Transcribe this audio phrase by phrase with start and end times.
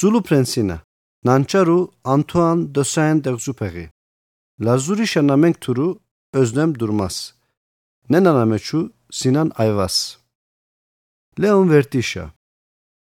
[0.00, 0.80] Zulu prensina.
[1.24, 3.88] Nançaru Antoine de Saint-Exupéry.
[4.60, 6.00] Lazuri şanamenk turu
[6.32, 7.34] Özlem Durmaz.
[8.10, 10.18] Nenanameçu Sinan Ayvaz.
[11.40, 12.32] Leon Vertişa.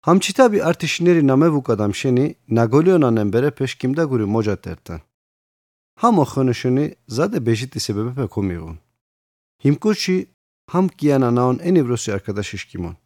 [0.02, 5.02] Hamçitabi artişineri namevuk adam şeni Nagoleonanen bere peşkimda guri mocat ertan.
[5.96, 8.80] Ham oxonuşuni zade beşitli sebebepe komiğun.
[9.64, 10.30] Himkuçi
[10.68, 12.98] ham kiyana naon en evrosi arkadaş işkimon.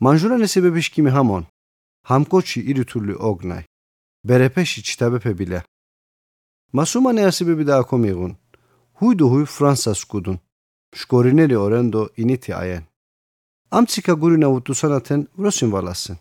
[0.00, 1.46] Manjurane sebebi işkimi hamon.
[2.02, 3.64] Hamkoçi iri türlü ognay.
[4.24, 5.62] Berepeşi çitabepe bile.
[6.72, 8.36] Masuma ne sebebi daha komiğun.
[8.92, 10.38] Huydu huy Fransa skudun.
[10.94, 12.82] Şkorineri orendo initi ayen.
[13.70, 16.18] Amtsika gurina utusanaten vrosin valasın.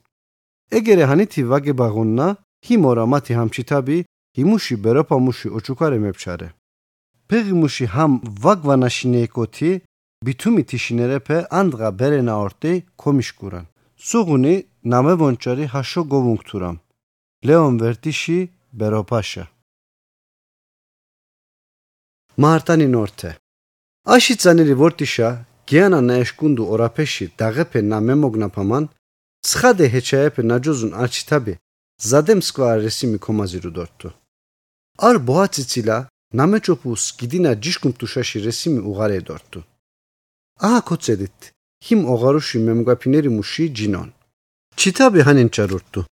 [0.71, 2.35] Egere haniti vage bagunna
[2.69, 4.05] himora mati hamçitabi
[4.37, 6.53] himushi beropamushi oçukare mepçare.
[7.27, 9.81] Pegimushi ham vagvanashinekoti
[10.23, 11.99] bitumi tişinerepe andga
[13.99, 14.65] berena orte komişkuran.
[14.65, 16.79] Suguni name vonçari haşo govungturam.
[17.47, 19.47] Leon vertişi beropaşa.
[22.37, 23.37] Martani norte.
[24.05, 28.89] Aşi zaneri vortişa Giana naeşkundu orapeşi dağepe na memognapaman
[29.41, 31.57] Sxade heçayepe nacozun arçitabi
[31.99, 34.13] zadem skva resimi komaziru dorttu.
[34.97, 38.43] Ar boğatsitsila nameçopus gidina cişkumtuşaşi
[41.83, 41.99] resimi.
[41.99, 44.11] Him oğaruşi memgapineri muşi cinon.
[44.75, 46.07] Çitabi hanin çarurttu.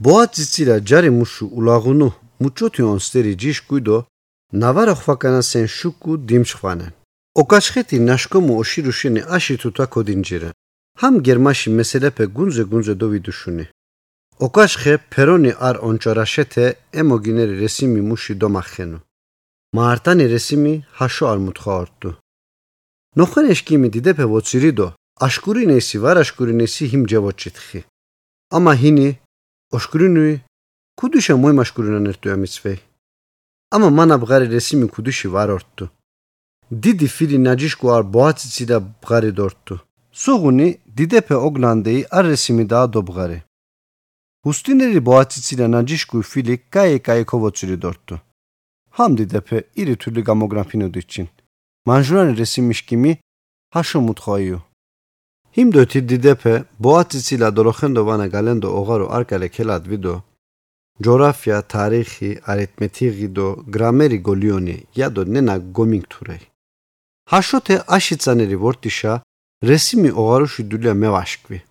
[0.00, 4.04] Boğatsitsila cari muşu ulağunu muçotion steri cişkuydo
[4.52, 6.92] navara xvakana sen şuku dimşvanen.
[7.34, 10.52] Okaşxeti naşkomu oşiruşini aşi tuta kodincire.
[10.98, 13.68] Ham germaşi meselepe gunze gunze dovi duşuni.
[14.38, 18.16] Okaşxe peroni ar onçaraşete emogineri resimi
[23.16, 23.46] muşi domaxenu.
[23.46, 23.86] Maartani resimi haşo ar mutxa orttu.
[23.86, 27.84] Noxen eşkimi didepe votsirido, aşkuri nesi var aşkuri nesi him cevoçitxi.
[28.50, 29.18] Ama hini,
[29.70, 30.40] oşkurinui,
[30.96, 32.80] kuduşa moy maşkurinan ertu emitzvey.
[33.70, 35.90] Ama mana bgari resimi kuduşi var orttu.
[36.72, 39.76] დიდი ფილი ნაჯიშკუ არ ბოაციცი და ბღარი დორტუ.
[40.12, 43.38] სუღუნი დიდეფე ოგლანდეი არ რესიმი და დობღარი.
[44.48, 46.56] უსტინერი ბოაციცი და ნაჯიშკუ ფილი
[51.86, 51.88] დორტუ.
[51.88, 53.12] დიდეფე მანჟურანი რესიმიშკიმი
[53.74, 54.58] ჰაშო მუთხოიუ.
[55.54, 56.54] ჰიმდოთი დიდეფე
[56.84, 60.14] ბოაციცი და დოროხენდო ვანა გალენდო ოღარო არკალე ქელად ვიდო.
[61.04, 66.44] ჯორაფია, თარიხი, არითმეტიკი და გრამერი გოლიონი იადო ნენა გომინგთურეი.
[67.32, 69.22] Haşote aşitsaneri vortişa
[69.64, 71.62] resimi oğaruşu dülya mevaşkvi.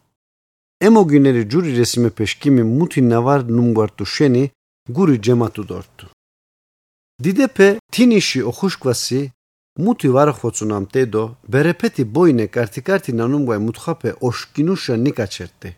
[10.94, 15.78] Tedo berepeti boyne karti karti nanumgay mutxape oşkinuşa nikaçerti.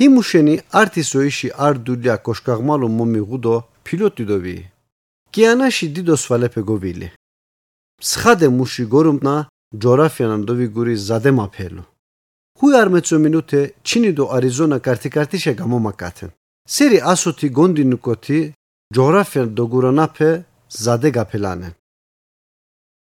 [0.00, 4.70] Himuşeni artiso işi ar dülya koşkağmalu momi gudo piloti dovi.
[5.32, 7.12] Kianaşi didos valepe govili.
[8.02, 9.34] სხადე მუში გორუმტნა
[9.82, 11.84] ჯორაფიანამ დოვიგური ზადემაფელო
[12.58, 16.34] ხუი არ მეცო მინუტე ჩინიდო არიზონა კარტი კარტიშე გამომაკათენ
[16.74, 18.40] სერი ასოთი გონდინუკოთი
[18.96, 20.30] ჯორაფიან დოგურანაფე
[20.84, 21.72] ზადე გაფელანენ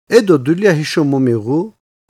[0.09, 1.59] ედო დულია ჰიშო მომიღუ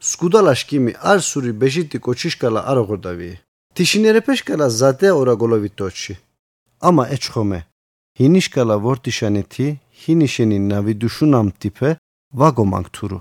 [0.09, 3.29] სკუდალაშკიმი არ სური ბეჟიტი კოჩიშკალა არ ოღორდავი
[3.75, 6.13] თიშინერეფეშკალა ზადე ორა გოლოვიტოჩი
[6.87, 7.59] ამა ეჩხომე
[8.19, 9.67] ჰინიშკალა ვორტიშანეთი
[10.01, 11.89] ჰინიშენი ნავიდუშუნამ ტიპე
[12.39, 13.19] ვაგომანგთურუ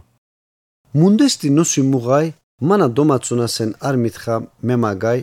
[1.00, 2.28] მუნდესტი ნოსი მუღაი
[2.68, 4.34] მანა დომაცუნასენ არ მითხა
[4.68, 5.20] მემაგაი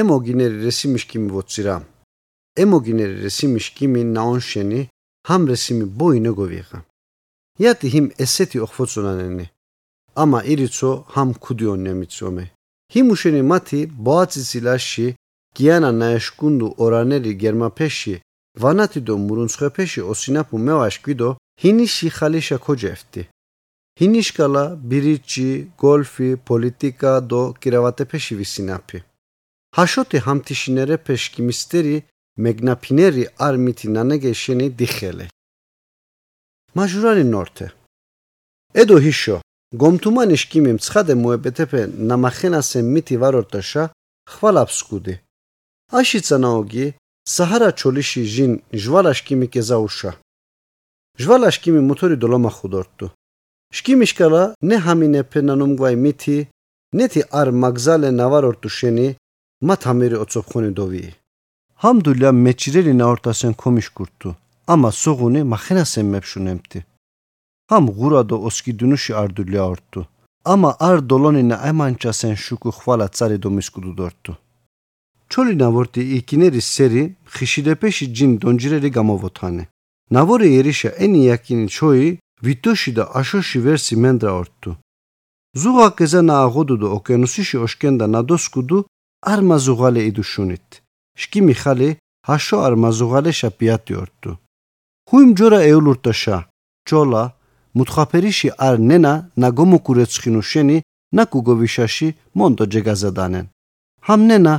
[0.00, 1.76] ემოგინერი რესიმიშკიმი ვოცირა
[2.62, 4.80] ემოგინერი რესიმიშკიმი ნაონშენი
[5.28, 6.78] ჰამ რესიმი ბოინო გოვიღა
[7.62, 9.46] იატი ჰიმ ესეთი ოხფოცუნანენი
[10.22, 12.44] ამა ირიცო ჰამ ქუდიონე მიცომე
[12.94, 15.06] ჰიმუშენი მათი ბოაციცილაში
[15.56, 18.14] გიანა ნაეშკუნდუ ორანერი გერმაფეში
[18.62, 21.30] ვანათი დო მურუნცხეფეში ოსინაფუ მევაშკვიდო
[21.62, 23.22] ჰინიში ხალიშა ქოჯეფტი
[23.98, 25.48] ჰინიშკალა ბირიჩი
[25.82, 28.98] გოლფი პოლიტიკა დო კირავატეფეში ვისინაფი
[29.76, 31.96] ჰაშოთი ჰამთიშინერე ფეშკი მისტერი
[32.44, 35.26] მეგნაფინერი არ მითი ნანეგეშენი დიხელე
[36.76, 37.66] მაჟურანი ნორთე.
[38.82, 39.36] ედო ჰიშო
[39.80, 41.80] გომთუმანი შკიმი მცხადე მოებეთეფე
[42.10, 43.82] ნამახენასე მითი ვარორტაშა
[44.32, 45.14] ხვალაფსკუდი
[45.98, 46.86] აშიცანაოგი
[47.34, 50.10] საჰარა ჩოლიში ჟინ ჟვალა შკიმი კეზაუშა
[51.22, 53.06] ჟვალა შკიმი მოთორი დოლომა ხუდორტუ
[53.76, 56.38] შკიმი შკალა ნე ჰამინე ფენანუმგვაი მითი
[56.98, 59.08] ნეთი არ მაგზალე ნავარორტუ შენი
[59.68, 61.04] მათ ამერი ოცოფხონი დოვი
[61.82, 64.30] ჰამდულა მეჭრელი ნაორტასენ კომიშკურტუ
[64.72, 66.80] ამა სოღუნი მახენასენ მეფშუნემთი
[67.70, 70.00] ჰამ ღურადო ოსკიდუნუში არდულია ორტუ
[70.52, 74.32] ამა არ დოლონინა აიმანჭასენ შუკუ ხვალა წარი დომისკუდუ დორტუ
[75.34, 77.02] ჩოლი ნავორტი იკინერის სერი
[77.34, 79.64] ხიშიდეპეში ჯინ დონჯირერი გამოვოთანე.
[80.14, 82.08] ნავორი ერიშა ენი იაკინი ჩოი
[82.44, 84.70] ვიტოში და აშოში ვერსი მენდრა ორტუ.
[85.60, 88.78] ზუღა კეზანა აღოდუდო ოკეანუსიში ოშკენდა ნადოსკუდუ
[89.32, 90.68] არ მაზუღალე იდუშუნით.
[91.20, 91.88] შკი მიხალე
[92.28, 94.30] ჰაშო არ მაზუღალე შაპიატი ორტუ.
[95.08, 96.36] ხუიმ ჯორა ეულურტაშა
[96.88, 97.22] ჩოლა
[97.76, 99.12] მუთხაფერიში არ ნენა
[99.42, 100.76] ნაგომოკურეცხინუ შენი
[101.16, 102.08] ნაკუგოვიშაში
[102.38, 103.46] მონტო ჯეგაზადანენ.
[104.06, 104.54] ჰამნენა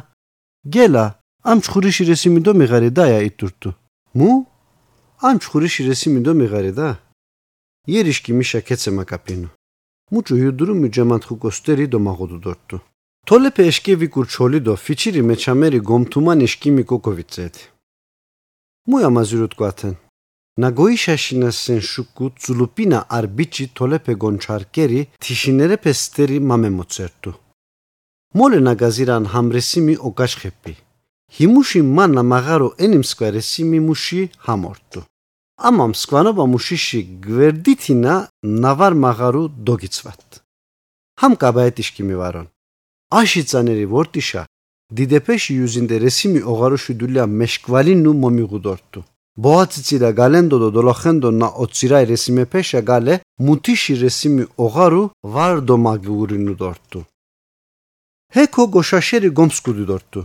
[0.76, 1.06] გელა
[1.52, 3.70] ამ ჩხურიში რესიმი დო მიღარე და ია იტურტუ.
[4.18, 4.30] მუ
[5.28, 6.90] ამ ჩხურიში რესიმი დო მიღარე და
[7.92, 9.50] იერიშკი მიშა კეცემა კაპინო.
[10.12, 12.78] მუჭუ იუდრუ მიჯამანთხუ კოსტერი დო მაღოდუ დორტუ.
[13.28, 17.56] თოლეფე ეშკევი კურჩოლი დო ფიჩირი მეჩამერი გომთუმან ეშკიმი კოკოვიცეთ.
[18.90, 19.94] მუ ამაზურუ თკვათენ.
[20.63, 27.31] ნაგოიშაშინასენ შუკუ ცულუპინა არ ბიჩი თოლეფე გონჩარკერი თიშინერე პესტერი მამემოცერტუ.
[28.40, 30.74] მოლე ნაგაზირან ჰამრესიმი ოკაშხეპი.
[31.36, 35.02] ჰიმუში მანა მაღარო ენიმსკვერესიმი მუში ჰამორტუ.
[35.68, 38.13] ამამ სკვანობა მუშიში გვერდითინა
[38.63, 40.24] ნავარ მაღარუ დოგიცვათ.
[41.19, 42.48] ჰამ კაბაეტიშკი მივარონ.
[43.19, 44.42] აში წანერი ვორტიშა
[44.96, 49.01] დიდეფეში იუზინდე რესიმი ოღარუში დულია მეშკვალინუ მომიღუდორტუ.
[49.44, 53.16] ბოაციცირა გალენდოდო დოლოხენდო ნა ოცირა რესიმე ფეშა გალე
[53.46, 55.04] მუთიში რესიმი ოღარუ
[55.34, 57.00] ვარდო მაგურინუ დორტუ.
[58.36, 60.22] ჰეკო გოშაშერი გომსკუდი დორტუ.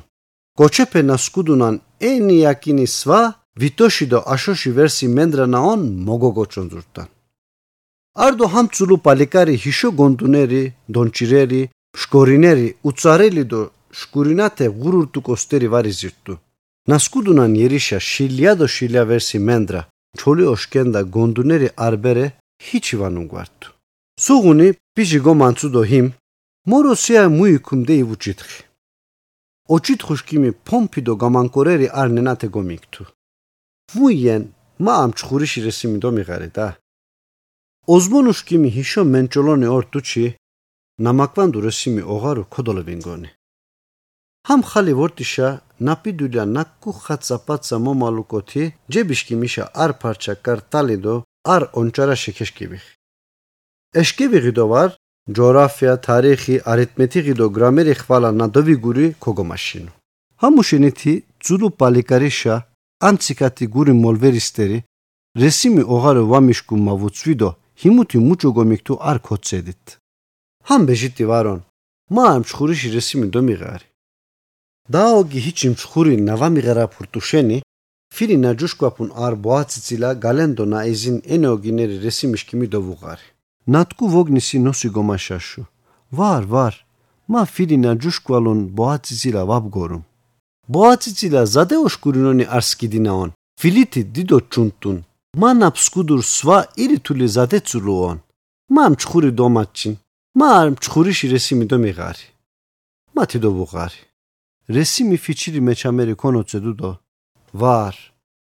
[0.59, 1.75] გოჩეფენა სკუდუნან
[2.11, 3.21] ენი აკინი სვა
[3.61, 7.09] ვიტოში და აშოში ვერსი მენდრანაონ მოგოგოჩონძურტან.
[8.25, 10.63] არდო ჰამცულუ პალიკარი ჰიშო გონდუნერი,
[10.95, 11.63] დონჭირერი,
[12.01, 13.61] შკორინერი, უცარელი და
[13.99, 15.21] შკურინათე ღურურტუ
[16.87, 16.91] კოსტერი ვარიზირტუ.
[16.91, 19.83] ნასკუდუნან იერიშა შილია და შილია ვერსი მენდრა.
[20.19, 22.27] ჩოლი ოშკენდა გონდუნერი არბერე
[22.67, 23.69] ჰიჩი ვანუნგვარტუ.
[24.25, 26.07] სუღუნი პიჟი გომანცუ დო ჰიმ
[26.71, 28.63] მოროსია მუიკუნდე ივუჭითხი.
[29.75, 33.03] ოჭითხუშკიმი პომპიდო გამანკორერი არ ნენათე გომიქტუ.
[33.95, 34.43] ვუიენ
[34.85, 36.67] მა ამ ჩხურიში რესიმი დო მიღარე და
[37.95, 40.25] ოზმონუშკიმი ჰიშო მენჭოლონი ორტუჩი
[41.05, 43.31] ნამაკვანდუ რესიმი ოღარო ქოდოლებინგონი
[44.51, 45.49] ჰამ ხალი ვორტიშა
[45.87, 51.15] ნაპიდულა ნაკუ ხაცაპაცა მომალუკოთი ჯებიშკი მიშა არ პარჩა კარტალიდო
[51.55, 52.79] არ ონჭარა შეკეშკიბი
[54.01, 54.91] ეშკიბი დო ვარ
[55.37, 59.93] ჯოგრაფია თარიხი არითმეტიკი დო გრამერი ხვალა ნადოვიგური ქოგომაშინო
[60.43, 61.13] ჰამუშინითი
[61.45, 62.55] ძულუ პალიკარიშა
[63.09, 64.79] ანციკათი გური მოლვერისტერი
[65.43, 67.51] რესიმი ოღარო ვამიშკუ მავუცვიდო
[67.81, 69.85] ჰიმუთი მუჭოგო მიქთუ არ ქოცედით.
[70.69, 71.61] ჰამ ბეჟიტი ვარონ
[72.15, 73.90] მა ამ ჩხურიში რესიმი დომიღარი
[74.95, 77.59] დაოგი ჰიჩი მჩხური ნავამიღარა ფურტუშენი
[78.15, 83.27] ფირი ნაჯუშკვაფუნ არ ბოაციცილა გალენდო ნაიზინ ენოგინერი რესიმიშკი მიდოვუღარი.
[83.73, 85.63] ნატკუ ვოგნისი ნოსი გომაშაშუ.
[86.19, 86.75] ვარ ვარ
[87.33, 90.03] მა ფირი ნაჯუშკვალონ ბოაციცილა ვაბგორუმ.
[90.75, 94.99] ბოაციცილა ზადეოშკურინონი არსკიდინაონ ფილიტი დიდო ჩუნტუნ.
[95.41, 98.19] მანაფ სკუდურ სვა ირითული ზადეცულოონ
[98.75, 99.95] მამ ჩხური დომაჩინ
[100.41, 102.27] მარ ჩხურიში რესიმი დომიღარი.
[103.15, 103.39] მათი
[104.71, 106.91] დობუღარი რესიმი ფიჩირი მეჩამერი კონოცედუ დო
[107.61, 107.95] ვარ.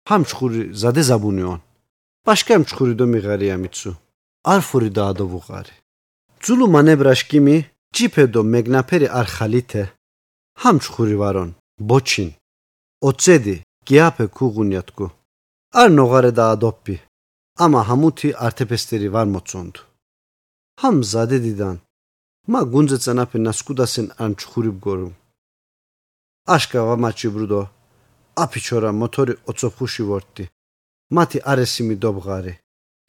[0.09, 1.59] ჰამ ჩხური ზადე ზაბუნიონ
[2.25, 3.91] პაშკამ ჩხური დომიღარი ამიცუ.
[4.53, 5.75] არფური დაადობუღარი
[6.43, 7.57] ძულუ მანებრაშკიმი
[7.95, 9.83] ჯიფედო მეგნაფერი არ ხალითე.
[10.61, 11.49] ჰამ ჩხური ვარონ
[11.89, 12.29] ბოჩინ.
[13.07, 13.55] ოცედი
[13.87, 15.07] გიაფე ქუღუნიათკუ.
[15.81, 16.95] არ ნოღარე და ადოპი
[17.63, 19.75] ამა ჰამუთი არტეფესტერი ვარ მოწონდ
[20.81, 21.75] ჰამ ზადედიდან
[22.51, 25.09] მა გუნძე წანაფე ნასკუდასენ ან ჩხური ბგორუ
[26.55, 27.61] აშკა ვამაჩი ბრუდო
[28.43, 30.45] აფიჩორა მოტორი ოცოფუში ვორტი.
[31.15, 32.53] მათი არესიმი დობღარი.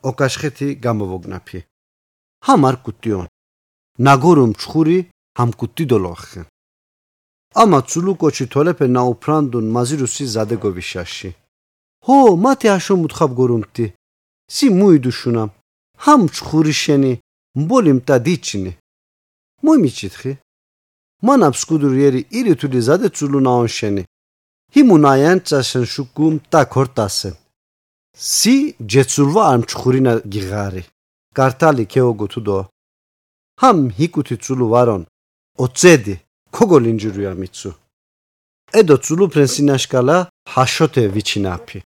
[0.08, 1.60] ოკაშხეთი გამოვოგნაფი.
[2.46, 3.26] ჰამ არ კუტიონ
[4.06, 4.98] ნაგორუმ ჩხური
[5.38, 6.42] ჰამ კუტი დოლოხე
[7.62, 11.30] ამა ცულუკოჩი თოლეფე ნაუფრანდუნ მაზირუსი ზადეგოვიშაში.
[12.04, 13.86] ჰო მათი აშო მუთხაბ გორუმტი.
[14.54, 15.50] სი მუიდუშუნამ
[16.04, 17.12] ჰამ ჩხური შენი
[17.60, 18.72] მბოლიმ და დიჩინი.
[19.64, 20.32] მოიმიჩითხი
[21.26, 24.02] მანაბ სკუდურიერი ირითული ზადე ცულუნაონ შენი
[24.74, 27.34] ჰიმუნაიან წასენ შუკუმ და ქორტასენ
[28.30, 28.54] სი
[28.90, 30.82] ჯეცულვა ამ ჩხურინა გიღარი
[31.36, 32.58] კარტალი ქეოგუთუდო
[33.60, 35.02] ჰამ ჰიკუთი ცულუ ვარონ
[35.64, 36.14] ოცედი
[36.56, 37.70] ქოგოლინჯურია მიცუ
[38.78, 40.16] ედო ცულუ პრენსინაშკალა
[40.52, 41.78] ჰაშოთე ვიჩინაფი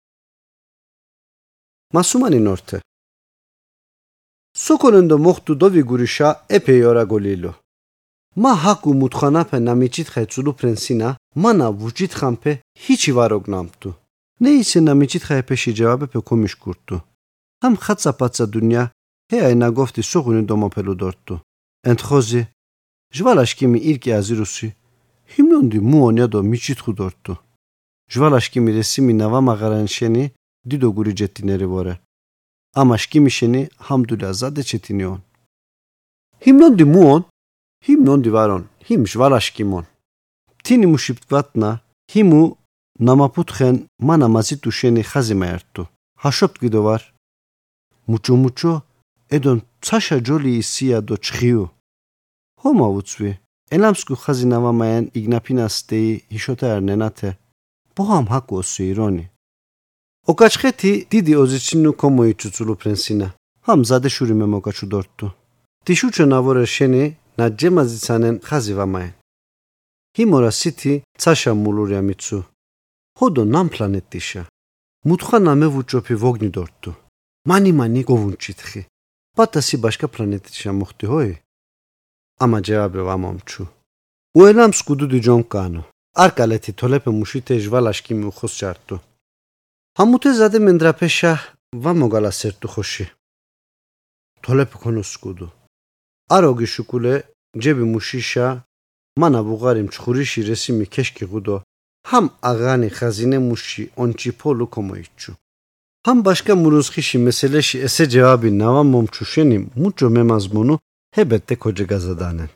[1.94, 2.78] მასუმანი ნორთე
[4.64, 5.16] სოკონენდო
[8.42, 11.08] მა ჰაკუ მუთხანაფე ნამიჩითხე ცულუ პრენსინა
[11.42, 13.90] მანა ვუჯითხამფე ჰიჩი ვაროგნამტუ
[14.42, 16.96] ნეისე ნამიჩითხე ეფეში ჯავაბე კომიშკურტუ
[17.66, 18.84] ამ ხაცაპაცა დუნია
[19.30, 21.34] ჰე აინა გოფტი სოღუნი დომოფელუ დორტუ
[21.90, 22.42] ენთხოზი
[23.16, 24.68] ჟვალაშკიმი ირკი აზირუსი
[25.32, 27.34] ჰიმნონდი მუონია დო მიჩითხუ დორტუ
[28.12, 30.24] ჟვალაშკიმი რესიმი ნავა მაღარან შენი
[30.68, 31.94] დიდო გური ჯეტინერი ვორე.
[32.80, 35.20] ამაშკიმი შენი ჰამდულა ზადე ჩეტინიონ
[37.86, 39.84] ჰიმნონდი მუონ ჰიმნონდი ვარონ ჰიმ ჟვალაშკიმონ
[40.64, 41.70] თინი მუშიფტვატნა
[42.12, 42.42] ჰიმუ
[43.06, 43.76] ნამაფუთხენ
[44.06, 45.82] მანა მაზიტუ შენი ხაზიმა ერთუ
[46.22, 47.02] ჰაშოპტ გიდო ვარ.
[48.10, 48.74] მუჩო მუჩო
[49.36, 51.64] ედონ ცაშა ჯოლი ისია დო ჩხიუ.
[52.60, 53.30] ჰომა უცვი.
[53.74, 57.30] ელამსკუ ხაზინა მამაენ იგნაფინასტეი ჰიშოთა არნენათე
[57.96, 59.24] ბოამ ჰაკოსი ირონი.
[60.30, 63.28] ოკაჩხეთი დიდი ოზიჩინუ კომოიჩუცულუ პრენსინა
[63.66, 65.26] ჰამ ზადეშური მე მოკაჩუ დორტუ
[65.84, 67.04] ტიშუჩო ნავორე შენი
[67.38, 69.14] ნაჯემაზიცანენ ხაზი ვამაენ
[70.16, 72.38] ჰიმორა სითი ცაშა მულურია მიცუ.
[73.18, 74.42] ჰოდო ნამ პლანეტიშა.
[75.08, 76.92] მუთხანა მე ვუჭოფი ვოგნი დორტუ
[77.48, 78.82] მანი მანი გოვუნჩითხი.
[79.36, 81.32] პატასი ბაშკა პლანეტიშა მოხდი ჰოი?
[82.42, 83.62] ამა ჯავაბე ვამომჩუ.
[84.38, 85.82] უელამ სკუდუდი ჯონკანო
[86.24, 88.96] არკალეთი თოლეფე მუშიტე ჟვალაშკი მიუხოს ჩარტუ
[90.02, 91.32] ამუთე ზადე მენდრაფეშა
[91.84, 93.06] ვამოგალა სერტუ ხოში.
[94.44, 95.46] თოლეფე ქონოს სკუდუ
[96.30, 97.14] აროგი შუკულე
[97.62, 98.46] ჯები მუშიშა
[99.20, 101.56] მანა ბუღარი მჩხურიში რესიმი ქეშკი ღუდო
[102.08, 105.32] ჰამ აღანი ხაზინე მუში ონჩი ფოლუ კომოიჩუ
[106.06, 110.74] ჰამ ბაშკა მურუსხიში მესელეში ესე ჯავაბი ნავა მომჩუ შენი მუჭო მემაზმუნუ
[111.16, 112.50] ჰებეთე ქოჯე გაზადანენ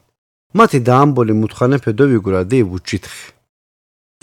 [0.59, 3.27] მათი დაამბოლი მუთხანე ფედოვიგურა დი ვუჩითხი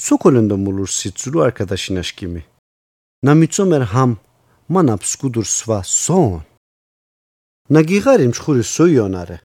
[0.06, 2.42] სუკოლენდო მულურსი ცრუ არკადაშინაშკიმი
[3.26, 4.12] ნამიცომერ ჰამ
[4.74, 6.34] მანაფ სკუდურ სვა სონ
[7.66, 9.38] ნაგიღარი მშხური სოიონარე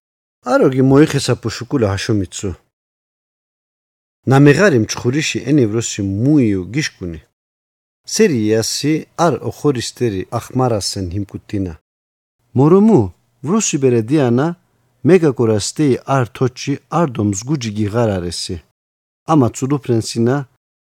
[0.53, 2.49] აროგი მოიხესა პუშუკულა ჰაშომიცუ.
[4.29, 7.19] ნამეღარი მჩხურიში ენევროსი მუიუ გიშკუნი.
[8.13, 8.93] სერიასი
[9.25, 11.73] არ ოხორისტერი ახმარასენ ჰიმკუტინა
[12.57, 13.01] მორომუ
[13.45, 14.47] ვროსი ბერედიანა
[15.09, 18.55] მეგაკორასტი არ თოჩი არ დომს გუჯი გიღარარესი.
[19.31, 20.35] ამა ცუდუ პრენსინა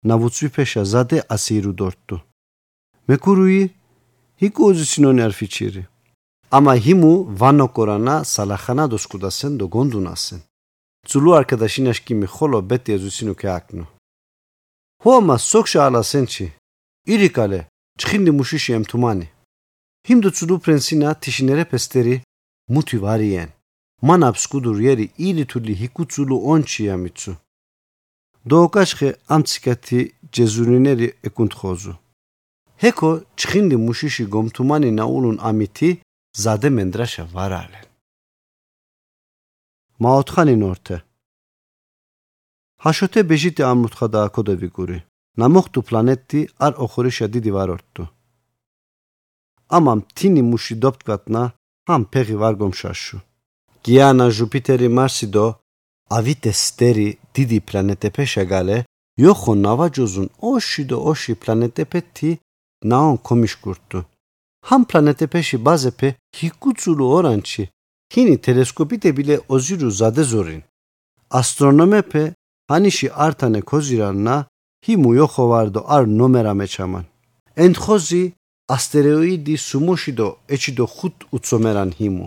[0.09, 2.17] ნავუცვიფეშა ზადე ასირუ დორტუ.
[3.09, 3.63] მეკურუი
[4.41, 5.83] ჰიკუზიცინონი არ ფიჩირი
[6.57, 10.41] ამა ჰიმუ ვანოკორანა სალახანა დოსკუდასენ დო გონდუნასენ
[11.09, 13.87] Zulu arkadaşinaş kimi xolo bet yazusinu ke aknu.
[15.03, 16.53] Huama sokşa ala sençi.
[17.07, 17.69] İri kale.
[17.99, 19.29] Çxindi muşişi em tumani.
[20.09, 22.23] Himdu Zulu prensina tişinere pesteri
[22.69, 23.49] muti variyen.
[24.03, 27.37] Manap skudur yeri ili tulli hikutsulu onçi yamitsu.
[28.51, 31.97] Doğukaçxe amtsikati cezurineri ekuntxozu.
[32.77, 35.99] Heko çxindi muşişi gomtumani naulun amiti
[36.45, 37.87] zade mendraşa varalen.
[40.03, 40.97] მაოთხანი ნორთე.
[42.85, 44.99] ჰაშოთე ბეჟიტე ამუთხა და აკოდები გური
[45.41, 48.05] ნამოხტუ პლანეტი არ ოხორიშა დიდი ვარორტუ.
[49.77, 51.43] ამამ თინი მუში დოპტკატნა
[51.95, 53.19] ამ ფეღი ვარგომშაშუ
[53.85, 55.47] გიანა ჟუპიტერი მარსი დო
[56.19, 58.79] ავიტე სტერი დიდი პლანეტე ფეშაგალე
[59.23, 62.31] იოხო ნავაჯოზუნ ოში დო ოში პლანეტე პეთი
[62.91, 64.01] ნაონ კომიშკურტუ
[64.69, 67.65] ჰამ პლანეტე ფეში ბაზეფე ჰიკუცულუ ორანჩი
[68.13, 70.63] ჰინი ტელესკოპიტებილე ოზირუ ზადეზორინ
[71.39, 72.25] ასტრონომეფე
[72.71, 74.37] ჰანიში ართანე ქოზირანნა
[74.87, 77.05] ჰიმუ იოხოვარდო არ ნომერა მეჩამან
[77.65, 78.23] ენთხოზი
[78.77, 82.27] ასტეროიდი სუმოშიდო ეჩიდო ხუთ უცომერან ჰიმუ.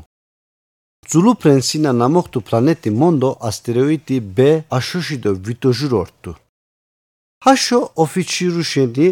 [1.09, 4.39] ზულუ პრენსინა ნამოხტუ პლანეტი მონდო ასტეროიდი ბ
[4.77, 6.31] აშოშიდო ვიტოჟურორტუ
[7.45, 9.07] ჰაშო ოფიჩირუ შენდი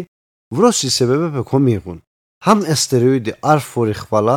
[0.54, 1.98] ვროსი სებებეფე კომიღუნ
[2.44, 4.36] ჰამ ასტეროიდი არ ფორი ხვალა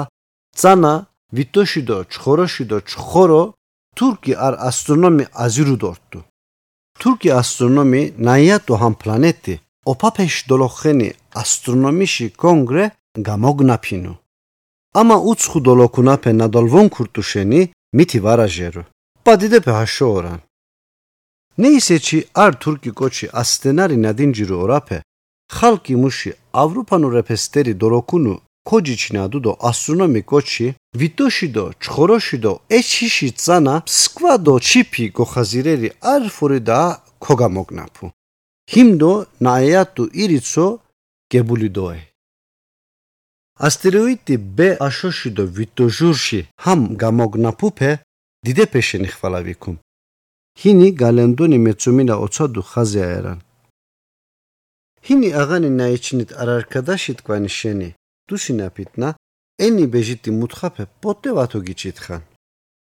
[0.59, 0.93] წანა
[1.35, 3.43] ვიტოშიდო ჩხოროშიდო ჩხორო
[3.97, 6.19] თურკი არ ასტრონომი აზირუდორტუ.
[7.01, 9.55] თურკი ასტრონომი ნაიატო ჰამ პლანეტი
[9.91, 11.09] ოპაფეშ დოლოხენი
[11.41, 12.85] ასტრონომიში კონგრე
[13.27, 14.13] გამოგნაფინუ.
[14.99, 17.61] ამა უცხუ დოლოქუნაფე ნადოლვონ ქურტუშენი
[17.97, 18.83] მითი ვარაჟერო.
[19.25, 20.39] პადიდეფე ჰაშოორან.
[21.61, 24.97] ნეისეჩი არ თურკი კოჩი ასტენარი ნადინჯირო ორაფე
[25.55, 26.31] ხალკი მუში
[26.61, 28.33] ავროპანუ რეფესტერი დოლოქუნუ
[28.69, 30.67] ქოჯიჩნადუ დო ასტრონომი კოჩი
[30.99, 36.79] ვიტოშიდო ჩხოროშიდო ეჩიში წანა სკვადო ჩიფი გოხაზირერი არ ფორიდა
[37.23, 38.05] ქოგამოგნაფუ.
[38.71, 39.13] ჰიმდო
[39.45, 40.67] ნაიატუ ირიცო
[41.31, 41.99] გებულიდოე
[43.67, 47.91] ასტეროიდი ბ აშოშიდო ვიტოჟურში ჰამ გამოგნაფუფე
[48.45, 49.75] დიდე პეშენი ხვალავიკუმ
[50.61, 52.61] ჰინი გალენდონი მეცუმინა ოცადუ
[55.03, 57.89] ხაზეერან ჰინი აღანი ნაიჩნით არარკადაში თკვანი შენი.
[58.29, 59.07] დუსინაფიტნა
[59.65, 62.21] ენი ბეჟიტი მუთხაფე პოტე ვათო გიჩითხან.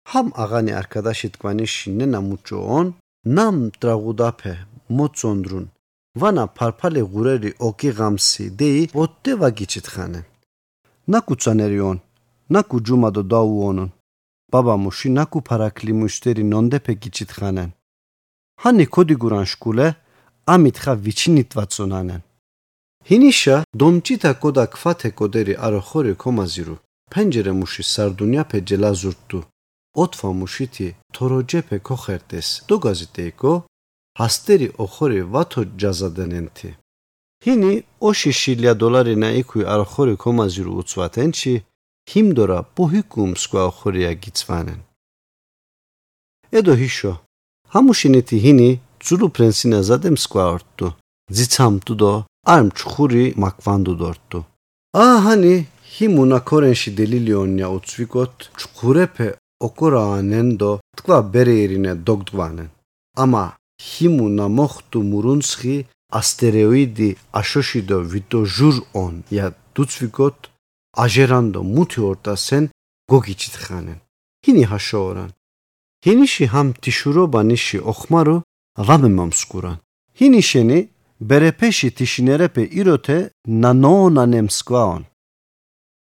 [0.09, 2.87] ჰამ აღანი არკადაში თკვანი შინე ნამუჭოონ
[3.35, 4.53] ნამ ტრაღუდაფე
[4.97, 5.65] მოწონდრუნ.
[6.17, 10.25] ვანა ფარფალე ღურერი ოკი ღამსი დეი პოტე ვაგიჩითხანენ
[11.13, 11.97] ნაკუცანერიონ
[12.53, 13.89] ნაკუ ჯუმადო დაუონონ
[14.51, 17.69] ბაბა მუში ნაკუ ფარაკლი მუშტერი ნონდეფე გიჩითხანენ
[18.61, 19.87] ჰანი კოდეგურან შკულე
[20.53, 22.22] ამითხა ვიჩინიტვაცონანენ
[23.10, 26.75] ჰინიშა დომჭიტა კოდა ქვათე კოდერი არო ხორი კომაზირუ
[27.12, 29.39] პენჯერე მუში სარდუნია პეჯელა ზურტუ
[30.03, 33.53] ოთვა მუშითი თოროჯეფე ქოხერდეს დოგაზიტეიკო
[34.20, 36.70] ჰასტერი ოხორი ვათო ჯაზადენენთი.
[37.44, 37.74] ჰინი
[38.10, 41.53] ოში შილია დოლარინა იქუი არო ხორი კომაზირუ უცვათენჩი
[42.12, 44.79] ჰიმდორა პუჰიკუმ სკვა ოხორია გიცვანენ.
[46.58, 47.13] ედო ჰიშო
[47.74, 48.70] ჰამუშინეთი ჰინი
[49.06, 50.88] ძულუ პრენსინა ზადემ სკვა ორტუ.
[51.36, 52.13] ძიცამტუ დო
[52.53, 54.39] არ მჩხური მაკვანდუ დორტუ
[54.94, 55.56] აჰანი
[55.94, 59.29] ჰიმუნა კორენში დელილიონია უცვიკოთ ჩხურეფე
[59.68, 62.70] ოკორაანენდო თქვა ბერიერინე დოგდვანენ.
[63.24, 63.46] ამა
[63.89, 65.75] ჰიმუნა მოხტუ მურუნსხი
[66.20, 69.15] ასტერეოიდი აშოშიდო ვიტო ჟურ ონ.
[69.36, 70.38] ია დუცვიკოთ
[71.03, 72.63] აჟერანდო მუთი ორტასენ
[73.12, 74.00] გოგიჩითხანენ.
[74.44, 75.29] ჰინი ჰაშოორან.
[76.06, 78.38] ჰინიში ჰამ თიშურობანიში ოხმარო
[78.79, 79.79] vame mam skura.
[80.21, 80.89] Hinişeni
[81.21, 85.05] berepeşi tişinerepe irote nanonanem skvaon.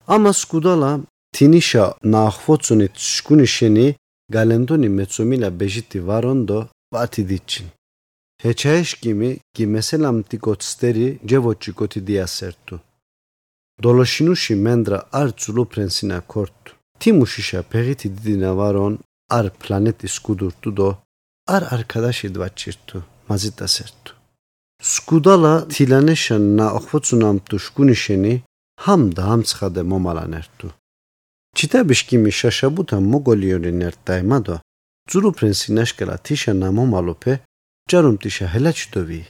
[0.06, 1.00] Ama skudala
[1.33, 3.95] tinişa nahvotsuni tşkunişeni
[4.28, 7.66] galendoni metsomila bejiti varondo vati ditçin.
[8.42, 12.80] Heçeş kimi ki meselam tikotsteri cevoçikoti diyasertu.
[13.83, 16.73] Doloşinuşi mendra ar tsulu prensina korttu.
[17.00, 18.99] Timuşişa pehiti didine varon
[19.30, 20.99] ar planeti skudurtu do
[21.49, 24.12] არ პლანეტი სკუდურტუ დო არ არქადაში დვაჩირტუ მაზიტასერტუ
[24.83, 28.35] სკუდალა თილანეშა ნა ოხფოცუნამტუ შკუნიშენი
[28.85, 30.69] ჰამ დაამცხადე მომალანერტუ
[31.57, 34.57] ჩიტაბიშკიმი შაშაბუთა მოგოლიორინერტაიმადო
[35.11, 37.35] ძულო პრენსინაშკელა თიშა ნამომალოფე
[37.91, 39.23] ჯარუმტიშა ჰელაჩდოვი.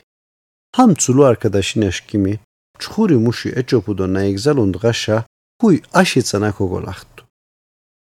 [0.77, 2.35] ჰამ ძულო არქადაშინაშკიმი
[2.81, 5.17] ჩხური მუში ეჭოფუდო ნაიგზალუნდღაშა
[5.61, 7.23] ჰუი აშიცანა ქოგოლახტუ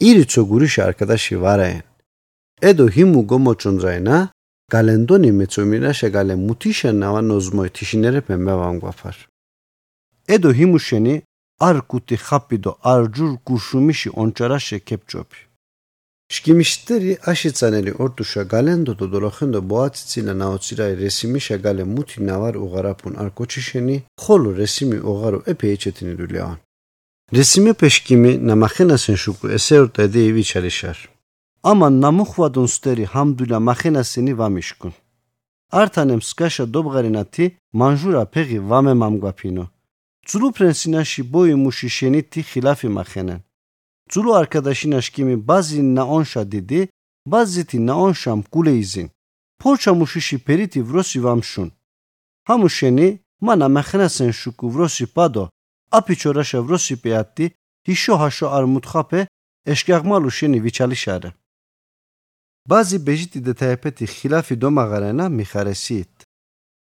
[0.00, 1.82] ირიცო გურიშა არქადაში ვარაენ.
[2.60, 4.16] ედო ჰიმუ გომოჭუნძაინა
[4.72, 9.16] გალენდონი მეცომირა შეგალე მუთიშა ნავანოზმოი თიშინერე პემბავანგვაფარ
[10.34, 11.14] ედო ჰიმუშენი
[11.68, 11.76] არ
[16.30, 20.94] კუტი ხაპიდო არ ჯურ გუშუმიში ონჭარაშე კეპჭოპი შკიმიშტერი აშეცანელი ორდუშა გალენდო დო დოლოხენდო ბოაციცინა ნაოცირაი
[21.02, 26.58] რესიმი შეგალე მუთი ნავარ უღარაფუნ არ კოჩიშენი ხოლო რესიმი ოღარო ეფეჩეთინი დულიაან
[27.38, 30.98] რესიმე პეშკიმი ნამახენასენ შუკუ ესეორტა დი ივიჩალიშარ
[31.70, 34.92] ამან ნამუხვადუნ სტერი ჰამდულა მახენასენი ვამიშკუნ
[35.82, 37.44] ართანემ სკაშა დობღარინათი
[37.80, 39.64] მანჟურა ფეღი ვამე მამგვაფინო
[40.28, 41.20] ძულუ პრენსინაში
[44.14, 46.80] ბოი მუში შენითი ხილაფი მახენენ ძულუ არკადაშინაშკიმი ბაზი ნაონშა დიდი
[47.30, 49.08] ბაზითი ნაონშა მკულეიზინ
[49.60, 51.68] ფორჩა მუშიში პერიტი ვროსი ვამშუნ.
[52.48, 53.08] ჰამუშენი
[53.46, 55.44] მანა მახენასენ შუკუ ვროსი პადო
[55.98, 57.46] აფიჩორაშა ვროსი პეატი
[57.86, 59.20] ჰიშო ჰაშო არ მუთხაფე
[59.72, 61.30] ეშკაღმალუ შენი ვიჩალიშარა
[62.68, 66.14] ბაზი ბეჟიტი დეთაეფეთი ხილაფი დომაღარენა მიხარესით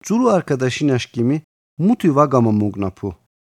[0.05, 1.37] ძულუ არკადაშინაშკიმი
[1.85, 3.09] მუთი ვაგამო მოგნაფუ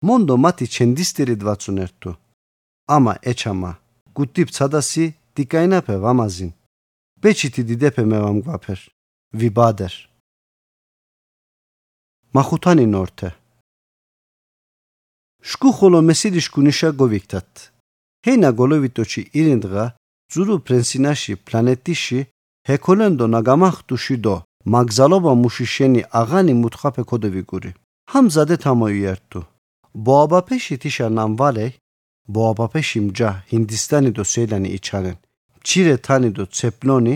[0.07, 2.11] მონდო მათი ჩენდისტერი დვაცუნერთუ
[2.97, 3.73] ამა ეჩამა.
[4.17, 5.05] გუტიპ ცადასი
[5.37, 6.51] დიკაინაფე ვამაზინ.
[7.23, 8.81] ბეჩიტი დიდეფე მე ვამგვაფერ.
[9.41, 9.95] ვიბადერ.
[12.35, 13.31] მახუთანი ნორთე.
[15.49, 17.51] შკუ ხოლო მესიდი შკუნიშა გოვიქტათ
[18.27, 19.85] ჰენა გოლოვიტოჩი ირენდღა
[20.33, 22.21] ძურუ პრენსინაში პლანეტიში
[22.69, 24.37] ჰეკოლენდო ნაგამახტუში დო
[24.73, 27.71] მაგზალობა მუშიშენი აღანი მუთხაფე კოდევიგური
[28.13, 29.41] ჰამზადე თამოიერთუ
[30.07, 31.67] ბოაბაფეში თიშა ნამვალე
[32.35, 35.17] ბოაბაფეში მჯა ჰინდისტანი დო სელანი იჩალენ.
[35.67, 37.15] ჩირე თანი დო ცეპლონი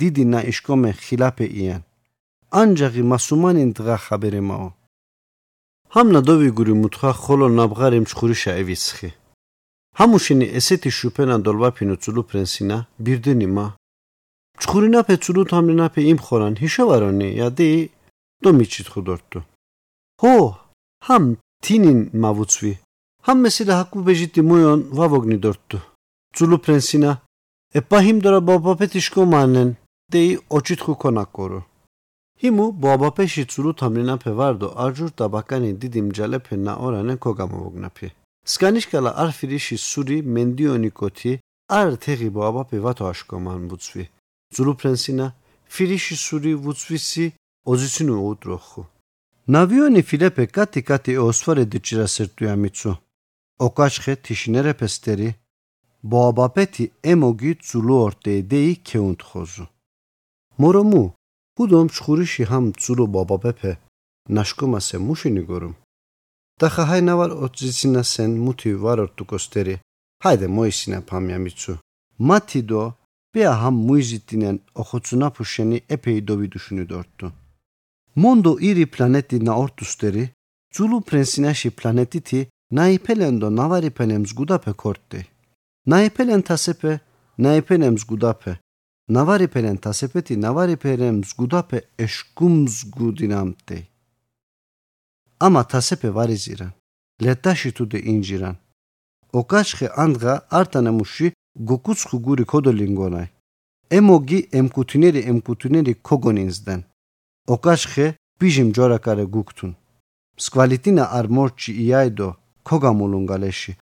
[0.00, 1.82] დიდი ნა იშკომე ხილაფე იან
[2.60, 4.68] ანჯაღი მასუმანინ დღა ხაბერემაო.
[5.94, 9.10] ჰამნა დოვიგური მუთხა ხოლო ნაბღარი მჩხურიშა ევისხი
[9.98, 13.66] ჰამუშინი ესეთი შუფენა დოლბაფინო ცულუ პრენსინა ბირდენი მა.
[14.60, 17.70] ჩხურინა ფეცულუ თამლინა ფე იმხორან ჰიშავარონი яდი
[18.42, 19.40] დო მიჩითხუდორტუ
[20.20, 20.34] ჰო
[21.06, 21.24] ჰამ
[21.64, 22.72] თინინ მავუცვი
[23.26, 25.82] Hammesile hakmu beġitti mujon vavogni dorttu.
[26.36, 27.18] Zullu prensina,
[27.74, 29.76] e pahim dora babapetişko mannen
[30.12, 31.64] deyi oçitku konakkoru.
[32.42, 38.12] Himu boabapeşi tsulu tamrina pe vardo arjur tabakani didim cale pe na orane kogamo vognapi.
[38.44, 44.08] Skanişkala ar firişi suri mendionikoti ar teği boabape vato aşkoman vutsvi.
[44.52, 45.32] Tsulu prensina
[45.68, 47.32] firişi suri vutsvisi
[47.64, 48.86] ozisinu utrohu.
[49.48, 52.98] Navioni filepe kati kati e osfare dicira sertuya mitsu.
[53.56, 55.28] ოკაშხე თიშინერეფესტერი
[56.10, 59.64] ბოაბაპეთი ემოგი ძულო ორტედეი ქეუნთხოზუ.
[60.60, 61.02] მორომუ
[61.56, 63.72] გუდომ ჩხურიში ჰამ ძულო ბაბაპეფე
[64.36, 65.74] ნაშკომასე მუშინი გორუმ
[66.60, 69.74] დახა ჰაინავარ ოწიცინასენ მუთი ვარ ორტუკოსტერი
[70.24, 71.72] ჰაიდე მოისინა ფამიამიცუ.
[72.28, 72.82] მათი დო
[73.32, 77.26] ბეა ჰამ მუიზიტინენ ოხოცუნაფუშენი ეფეი დოვიდუშუნი დორტუ.
[78.22, 80.24] მონდო ირი პლანეტი ნა ორტუსტერი
[80.74, 82.40] ძულუ პრენსინაში პლანეტითი
[82.72, 85.26] Најпелен до навари пенем згудапе кортти.
[85.86, 87.00] Најпелен тасепе,
[87.38, 88.58] најпелем згудапе.
[89.08, 93.88] Навари пелен тасепети, навари пелем згудапе ешкум згудинам згудинамте.
[95.38, 96.72] Ама тасепе варизиран.
[97.22, 98.56] Леташи туде инжиран.
[99.32, 103.30] Окачхе андга артанемуши гукуцху гури кодолингонай.
[103.90, 106.84] Эмоги эмкутинери эмкутинери когонинзден.
[107.46, 109.76] Окачхе пижим джоракаре гуктун.
[110.36, 112.34] Сквалитина арморчи ијајдо
[112.66, 113.72] იაიდო კოგამულუნგალეში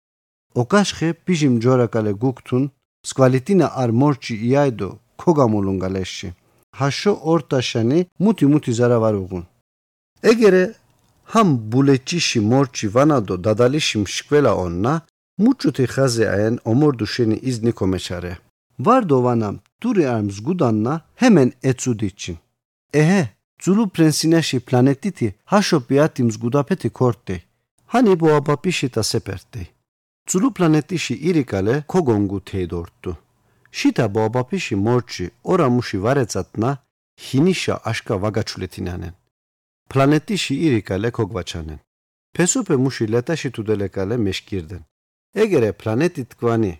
[0.60, 2.64] ოკაშხე ბიჟიმ ჯორაკალე გუქტუნ
[3.08, 4.90] სკვალიტინა არ მორჩი იაიდო
[5.22, 6.28] კოგამულუნგალეში
[6.78, 9.44] ჰაშო ორტაშანი მუთი მუთი ზარავარუგუნ
[10.30, 10.64] ეგერე
[11.32, 14.94] ჰამ ბულეჭიში მორჩი ვანადო დადალიში მშკველა ონნა
[15.42, 18.32] მუჭუთი ხაზე აენ ომორდუშენი იზნი კომეჩარე
[18.84, 22.36] ვარდო ვანამ ტური არ მსგუდანნა ჰემენ ეცუდიჩინ
[23.00, 23.22] ეჰე
[23.62, 26.22] ძულუ პრენსინაში პლანეტიტი ჰაშოპიათი
[27.94, 29.62] მსგუდაფეთი ქორტე ჰანი ბოაბაპიში და სეპერტე
[30.30, 33.12] ძულუ პლანეტიში ირიკალე ქოგონგუ თედორტუ
[33.78, 36.70] შიტა ბოაბაპიში მორჩი ორამუში ვარეცატნა
[37.24, 39.14] ჰინიშა აშკა ვაგაჩულეთინანენ
[39.90, 41.78] პლანეტიში ირიკალე ქოგვაჩანენ
[42.34, 44.82] ფესუპე მუში ლეტაში თუდელეკალე მეშკირდენ
[45.42, 46.72] ეგერე პლანეტი თკვანი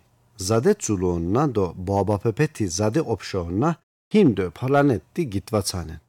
[0.47, 3.69] ზადე ცულონნა დო ბაბაფეფეთი ზადე ოფშონნა
[4.13, 6.03] ჰინდო პლანეტი გიტვაცანენ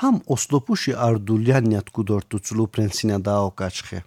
[0.00, 3.98] ჰამ ოსლოპუში არდულიანიათ კუდორტუ ცულუ პრენსინა დაოკაჩხე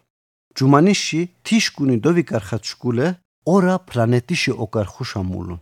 [0.57, 3.07] ჯუმანიში თიშკუნი დოვიკარხაჩკულე
[3.53, 5.55] ორა პლანეტიში ოკარხუშამულუ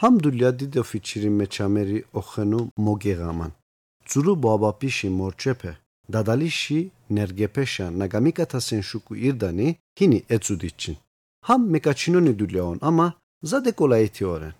[0.00, 3.52] ჰამდულია დიდო ფიჩირი მეჩამერი ოხენუ მოგეღამან.
[4.08, 5.72] ცულუ ბაბაფიში მორჩეფე
[6.12, 6.78] დადალიში
[7.16, 10.96] ნერგეფეშა ნაგამიკათასენ შუკუ ირდანი ჰინი ეცუდიჩინ.
[11.46, 13.06] ჰამ მეკაჩინონი დულიაონ ამა
[13.50, 14.54] ზადე კოლაითი ორენ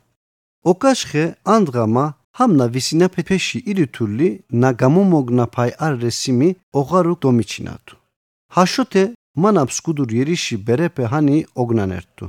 [0.71, 2.05] ოკაშხე ანდღამა
[2.39, 4.29] ჰამნა ვისინა პეპეში ირითული
[4.63, 6.49] ნაგამომოგნაფაი არ რესიმი
[6.81, 7.95] ოღარუ დომიჩინატუ
[8.57, 9.05] ჰაშოთე
[9.43, 12.27] მანამ სკუდურ ერიში ბერეპე ჰანი ოგნანერთუ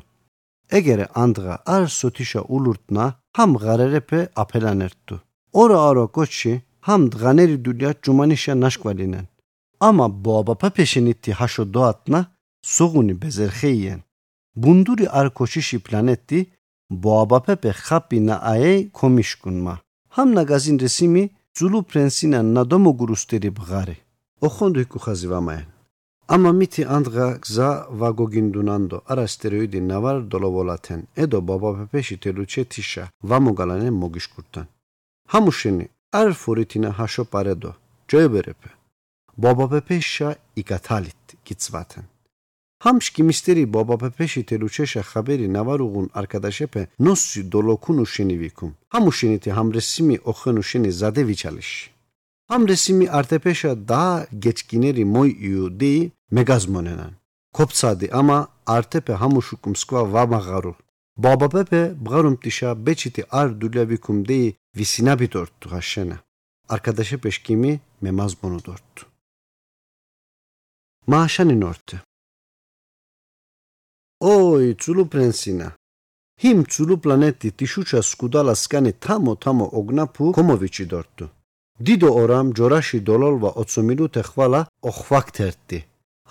[0.78, 3.06] ეგერე ანდღა არ სოთიშა ულურტნა
[3.38, 5.16] ჰამ ღარერეპე აფელანერთუ
[5.62, 6.54] ორა არო კოჩი
[6.88, 9.28] ham dğaneri dulya cumanişa naşkvalinen.
[9.80, 12.26] Ama boğabapa peşenitti haşo doatna
[12.62, 14.02] soğuni bezerxeyen.
[14.56, 16.48] Bunduri ar koşişi planetti
[16.90, 19.80] boğabapepe xapina aye komişkunma.
[20.10, 23.98] Ham nagazin resimi Zulu prensina nadomo gurusteri bğari.
[24.42, 25.75] Oxondu hiku xazivamayen.
[26.28, 34.68] Ama miti andğa gza vagogindunando arasteroidi navar dolovolaten edo babapepeşi teluçe tişa vamogalane mogişkurtan.
[35.28, 37.72] Hamuşeni არ ფურითინა ჰაშო პარედო
[38.12, 38.70] ჯოებერეპე
[39.44, 40.30] ბობაბეფეშა
[40.62, 42.06] იკათალით კიცვათენ
[42.86, 48.72] ჰამშკი მისტერი ბობაბეფეში თელუჩეშა ხაბერი ნავარუღუნ არკადაშეფე ნოსი დოლოკუნუშინი ვიკუმ
[52.50, 54.04] ჰამუშინითი ჰამრესიმი ოხენუშინი ზადე ვიჩალიში ჰამრესიმი არტეფეშა და
[54.44, 55.96] გეჭკინერი მოი იუდი
[56.36, 57.14] მეგაზმონენან
[57.58, 58.40] კოპცადი ამა
[58.76, 60.74] არტეფე ჰამუშუკუმ სკვა ვამაღარუ
[61.24, 64.42] ბობაბეფე ბღარუმტიშა ბეჩიტი არ დულევიკუმ დი
[64.78, 66.18] ვისინაბიტორტ ღაშენა
[66.74, 67.72] არკადაშე პეშკიმი
[68.04, 68.94] მემაზბონოდორტ
[71.12, 71.98] მაშანი ნორტე
[74.32, 75.68] ოი ცულუ პრენსინა
[76.42, 81.18] ჰიმ ცულუ პლანეტი ტიშუჩა სკუდალა სკანი თამო თამო ოგნაფუ კომოვიჩი დორტ
[81.76, 85.80] დიდო ორამ ჯორაში დოლოლვა 20 მინუტე ხვალა ოხვაქტერტი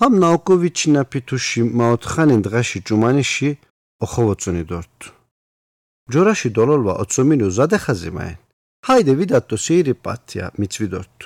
[0.01, 3.51] ჰამ ნაუკოვიჩინა პიტუში მაოთხანი დღაში ჯუმანიში
[4.05, 4.99] ოხოვოცუნი დორტ
[6.13, 8.41] ჯორაში დოლოლვა 20 მინუ ზადე ხაზიმაენ
[8.87, 11.19] ჰაიდე ვიდატო სირი პატია მიცვიდორტ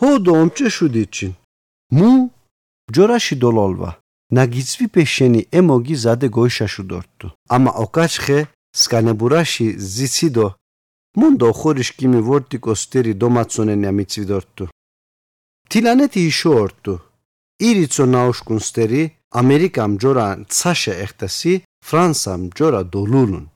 [0.00, 1.32] ჰოდო ომჭეშუდიჩინ
[1.96, 2.10] მუ
[2.94, 3.90] ჯორაში დოლოლვა
[4.36, 7.18] ნაგიცვი პეშენი ემოგი ზადე გოიშაშუდორტ
[7.54, 8.38] ამა ოკაჩხე
[8.80, 10.46] სკანებურაში ზიციდო
[11.18, 14.58] მუნდო ხორიშკიმი ვორტიკოსტერი დომაცონენია მიცვიდორტ
[15.70, 16.84] თილანეთი იშორტ
[17.68, 19.02] ირიცო ნაუშკუნსტერი
[19.40, 21.54] ამერიკამ ჯორა ცაშა ეხტასი
[21.86, 23.46] ფრანსამ ჯორა დოლულუნ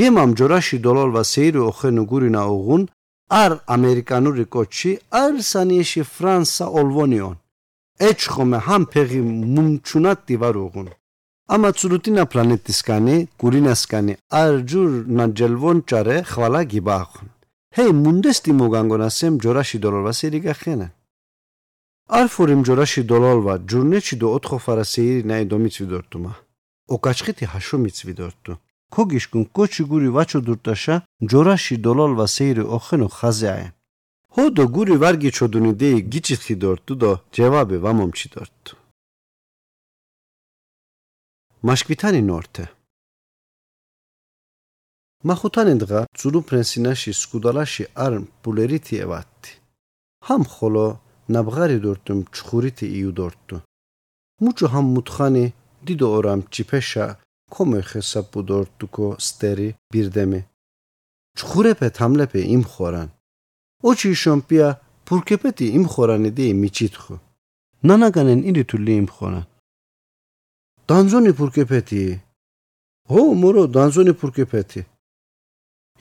[0.00, 2.82] იემამ ჯორაში დოლოლვა სეირო ოხენუ გურინა ოღუნ
[3.42, 4.92] არ ამერიკანური კოჩი
[5.22, 7.36] არ სანიეში ფრანსა ოლვონიონ
[8.08, 9.20] ეჩხომე ჰამ ფეღი
[9.54, 10.88] მუმჩუნატ დივარ ოღუნ
[11.46, 17.28] ამა ცურუტინა პლანეტისკანი გურინასკანი არ ჯურ ნაჯელვონ ჭარე ხვალა გიბახუნ
[17.76, 20.88] ჰეი მუნდესტი მოგანგონასემ ჯორაში დოლოლვა სერიგა ხენა?
[22.18, 26.32] არ ფურიმ ჯორაში დოლოლვა ჯურნეჩი დო ოთხო ფარა სეირი ნაი დომიცვიდორტუმა
[26.94, 28.52] ოკაჩხეთი ჰაშო მიცვიდორტუ.
[28.94, 30.94] ქოგიშკუნ კოჩი გური ვაჩოდურტაშა
[31.30, 33.68] ჯორაში დოლოლვა სეირი ოხენო ხაზეაე
[34.34, 38.72] ჰოდო გური ვარგი ჩოდუნი დეი გიჩიხი დორტუ დო ჯევაბე ვამომჩი დორტუ
[41.66, 42.64] მაშკვითანი ნორთე
[45.28, 49.52] მახუთანი დღა ძულუ პრენსინაში სკუდალაში არ ბულერითი ევათი
[50.26, 50.86] ჰამ ხოლო
[51.34, 53.56] ნაბღარი დორტუმ ჩხურითი იუდორტუ
[54.42, 55.44] მუჩო ჰამ მუთხანი
[70.90, 72.00] დანზონი ფურკეპეტი
[73.18, 74.82] ო მორო დანზონი ფურკეპეტი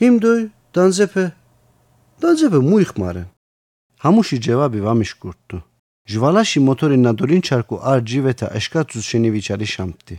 [0.07, 0.43] იმდოი
[0.75, 1.25] დანზეფე.
[2.21, 3.27] დანზეფე მუიხმარენ
[4.03, 5.57] ჰამუში ჯევაბი ვამიშკურტუ
[6.11, 10.15] ჟვალაში მოტორი ნადოლინ ჩარკუ არ ჯივეთა ეშკაცუს შენი ვიჩარი შამტი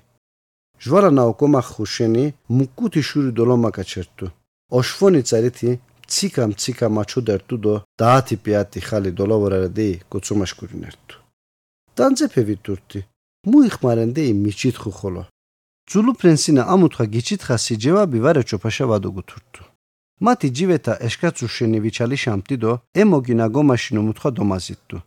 [0.84, 2.24] ჟვალა ნაოკომა ხუშენი
[2.56, 4.26] მუკუთი შური დოლომაკაჩერტუ
[4.78, 5.70] ოშფონი წარითი
[6.12, 11.14] ციკა მციკა მაჩუდერტუ დო დაათი პიატი ხალი დოლოვორარედი კოცუმაშკურინერტუ.
[11.96, 13.00] დანძეფე ვიტურტი
[13.50, 15.22] მუიხმარენდე მიჩითხუ ხოლო.
[15.90, 19.62] ძულუ პრენსინა ამუთხა გიჩითხა სიჯევაბი ვარეჩო ფაშა ვადოგუთურტუ
[20.24, 24.98] მათი ჯივეთა ეშკაცუშენი ვიჩალი შამტი დო ემოგინა გომაშინო მუთხა დომაზიტტუ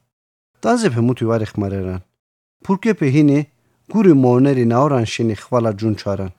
[0.63, 1.99] დანძეფე მუთი ვარეხმარერან
[2.63, 3.39] ფურკეფე ჰინი
[3.91, 6.32] გური მონერი ნაორან შენი ხვალა ჯუნჩარან.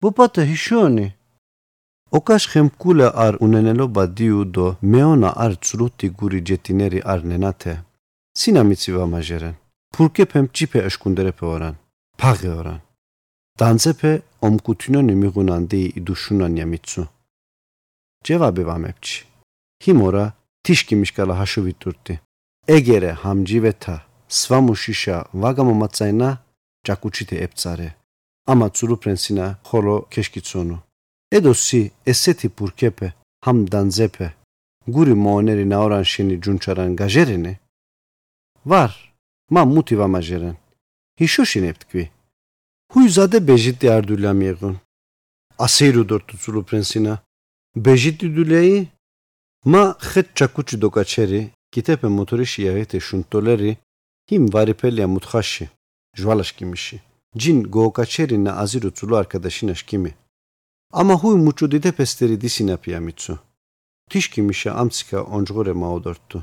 [0.00, 1.06] ბუპატა ჰიშონი
[2.18, 7.74] ოკაშ ხემკულა არ უნენელო ბადიუდო მეონა არ წრუტი გური ჯეტინერი არ ნენათე.
[8.40, 9.54] სინამიცი ვამაჟერენ
[9.98, 11.74] ფურკეფემ ჭიფე აშკუნდერეფორან
[12.22, 12.78] ფაღეორან
[13.58, 14.12] დანცეფე
[14.46, 17.02] ომკუთინონი მიღუნანდი იდუშუნანია მიცუ.
[18.26, 19.18] ჯევაბე ვამებჩი
[19.84, 20.24] ჰიმორა
[20.64, 22.14] თიშკი მიშკალა ჰაშოვიტურტი.
[22.76, 23.96] ეგერე ჰამჯივეთა
[24.38, 26.30] სვამუშიშა ვაგამომაცაინა
[26.86, 27.88] ჭაკუჩიტე ეფცარე.
[28.52, 30.76] ამა ცურუფრენსინა ხოლო ქეშკიცონუ.
[31.36, 33.08] ედოსი ესეთი პურკეპე
[33.44, 34.28] ჰამ დანზეპე
[34.94, 37.52] გური მოონერი ნაორანშინი ჯუნჩარან გაჟერენე?
[38.70, 38.92] ვარ
[39.54, 40.56] მა მუთი ვამაჟერენ
[41.20, 42.04] ჰიშოშინებ თქვი
[42.92, 44.74] ჰუი ზადე ბეჟიტი არდულა მიიღონ
[45.64, 47.14] ასეირუ დორტუ ცურუფრენსინა
[47.84, 48.76] ბეჟიტი დულეი
[49.72, 53.72] მა ხეთ ჭაკუჩი დოკაჩერი კიტეპე მოტორი შიაღეთე შუნტოლერი
[54.28, 55.66] ჰიმ ვარიფელია მუთხაში
[56.20, 56.96] ჟვალაშკიმიში
[57.40, 60.12] ჯინ გოოკაჩერინა აზირო ცულო არკადაშინაშკიმი
[61.00, 63.34] ამა ჰუი მუჭუდიდე ფესტერი დისინაფია მიცუ
[64.10, 66.38] თიშკიმიშა ამციკა ონჯღორე მაოდორტუ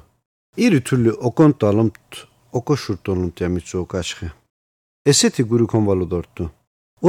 [0.66, 2.10] ირი თული ოკონტალომთ
[2.58, 4.30] ოკოშურტოლუმტია მიცუ ოკაშხე
[5.12, 6.46] ესეთი გური კონვალოდორტუ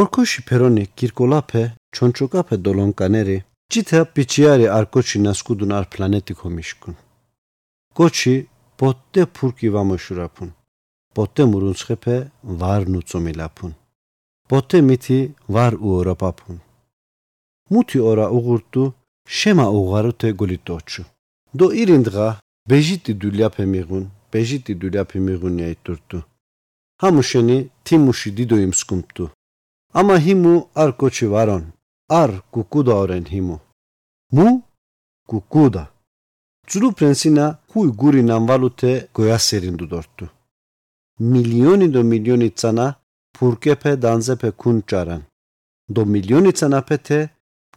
[0.01, 1.63] ორქოში ფერონი კირკოლაფე
[1.95, 3.39] ჩონჩოკაფე დოლონკანერი
[3.73, 6.95] ჭითა პიჩიარი არკოჩი ნასკუდუნ არ პლანეტი კომიშკუნ
[7.97, 8.35] კოჩი
[8.79, 10.51] პოტე ფურკი ვამოშურაფუნ.
[11.17, 12.17] პოტე მურუნცხეფე
[12.61, 13.73] ვარ ნუწომილაფუნ.
[14.51, 15.19] პოტე მითი
[15.55, 16.57] ვარ უორაპაფუნ.
[17.73, 18.83] მუთი ორა უღურტუ
[19.37, 21.03] შემა უღარუთე გოლიტოჩუ.
[21.59, 22.29] დო ირინდღა
[22.69, 26.19] ბეჟიტი დულიაფე მიღუნ ბეჟიტი დულიაფე მიღუნი აიტურტუ
[27.03, 29.25] ჰამუშენი თიმუში დიდო იმსკუმტუ.
[29.99, 31.65] ამა ჰიმუ არ კოჩი ვარონ
[32.21, 33.57] არ კუკუდა ორენ ჰიმუ.
[34.37, 34.47] მუ?
[35.31, 35.85] კუკუდა
[36.71, 40.27] ძრუ პრენსინა ჰუი გური ნამვალუთე გოიასერინდუ დორტუ
[41.33, 42.87] მილიონი დო მილიონი წანა
[43.37, 45.23] ფურკეფე დანზეფე კუნჭარან
[45.95, 47.21] დო მილიონი წანა პეთე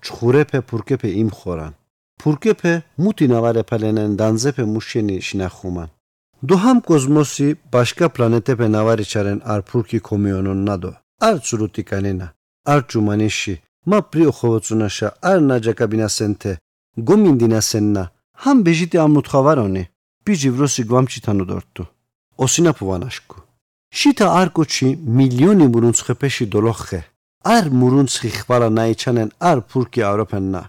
[0.03, 1.73] ჩხურეფე ფურკეფე იმხორან.
[2.19, 5.89] ფურკეფე მუთი ნავარეფალენენ დანზეფე მუშენი შინახუმან
[6.47, 10.91] დო ჰამ კოზმოსი ბაშკა პლანეტეფე ნავარიჩარენ არ ფურკი კომიონონ ნადო
[11.28, 12.28] არ ცრუტი კანენა
[12.71, 13.56] არ ჯუმანიში
[13.89, 16.52] მა პრიო ხოვოცუნაშა არ ნაჯაკაბინასენთე
[17.08, 18.04] გომინდინასენნა
[18.43, 19.84] ჰამ ბეჟიტი ამუთხავარონი
[20.25, 21.84] ბიჯი ვროსი გვამჩიტანო დორტუ
[22.43, 23.38] ოსინაფუვანაშკუ.
[23.99, 26.99] შითა არკოჩი მილიონი მურუნცხეფეში დოლოხე
[27.56, 30.62] არ მურუნცხი ხვალა ნაიჩანენ არ ფურკი ავროპენნა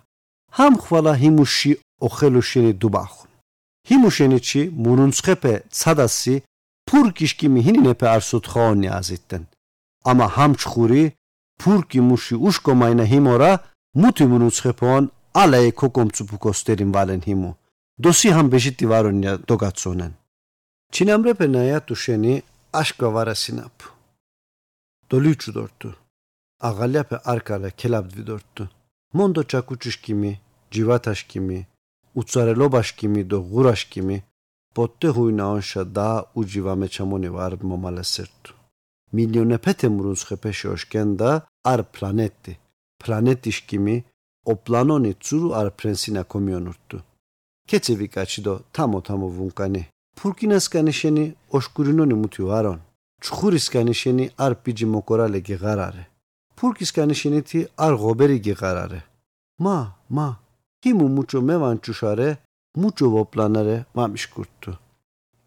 [0.57, 1.73] ჰამ ხვალა ჰიმუში
[2.07, 2.73] ოხელუშინი
[3.91, 6.37] დუბახუნ ჰიმუშენიჩი მურუნცხეფე ცადასი
[6.89, 9.43] ფურკიშკი მიჰინინეფე არ სუთხაონი აზიტენ
[10.11, 11.05] ამა ჰამ ჩხური
[11.61, 13.53] ფურკი მუში უშკომაინა ჰიმორა
[14.01, 15.05] მუთი მურუნცხეფონ
[15.43, 17.51] ალაე კოკომცუპუკოსტერინ ვალენ ჰიმუ
[18.03, 20.13] დოსი ჰამ ბეჟიტი ვარონია დოგაცონენ
[20.95, 22.35] ჩინამრეფე ნაია თუშენი
[22.81, 23.77] აშკვა ვარასინაპ
[25.11, 25.91] დოლიჩუ დორტუ
[26.69, 28.65] აღალიაფე არკალე ქელაბდვი დორტუ
[29.17, 30.33] მონდო ჩაკუჩიშკიმი
[30.73, 31.61] ჯივათაშკიმი
[32.21, 34.19] უცარელობაშკიმი დო ღურაშკიმი
[34.77, 36.09] პოტე ჰუინაონშა და
[36.41, 38.53] უჯივა მეჩამონი ვარ მომალესერტუ
[39.17, 41.31] მილიონე ფეთე მურუნცხეფე შოშკენდა
[41.73, 42.55] არ პლანეტი
[43.01, 43.97] პლანეტიშკიმი
[44.51, 46.99] ო პლანონი ცურუ არ პრენსინა კომიონურტუ.
[47.69, 49.83] კეცევი კაჩიდო თამო თამო ვუნკანი.
[50.19, 51.25] ფურკინასკანი შენი
[51.57, 52.81] ოშკურინონი მუთი ვარონ.
[53.25, 56.05] ჩხურისკანი შენი არ პიჯი მოკორალე გიღარარე
[56.59, 59.01] ფურკისკანი შენითი არ ღობერი გიღარარე
[59.65, 59.77] მა
[60.17, 60.29] მა
[60.83, 62.29] ჰიმუ მუჭო მევანჩუშარე
[62.81, 64.73] მუჭო ვოპლანარე მამიშკურტუ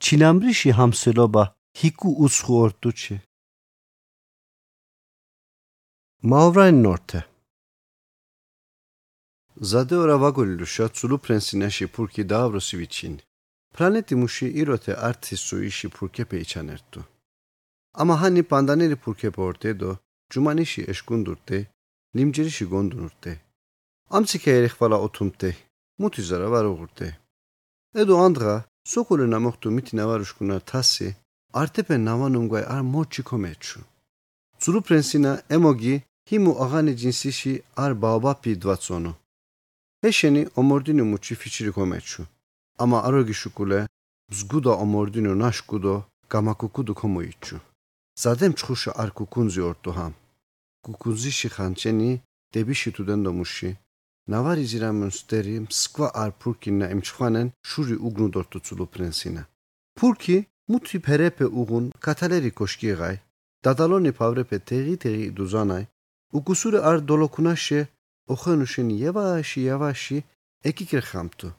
[0.04, 1.44] ჩილამბრიში ჰამსელობა
[1.80, 3.16] ჰიკუ უცხორტუჩი
[6.24, 7.26] Mavrajn norte.
[9.62, 13.22] Zade ora vagoliluşa tsulu prensinashi purki davrosi vicini.
[13.74, 17.06] Planeti mushi irote arti su ishi purkepe içanertu.
[17.94, 19.98] Ama hani pandaneri purkepe ortedo,
[20.30, 21.68] cumanişi eşkundurte,
[22.16, 23.42] limcerişi gondunurte.
[24.10, 25.56] Amtsike erexvala otumte,
[25.98, 27.18] mutizara var uğurte.
[27.96, 31.16] Edo andra, sokole namoxtu miti navaruşkunar tassi,
[31.54, 33.80] artepe navanumgay ar mochi komeçu.
[34.60, 39.16] Tsulu prensina emogi himu agani cinsişi ar baobapi dvatsonu.
[40.02, 42.24] Heşeni omordinu muçi fiçiri komeçu.
[42.80, 43.88] Ama arogi şukule
[44.32, 47.62] zguda omordinu naşkudo gamakukudu komoiçu.
[48.16, 50.14] Zadem çxuşa ar kukunzi ortu ham.
[50.84, 52.22] Kukunzişi xançeni
[52.54, 53.78] debişi tuden domuşi.
[55.12, 59.46] Steri mskva ar purkinna emçxvanen şuri ugnu dortu tsulu prensina.
[59.96, 63.20] Purki muti perepe ugun kataleri koşkiğay.
[63.66, 65.86] Dadaloni pavrepe tegi tegi duzanay.
[66.34, 67.88] Ukusure ar dolokunaşe
[68.32, 70.18] ოხენუშენი იევაში იევაში
[70.70, 71.50] ეკიკრ ხამტუ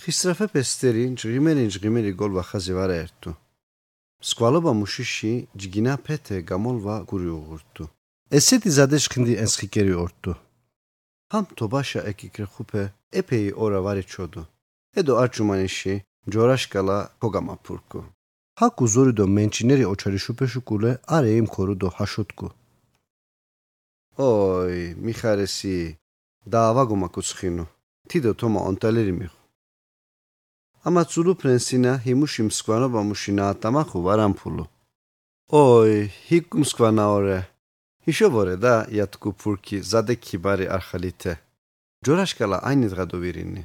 [0.00, 3.32] ხისრაფე პესტერი ჯღიმერი ჯღიმერი გოლვა ხაზე ვარა ერთუ
[4.30, 7.84] სკვალობა მუშიში ჯგინა პეთე გამოლვა გური უღურტუ
[8.38, 10.32] ესეთი ზადეშქინდი ენსხიკერი ორტუ
[11.32, 12.82] ჰამ თობაშა ეკიკრ ხუფე
[13.20, 14.42] ეპეი ორა ვარი ჩოდუ
[15.00, 15.94] ედო არჩუმანიში
[16.32, 18.00] ჯორაშკალა ქოგამაფურკუ
[18.60, 22.48] ჰაკუ ზორიდო მენჩინერი ოჩარი შუპეშუკულე არე იმ ხორუდო ჰაშოტკუ
[24.20, 25.96] ოი, მიხარესი.
[26.52, 27.64] დაავაგომა კუცხინო.
[28.08, 29.34] თიდო თომაონტალერი მიხ.
[30.86, 34.64] ამა ცულუ პრენსინა ჰიმუში მსკვანო ბამუშინა ატამახუ ვარამფულო.
[35.60, 35.96] ოი,
[36.28, 37.38] ჰიკუმ სკვანა ორე.
[37.40, 37.49] ჰიშოვორე
[38.64, 41.32] და იატკუ ფურკი ზადე ქიბარი არხალითე.
[42.04, 43.62] ჯორაშკალა აინი დღადო ვირინი.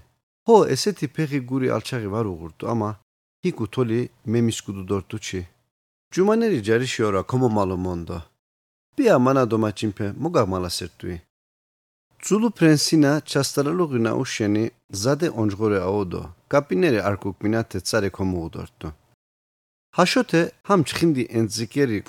[0.48, 2.90] ჰო, ესეთი ფეხი გური ალჩაღი ვარ უღურტუ, ამა
[3.44, 4.00] ჰიკუ თოლი
[4.32, 5.42] მემისკუდუ დორტუჩი.
[6.14, 8.20] ჯუმანერი ჯარიში ორა კომომალო მონდო.
[8.98, 11.22] Pia mana domaçimpe muga mala sertui.
[12.24, 16.30] Zulu prensina çastaralugina uşeni zade onjgore aodo.
[16.50, 18.94] Kapineri arkuk minate tsare komu udortu.
[19.92, 22.04] Haşote ham çxindi entzikeri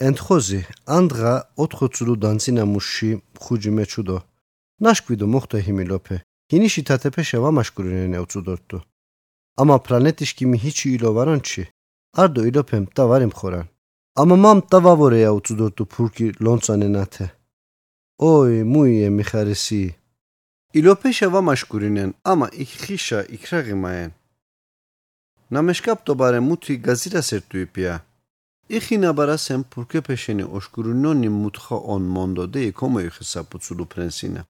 [0.00, 0.66] purkişi eziyettepe kocoçu dortu.
[0.66, 4.22] Entxozi, andğa otxotsulu dansina muşi xuci meçudo.
[4.80, 6.22] Naşkvido moxta himilope.
[6.52, 8.84] Hinişi tatepe şeva maşkurine utsudortu.
[9.56, 11.68] Ama planetişkimi hiç ilo varançi.
[12.14, 13.66] Ardo ilopem da varim xoran.
[14.16, 17.30] Ama mam tavavoreya utsudortu purki lonsanenate.
[18.18, 19.94] Oy muye mixaresi.
[20.74, 21.32] İlopeşa
[28.68, 34.48] Ixina barasem porque peșeni oșcurunoni mutxa on mondo de como ixisa puțulu prensine.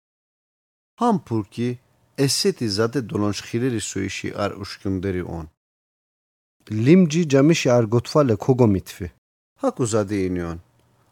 [1.01, 1.79] Ham purki
[2.15, 5.49] eseti zade dolonșhireri suiși ar ușchiunderi on.
[6.65, 9.13] Limci camişi ar gotfale kogomitfi.
[9.61, 10.61] Haku zade inion.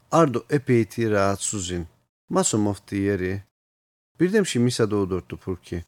[0.09, 1.87] Ardo epeyti rahatsuzin.
[2.29, 3.45] Masomofti yeri.
[4.19, 5.85] Birdemşi misa doğdurttu purki.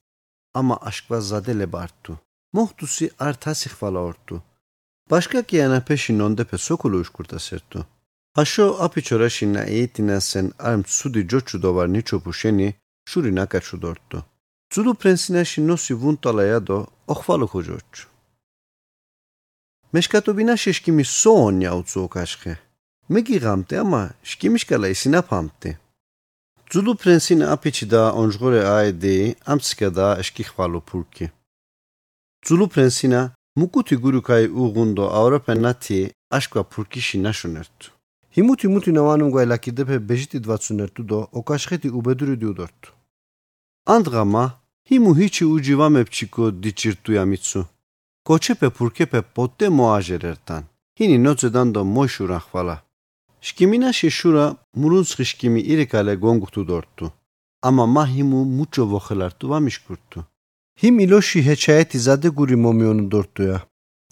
[0.55, 2.21] Ama aşkva zade lebarttu.
[2.53, 4.43] Mohtusi ar tasih orttu.
[5.11, 7.87] Başka kiyana peşin ondepe sokulu uşkurta sertu.
[8.33, 14.25] Haşo apiçoraşina eğitina sen arm sudi coçu dovar niço puşeni şuri nakaçu dorttu.
[14.73, 18.09] Zulu prensinaşi nosi vuntalaya do oxvalu kocoçu.
[19.97, 22.55] მეშკატობინა შეშკიმი სონია უცოკაშხე
[23.17, 25.71] მეგიღამტე ამა შკიმიშკალა ისინა ფამტე
[26.71, 28.03] ძულუ პრენსინა აფიჩი და
[33.57, 35.99] ონჟღორე აედი ამციკა და შკიხვალო ფურკი ძულუ პრენსინა მუკუთი გურუკაი უღუნდო ავროპენათი
[36.37, 37.79] აშკვა ფურკიში ნაშუნერტ
[38.35, 42.81] ჰიმუთი მუთი ნავანუმ გაილაკიდეფე ბეჟიტი დვაცუნერტუ დო ოკაშხეთი უბედური დიუდორტ
[43.95, 44.45] ანდღამა
[44.89, 47.63] ჰიმუ ჰიჩი უჯივამეფჩიკო დიჩირტუ ამიცუ
[48.27, 50.63] კოჩეპე ფურკეპე პოტე მოაჟერერთან.
[50.99, 52.77] ჰინი ნოცედან დო მოშურა ხვალა.
[53.47, 54.47] შკიმინაში შურა
[54.81, 57.07] მურუნცხი შკიმი ირეკალე გონგუთუ დორტუ.
[60.77, 60.83] ამა მაჰიმუ მუჩო ვოხელარტუ ვამიშკურტუ.
[60.83, 63.59] ჰიმ ილოში ჰეჩაეთი ზადე გური მომიონუ დორტუა.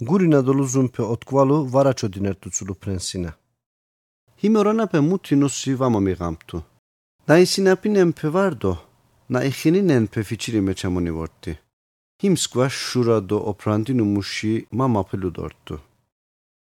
[0.09, 3.31] გური ნადოლუ ზუმფე ოტკვალუ ვარაჩოდინერტუ ცულუ პრენსინა.
[4.41, 6.59] ჰიმ ორანაპე მუთი ნოსი ვამომიღამტუ.
[7.29, 8.73] დაისინაპინემ ფევარდო.
[9.33, 11.53] ნაიხინინენ ფეფიჩირი მეჩამონი ვორტი.
[12.23, 15.81] Him squash shura do oprantinu mushi mama peludortu.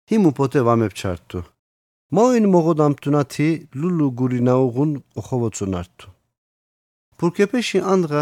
[0.10, 1.40] Him upote vamep çartu.
[2.12, 6.08] Moin mogodamtunati lulu gurinaugun oxovotsonartu.
[7.18, 8.22] Purkepeshi andra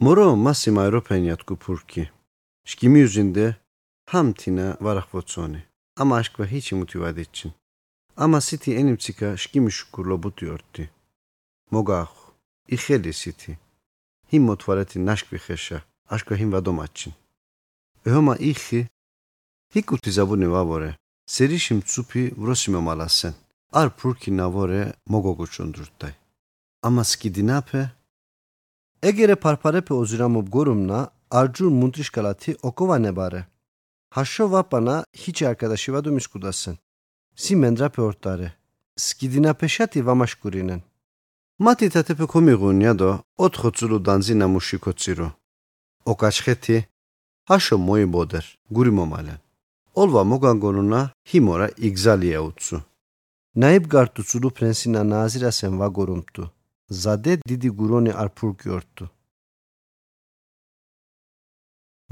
[0.00, 2.10] Moro massima europeniat ku purki.
[2.64, 3.56] Şkimi yüzünde
[4.06, 5.64] hamtina varahvotsoni.
[5.96, 7.52] Ama aşk ve hiç motivad için.
[8.16, 10.90] Ama siti enim sika şkimi şukurlo butiyorti.
[11.70, 12.10] Mogah.
[12.68, 13.58] İheli siti.
[14.32, 15.82] Him motvareti naşk ve heşa.
[16.08, 17.14] Aşk ve him ve domaçin.
[18.04, 18.88] Öhoma ihi.
[19.74, 20.96] Hikuti zabuni vavore.
[21.26, 23.34] Serişim tsupi vrosime malasen.
[23.72, 26.12] Ar purki navore mogogu çundurttay.
[26.82, 27.90] Ama skidinape.
[29.02, 33.40] Egere parparepe oziramob gorumna არჯურ მუნტრიშკალათი ოკოვანებარე.
[34.14, 36.76] ჰაშო ვაპანა ჰიჩი არკადაში ვადუ მისკუდასენ
[37.42, 38.48] სი მენდრაფე ორტარე
[39.04, 40.80] სკიდინაფე შათი ვამაშკურინენ.
[41.64, 43.10] მათი თათეფე კომიღუნია დო
[43.44, 45.28] ოთხო წულუ დანზინა მუშიკოცირო
[46.10, 46.76] ოკაჩხეთი
[47.54, 48.44] აშო მოიბოდერ
[48.76, 49.34] გური მომალე
[50.00, 52.76] ოლვა მოგანგონუნა ჰიმორა იგზალია უცუ.
[53.60, 56.44] ნაიბ გარტუ ცუდუ ფრენსინა ნაზირასენ ვაგორუმტუ.
[57.02, 59.04] ზადე დიდი გურონი არ ფურკიორტუ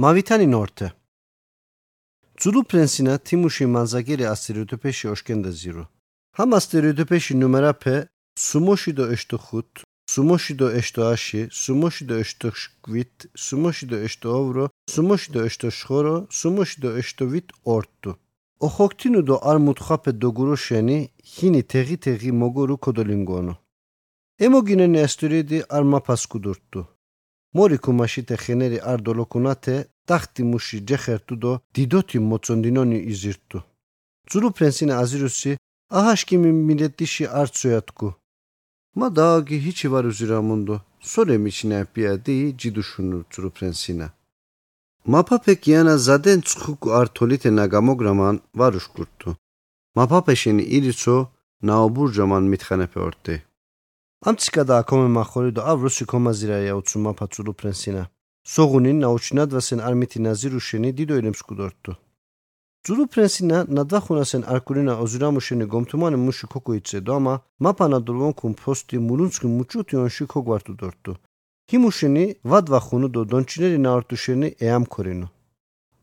[0.02, 0.86] მავითანი ნორტე
[2.40, 5.84] ცუდუ ფრენსინა თიმუში მანზაგირი ასტერიოტიპეში ოშკენდა ზირო.
[6.36, 7.96] ჰამ ასტერიოტიპეში ნუმერაფე
[8.46, 9.70] სუმოში დო ეშტო ხუთ
[10.12, 15.68] სუმოში დო ეშტო აში სუმოში დო ეშტო შვით სუმოში დო ეშტო ოვრო სუმოში დო ეშტო
[15.78, 18.12] შხორო სუმოში დო ეშტო ვით ორტუ.
[18.66, 20.98] ოხოქტინუ დო არ მუთხაფე დოგურო შენი
[21.32, 23.54] ჰინი თეღი თეღი მოგორუ კოდოლინგონო
[24.46, 26.80] ემოგინენი ასტურიდი არ მაფასკუდურტუ
[27.54, 33.64] Mori kumashite generi ardolokunate tahti mushi cehertudo didoti motsondinoni izirttu.
[34.26, 35.58] Tsuru prensine azirusi
[35.90, 38.14] ahashkimin milletişi artsoyatku.
[38.94, 40.80] Ma daagi hiçi var üzüramundo.
[41.00, 44.10] Sorem içine piyadi ciduşunu tsuru prensine.
[45.06, 49.36] Mapape kiyana zaden tskuku artolite nagamograman varuşkurttu.
[49.94, 51.28] Mapape şeni iritso
[51.62, 53.42] naoburcaman mithanepe ortey.
[54.28, 58.02] ამციკა და აკომე მახორი და ავრუსი კომაზირაია უცუ მაფაცულუ ფრენსინა.
[58.52, 61.92] სოღუნინ ნაუჩნად ვასენ არმითი ნაზირუშენი დიდო ელემსკუდორტუ
[62.84, 69.94] ძულუ ფრენსინა ნადვახუნასენ არკურინა ოზურამუშენი გომთუმანი მუში ქოკუიცე დამა მაფანა დულვონ კუმ ფოსტი მულუნცკი მუჩუთი
[70.04, 71.12] ონში ქოგვარტუ დორტუ
[71.70, 75.26] ჰიმუშენი ვადვახუნუ დო დონჩინერი ნაარტუშენი ეამქორინო.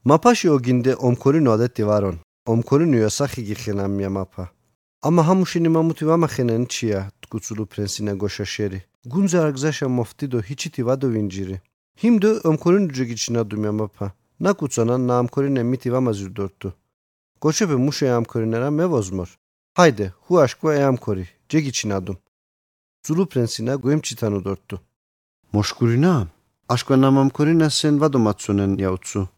[0.09, 2.17] მაფაში ოგინდე ომქორინო ადეთი ვარონ.
[2.53, 4.09] ომქორინო იასახი გიხენამია
[5.01, 8.83] Ama hamusini mamutiva mahenen çiya tkutulu prensine goşaşeri.
[9.05, 11.61] Gunze argzaşa moftido hiçitiva dovinciri.
[12.03, 14.11] Himdo ömkorun dücek içine dumya mapa.
[14.39, 16.73] Na kutsana na amkorine mitiva mazürdörtü.
[17.41, 19.37] Goşepe muşe amkorinera mevozmor.
[19.73, 21.27] Haydi hu aşkva e amkori.
[21.49, 22.17] Cek içine adum.
[23.05, 24.79] Zulu prensine goyim çitanu dörttü.
[25.53, 26.27] Moşkurina.
[26.69, 29.29] Aşkva nam amkorine sen vadomatsunen yautsu.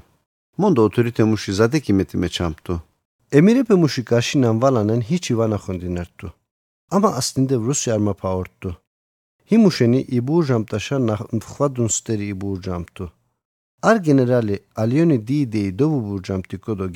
[0.61, 2.75] მონდო ოთორიტე მუში ზადე კიმეთი მეჩამტუ
[3.39, 6.29] ემირეპე მუში გაშინან ვალანენ ჰიჩი ვანახონდინერტუ
[6.95, 8.71] ამა ასტინდე რუსი არ მაფაორტუ
[9.51, 13.05] ჰიმუშენი იბურჟამტაშა ნახვადუნ სტერი იბურჟამტუ
[13.89, 16.87] არ გენერალი ალიონი დიდი დობუ ბურჯამტიკო და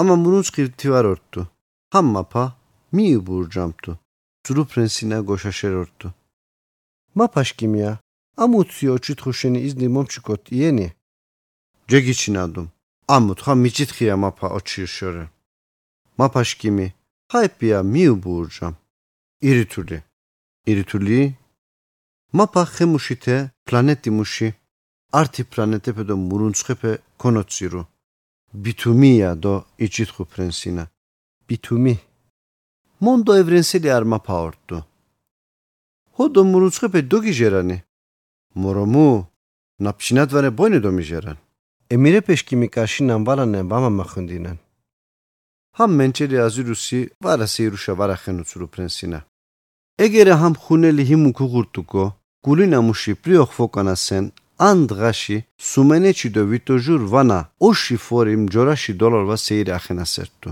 [0.00, 1.42] ამა მურუნსკი თივარორტუ
[1.92, 2.44] ჰამმაფა
[2.94, 3.92] მიუბურჯამტუ
[4.44, 6.08] ძრუფრენსინა გოშაშერორტუ
[7.18, 7.92] მაფაშკიმია
[8.42, 10.88] ამუციო ჩითხუშენი იზნი მომჩიკოთ იენი
[11.90, 12.62] ჯეგიჩნადუ
[13.14, 15.24] ამუთხა მიჩითხია მაფა ოჩირშორე
[16.18, 16.86] მაფაშკიმი
[17.32, 18.74] ჰაიპია მიუბურჯამ.
[18.74, 18.87] ირითული
[20.70, 21.18] ირითული.
[22.36, 23.36] მაფა ხემუშითე
[23.66, 24.48] პლანეტი მუში
[25.20, 27.82] ართი პლანეტეფე დო მურუნცხეფე კონოცირო
[28.62, 30.84] ბითუმია დო იჩითხუ ფრენსინა.
[31.48, 31.94] ბითუმი.
[33.04, 34.78] მონდო ევრენსელი არ მაფაორტო
[36.18, 37.78] ჰოდო მურუნცხეფე დოგიჟერანი
[38.62, 39.08] მორომუ
[39.84, 41.38] ნაფშინად ვარე ბოინე დო მიჟერან
[41.94, 44.58] ემირე პეშკიმი კაში ნამბალანე ბამა მახუნდინან
[45.76, 49.20] ჰამ მენჩელი აზირუსი ვარასი ირუშა ვარახენუცრუ ფრენსინა.
[50.04, 52.04] ეგერე ჰამ ხუნელი ჰიმუ ქუღურტუკო
[52.46, 54.24] გულინამუში პრიოხ ფოკანასენ
[54.68, 55.36] ან დღაში
[55.68, 60.50] სუმენეჩი დო ვიტოჟურ ვანა ოში ფორიმ ჯორაში დოლარვა სეირე ახენასერტუ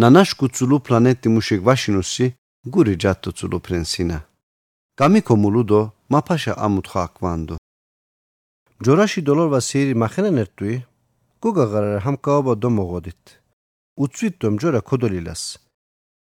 [0.00, 2.26] ნანაშკუ ცულუ პლანეტი მუშიკ ვაშინუსი
[2.74, 4.18] გური ჯატო ცულუ პრენსინა
[5.00, 5.80] გამიკომულუ დო
[6.12, 7.56] მაფაშა ამუთხა აკვანდო.
[8.84, 10.74] ჯორაში დოლარვა სეირი მახენანერტუი
[11.42, 13.22] გუგაღარა ჰამკაობა დო მოგოდით
[13.96, 15.42] უცვით დო მჯორა ქოდოლილას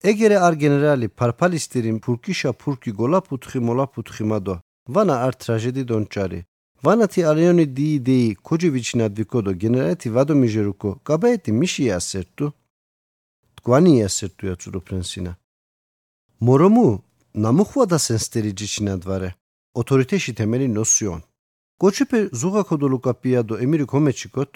[0.10, 4.56] ეგერე არ გენერალი ფარფალისტირიმ ფურკიშა ფურკი გოლაფუთხი მოლაფუთხი მადო.
[4.94, 6.40] ვანა არ ტრაჟედი დონჭარი.
[6.86, 12.48] ვანათი არიონი დი დი კოჯივიჩნა დიკოდო გენერალეთი ვადომიჟერუკო კაბაეთი მიშია სერტუ
[13.58, 15.32] თგვანი ასერტუ აცურო პრენსინა
[16.46, 16.88] მორომუ
[17.44, 19.30] ნამუხვადა სენსტერიჯიჩნა დვარე.
[19.80, 21.22] ოთორიტეში თემელი ნოსიონ.
[21.82, 24.52] კოჩიპე ზუღა კოდოლუკა პიადო ემირი კომეჩიკოთ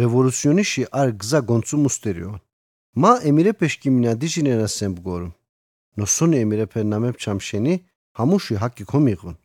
[0.00, 2.38] რევოლუციონიში არ გზა გონცუ მუსტერიონ
[3.02, 5.28] მა ემირე პეშკიმინა დიჟინერა სემბგორუ.
[5.98, 7.74] ნოსონი ემირე ფენამებ ჩამშენი
[8.18, 9.36] ჰამუში ჰაკი კომიღონ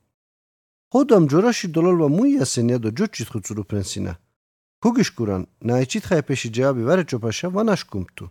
[0.92, 4.14] ხოდამ ჯორაში დოლალვა მუიასენია და ჯოჩი ხუცრუ პრენსინა
[4.82, 8.26] ქუგიშკურან ნაიჩით ხაეპეში ჯაბი ვარე ჭოფაშა ვანაშკუმტუ.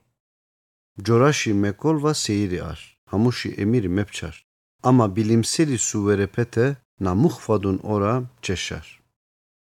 [1.07, 2.79] ჯორაში მეკოლვა სეირიარ
[3.15, 4.37] ამუში ემირი მეფჩარ.
[4.89, 6.67] ამა ბილიმსელი სუვერეპეთე
[7.05, 8.15] ნამუხვადუნ ორა
[8.45, 8.87] ჩეშარ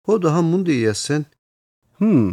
[0.05, 1.23] ხოდა ჰამ მუნდი იასენ
[1.99, 2.31] ჰმ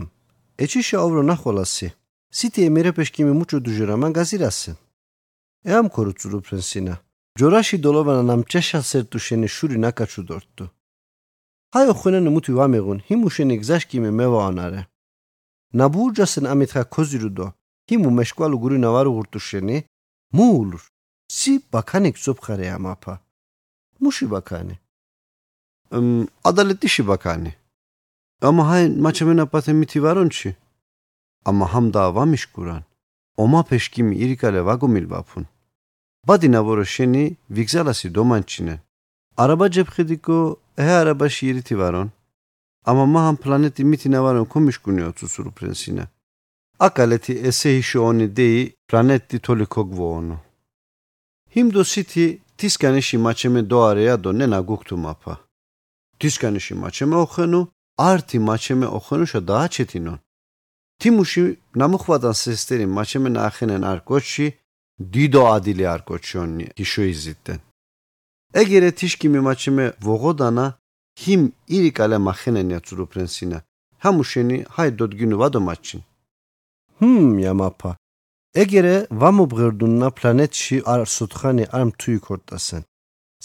[0.64, 1.88] ეჩი შაურო ნახოლასი
[2.32, 4.76] Siti e merepescimi mucho dujeraman gazirasen.
[5.66, 6.98] E am korutsulu prensina.
[7.36, 10.72] Gjorashi dolovana nam qesha sertusheni shuri nakaçu dorttu.
[11.72, 14.88] Hayo xuneni mutu vamegun himuşeni gzaşkimi meva anare.
[15.74, 17.54] Naburcasın amitha koziru do
[17.92, 19.84] himu meşkvalu guri navaru gurtuşeni
[20.32, 20.92] mu olur.
[21.28, 23.20] Si bakanik sopkare amapa.
[24.00, 24.80] Muşi bakani.
[25.92, 27.56] Um, adaletli şi bakani.
[28.42, 30.56] Ama hay maçamena patemiti varun çi.
[31.48, 32.84] მითი ვარონჩი ამა ჰამდა ვამიშკურან
[33.38, 35.46] ომა ფეშკიმი ირიკალე ვაგომილ ვაფუნ
[36.28, 37.24] ბადინა ვოროშენი
[37.56, 38.76] ვიგზალასი დომანჩინე
[39.42, 40.38] არაბა ჯეფხიდიკო
[40.78, 42.10] ე არაბა შირითი ვარონ
[42.90, 46.06] ამა მაჰამ პლანეტი მითინა ვარონ კომიშკუნიო ცუცურუ პრენსინა
[46.86, 50.38] აკალეთი ესე იშონი დეი პლანეტი თოლი ქოგვოონო
[51.54, 52.26] ჰიმდო სიტი
[52.58, 55.36] თისკანიში მაჩემე დოარეა დო ნენა გუქტუ მაფა
[56.20, 57.62] თისკანიში მაჩემე ოხენუ
[58.10, 60.20] არტი მაჩემე ოხენუშა დააჩეთინონ
[61.01, 61.43] თიმუში
[61.81, 64.47] ნამუხვადან სესტერი მაჩემე ნახენენ არ კოჩი
[65.15, 67.61] დიდო ადილი არ კოჩონი თიშოიზიტენ
[68.61, 70.67] ეგერე თიშკი მიმაჩიმე ვოღოდანა
[71.23, 71.43] ჰიმ
[71.77, 73.59] ირიკალე მახენენია ცურო პრენსინა
[74.03, 76.01] ჰამუშენი ჰაი დოდგინუ ვადომაჩინ
[76.99, 77.93] ჰმ ямапа
[78.63, 82.83] ეგერე ვამობღერდუნნა პლანეტში არ სუთხანი არ მთუი ქორტასენ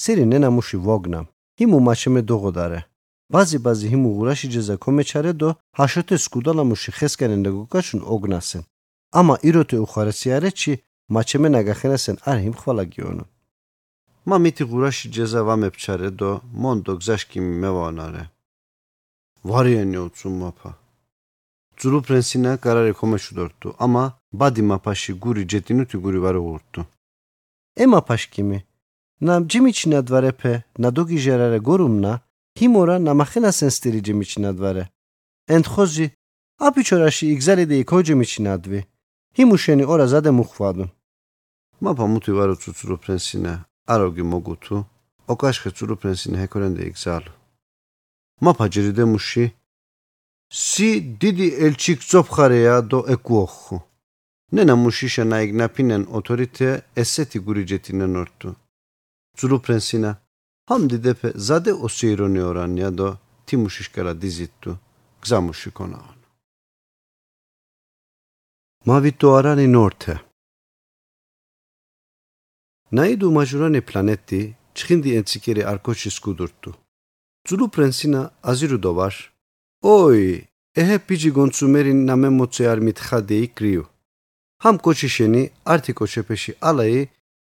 [0.02, 1.20] სერი ნენა მუში ვოგნა
[1.60, 2.80] ჰიმუ მაჩიმე დოღოდარე
[3.33, 8.62] ბაზი ბაზი ჰიმუ ღურაში ჯეზა კომეჩარე დო ჰაშოთე სკუდალა მუში ხესკენენ დაგუკაშუნ ოგნასენ
[9.18, 10.72] ამა იროთე უხარესიარეჩი
[11.14, 13.24] მაჩემე ნაგახენასენ არ იმხვალა გიონო
[14.29, 16.31] მა მითი ღურაში ჯეზა ვამებჩარე დო
[16.62, 18.24] მონდო გზაშკი მევანარე.
[19.49, 20.70] ვარიანი უცუ მაფა
[21.79, 24.05] ძრუ პრენსინა კარარე კომეშუდორტუ ამა
[24.41, 26.83] ბადი მაფაში გური ჯეტინუთი გური ვარო ურტუ
[27.85, 28.59] ემა ფაშკიმი
[29.27, 29.99] ნამ ჯიმიჩნა
[32.57, 34.85] დვარეფე ნადოგი ჟერარე გორუმნა ჰიმორა ნამახენასენ სტილი ჯიმიჩნა დვარე
[35.57, 36.07] ენთხოზი
[36.67, 38.81] აპიჩორაში იგზალიდე იქოჯიმიჩნა დვი
[39.37, 40.89] ჰიმუშენი ორა ზადე მუხვადუნ
[41.83, 43.53] მაფა მუთი ვარო ცუცურო ფრენსინა
[43.93, 44.77] აროგი მოგუთუ.
[45.33, 47.25] ოკაშხე ცურო ფრენსინა ჰეკორენდე იგზალ
[48.45, 49.45] მაფა ჯერიდე მუში
[50.49, 50.91] სი
[51.21, 53.77] დიდი ელჩიკ წოფხარეა დო ეკუოხუ.
[54.55, 56.69] ნენა მუში შენა იგნაფინენ ოთორიტე
[57.03, 58.13] ესეთი გურიჯეთინენ
[60.69, 63.09] ორტუ ცურო ფრენსინა ჰამ დიდეფე ზადე ოსირონი ორანია დო
[63.47, 64.73] თიმუშიშკარა დიზიტუ
[65.23, 66.19] გზამუში კონაან
[68.89, 70.14] მავიტო არანი ნორთე
[72.97, 74.41] ნაიდუ მაჟურანი პლანეტი
[74.77, 76.71] ჩხინდი ენციკერი არკოჩი სკუდურტუ
[77.47, 79.14] ძულუ პრენსინა აზირუდო ვარ
[79.95, 80.25] ოი
[80.81, 83.85] ეჰე პიჯი გონცუმერი ნამე მოწე არ მითხადეი გრიუ
[84.62, 85.43] ჰამ კოჩიშენი
[85.73, 87.01] ართი კოჩეფეში ალაი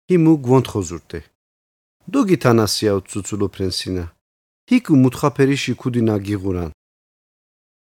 [0.09, 1.38] ჰიმუ გვონთხოზურდე დოგი
[2.13, 4.05] თანასია უცუცულო ფრენსინა.
[4.69, 6.71] ჰიკუ მუთხაფერიში ქუდი ნაგიღურან.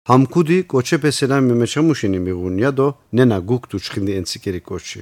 [0.07, 5.01] ჰამ ქუდი კოჩეფესენა მემეჩამუშენი მიღუნია დო ნენა გუქტუ ჩხინდი ენციკერი კოჩი.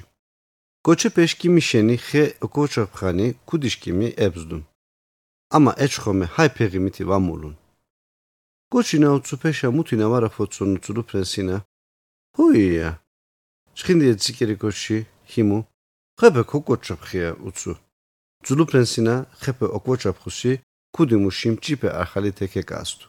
[0.85, 2.23] კოჩეფეშკიმი შენი ხე
[2.55, 4.63] კოჩაფხანი ქუდიშკიმი ებზდუნ.
[5.55, 7.55] ამა ეჩხომე ჰაიფეღი მითი ვამულუნ.
[8.71, 11.57] კოჩინა უცუფეშა მუთინა ვარაფოცუნ უცუდუ ფრენსინა.
[12.35, 12.89] ჰუია
[13.77, 14.97] ჩხინდი ენციკერი კოჩი
[15.31, 15.59] ჰიმუ.
[16.19, 17.73] ხებე კოჩაფხია უცუ
[18.45, 20.53] ძულუ ფრენსინა ხეფე ოკოჩაფხუსი
[20.95, 23.07] ქუდი მუშიმ ჭიპე ახალი თეკე კასტუ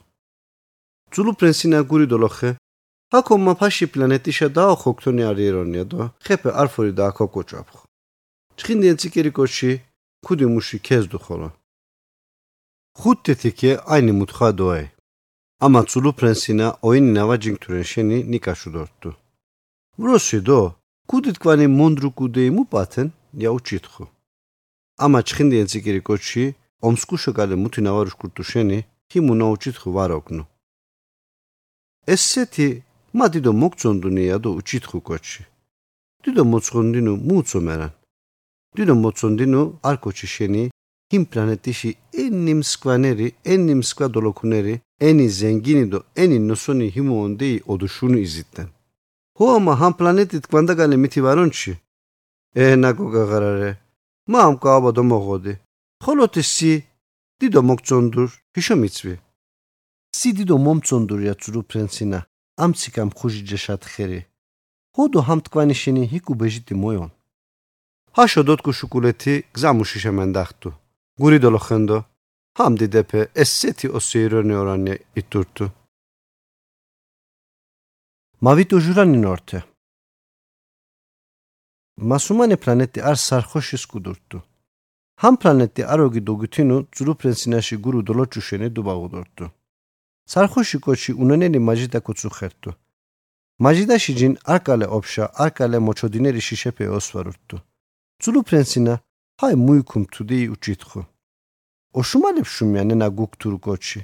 [1.13, 2.51] ძულუ ფრენსინა გური დოლოხე
[3.19, 7.79] აკო მაფაში პლანეტიშა და ხოქთონი არიერონია და ხეფე არფორი და აკო კოჩაფხ
[8.59, 9.71] ჩხინდი ენციკერი კოჩი
[10.27, 11.49] ქუდი მუში ქეზდუ ხოლო.
[13.01, 14.85] ხუთთეთიკე აინი მუთხა დოე
[15.65, 19.11] ამა ძულუ ფრენსინა ოინი ნავა ჯინგთურენ შენი ნიკაშუ დორტუ
[20.01, 20.61] ვროსი დო
[21.11, 23.09] ქუდი თკვანი მონდრუ კუდეი მუ პათენ
[23.43, 24.05] ია უჩითხუ
[25.03, 26.45] ამა ჩხინდი ენციკერი კოჩი
[26.87, 28.79] ომსკუშო გალე მუთი ნავარუშ კურტუ შენი
[29.11, 30.45] ჰიმუნა უჩითხუ ვაროგნუ
[32.15, 32.69] ესეთი
[33.19, 35.43] მა დიდო მოგწონდუნია და უჩითხუ კოჩი
[36.23, 37.93] დიდო მოწონდინუ მუწომერან
[38.77, 40.63] დიდო მოწონდინუ არ კოჩი შენი
[41.17, 41.91] იმ პლანეტიში
[42.23, 44.75] ენი მსკვანერი ენი მსკვა დოლოქუნერი
[45.09, 48.69] ენი ზენგინი და ენი ნოსონი ჰიმონდი ოდუშუნი იზიტენ
[49.37, 51.73] ხო ამა ჰამ პლანეტი თკვანდაგალე მითი ვარონჩი
[54.27, 55.55] ენა გოგაღარარე მამ კაბა და მოღოდი
[56.05, 56.73] ხოლოთი სი
[57.41, 59.15] დიდო მოგწონდურ ფიშო მიცვი
[60.17, 62.21] სი დიდო მომწონდურია ცრუ პრინცინა
[62.65, 64.21] ამციკამ ხუჟიჯე შათხერი
[64.97, 67.11] ხოდო ჰამთკვანი შენი ჰიკუ ბეჟიტი მოიონ
[68.17, 70.71] ჰაშო დოტკუ შუკულეთი გზამუში შემენდახტუ
[71.21, 71.99] გური დოლოხენდო
[72.59, 73.21] ჰამდი დეფე
[81.97, 84.39] ესეთი ოსიერონი ორანი იტურტუ მავიტუ ჟურანი ნორთე მასუმანე პლანეტი არ სარხოში სკუდურტუ.
[85.21, 89.47] ჰამ პლანეტი აროგი დოგითინუ ძრუ პრენსინაში გურუ დოლოჩუშენე დუბაღუდორტუ.
[90.27, 92.71] სარხოში კოჩი უნენენი მაჯიდა კუცუ ხერტუ.
[93.65, 97.57] მაჯიდაში ჯინ არკალე ოფშა არკალე მოჩოდინერი შიშეფე ოსვარურტუ.
[98.23, 98.95] ძრუ პრენსინა
[99.41, 101.01] ჰაი მუიკუმ თუდი უჩითხუ.
[101.99, 104.01] ოშუმალებ შუმიანე ნა გუქტურ კოჩი.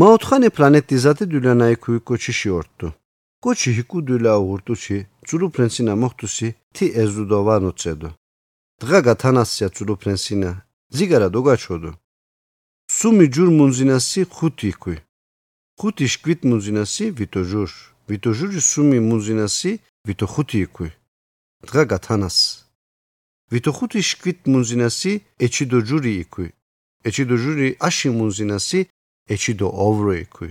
[0.00, 2.88] მაოთხანე პლანეტი ზატე დულანაი ქუი კოჩიში ორტუ
[3.44, 8.10] კოჩი ჰიკუ დულა ურტუჩი ძულუ პრენსინა მოხტუსი თი ეზუდო ვანოცედო
[8.82, 10.50] დღაგა თანასია ძულუ პრენსინა
[10.96, 11.90] ზიგარა დოგაჩოდო
[12.96, 14.98] სუმი ჯურ მუნზინასი ხუთი ქუი
[15.78, 17.70] ხუთი შკვით მუნზინასი ვიტო ჟურ
[18.08, 19.70] ვიტო ჟური სუმი მუნზინასი
[20.06, 20.90] ვიტო ხუთი ქუი
[21.68, 22.67] დღაგა თანასი ვიტო
[23.48, 25.12] ხუთი შკვით მუნზინასი
[25.44, 26.48] ეჩიდო ჯური იქვი
[27.08, 28.80] ეჩიდო ჯური აში მუნზინასი
[29.34, 30.50] ეჩიდო ოვრო იქვი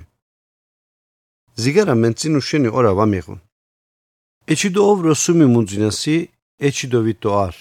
[1.61, 3.39] ზიგარა მენცინუ შენი ორა ვამიღუნ
[4.51, 6.15] ეჩიდო ოვრო სუმი მუნზინასი
[6.67, 7.55] ეჩიდო ვიტო არ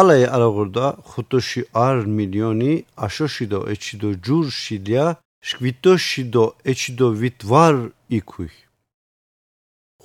[0.00, 2.72] ალაი არაღურდა ხუთოში არ მილიონი
[3.06, 5.06] აშოშიდო ეჩიდო ჯურშიდია
[5.48, 7.76] შკვიტოშიდო ეჩიდო ვიტვარ
[8.18, 8.48] იქვი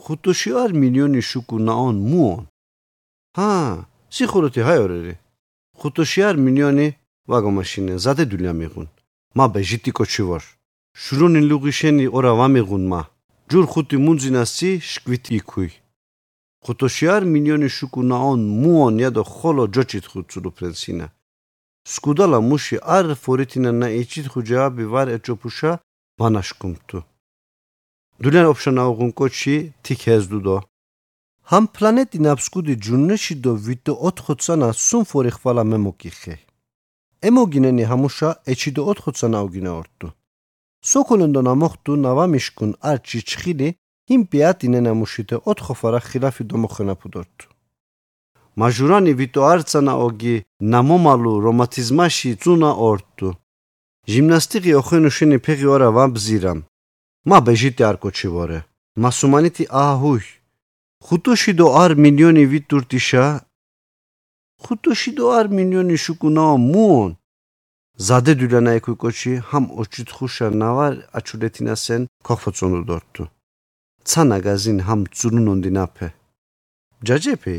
[0.02, 2.44] ხუთოში არ მილიონი შუკუ ნაონ მუონ
[3.38, 3.54] ჰა
[4.10, 5.16] سی خورتی های اورری
[5.78, 6.96] خودشیار منیانی
[7.28, 8.88] واقع ماشینه زاده دنیا میگون
[9.36, 10.44] ما به جیتی کوچی ور
[10.96, 13.02] شروع لوگیشنی اورا وامیگون ما
[13.50, 15.72] جور خودی منزی نسی شکویتی کوی
[16.66, 21.08] خودشیار منیانی شکو ناون موان یا دو خلو جوچیت خود سلو پرنسینه
[21.88, 25.72] سکودالا موشی ار فوریتینا نا ایچیت خود جوابی وار اچوپوشا
[26.20, 27.00] باناش کمتو
[28.24, 30.62] دولن اپشان آقون کوچی تیک هزدو دو
[33.44, 36.36] დო ვიტო 80-ანა სუმ ფორი ხვალა მემოკიხე.
[37.28, 40.08] ემოგინენი ჰამუშა ეჩი დო 80-ანა უგინა ორტუ
[40.90, 43.70] სოკოლენდო ნამოხტუ ნავა მიშკუნ არჩი ჩხილი
[44.14, 47.46] იმ პიატინე ნამუშიტე 4 ფარა ხილაფი დო მოხენა ფუდორტუ
[48.60, 50.36] მაჟურანი ვიტო არცანა ოგი
[50.74, 53.30] ნამომალუ რომატიზმაში წუნა ორტუ
[54.12, 56.60] ჟიმნასტიკი ოხენუშენი ფეღი ორა ვამბზირამ.
[57.30, 58.60] მა ბეჟიტი არკოჩი ვორე
[59.04, 60.39] მასუმანიტი აჰუი
[61.06, 63.26] ხუთოში დო არ მილიონი ვიტურტიშა
[64.64, 67.12] ხუთოში დო არ მილიონი შუკუნა მუონ?
[68.08, 73.24] ზადე დულანა ეკუ კოჩი ჰამ ოჩითხუშა ნავარ აჩულეთინასენ ქოხფოცუნუ დორტუ
[74.10, 76.08] ცანაგაზინ ჰამ ძუნუნონდინაფე
[77.08, 77.58] ჯაჯეპი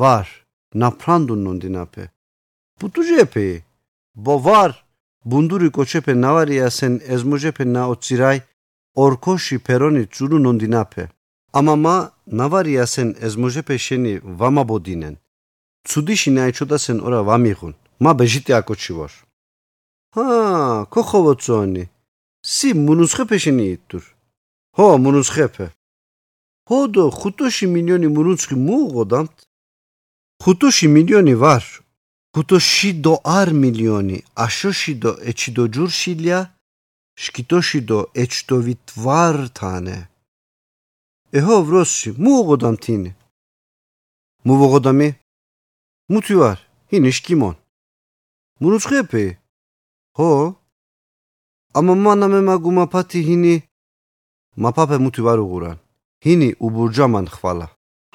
[0.00, 0.26] ვარ
[0.80, 2.04] ნაფრანდუნონდინაფე
[2.78, 3.48] პუტუჯეპი
[4.26, 4.72] ბოვარ
[5.30, 8.38] ბუნდური კოჩეპე ნავარიასენ ეზმოჯეპე ნაოცირაი
[9.04, 10.04] ორქოში ფერონი
[11.56, 11.96] ძუნუნონდინაფე ამამა
[12.38, 15.14] ნავარიასენ ეზმოჯეპე შენი ვამაბოდინენ
[15.88, 19.12] ცუდიში ნაიჩოდასენ ორა ვამიღუნ მა ბეჟიტი აკოჩი ვარ
[20.16, 21.84] ჰა, ქოხოვოცონი.
[22.52, 24.04] სი მუნუცხეფეშენი იტურ.
[24.76, 25.66] ჰო, მუნუცხეფე.
[26.68, 29.36] ჰოდო 500 მილიონი მუნუცხი მუღოდამთ.
[30.40, 31.64] 500 მილიონი ვარ.
[32.32, 36.40] 500 დო არ მილიონი, აშოში დო ეჩი დო ჯურშილია,
[37.22, 39.98] შკიტოში დო ეჩ დო ვიტვართანე.
[41.36, 43.10] ეჰო ვროსი, მუღოდამთინე.
[44.46, 45.08] მუღოდამი?
[46.12, 46.58] მუთი ვარ,
[46.90, 47.56] ჰინი შკიმონ.
[48.60, 49.24] მუნუცხეფე.
[50.16, 50.30] ხო?
[51.78, 53.54] ამა მანამე მაგუმა ფათი ჰინი
[54.62, 55.78] მაფაფე მუთი ვარ უღურან.
[56.24, 57.66] ჰინი უბურჯამან ხვალა.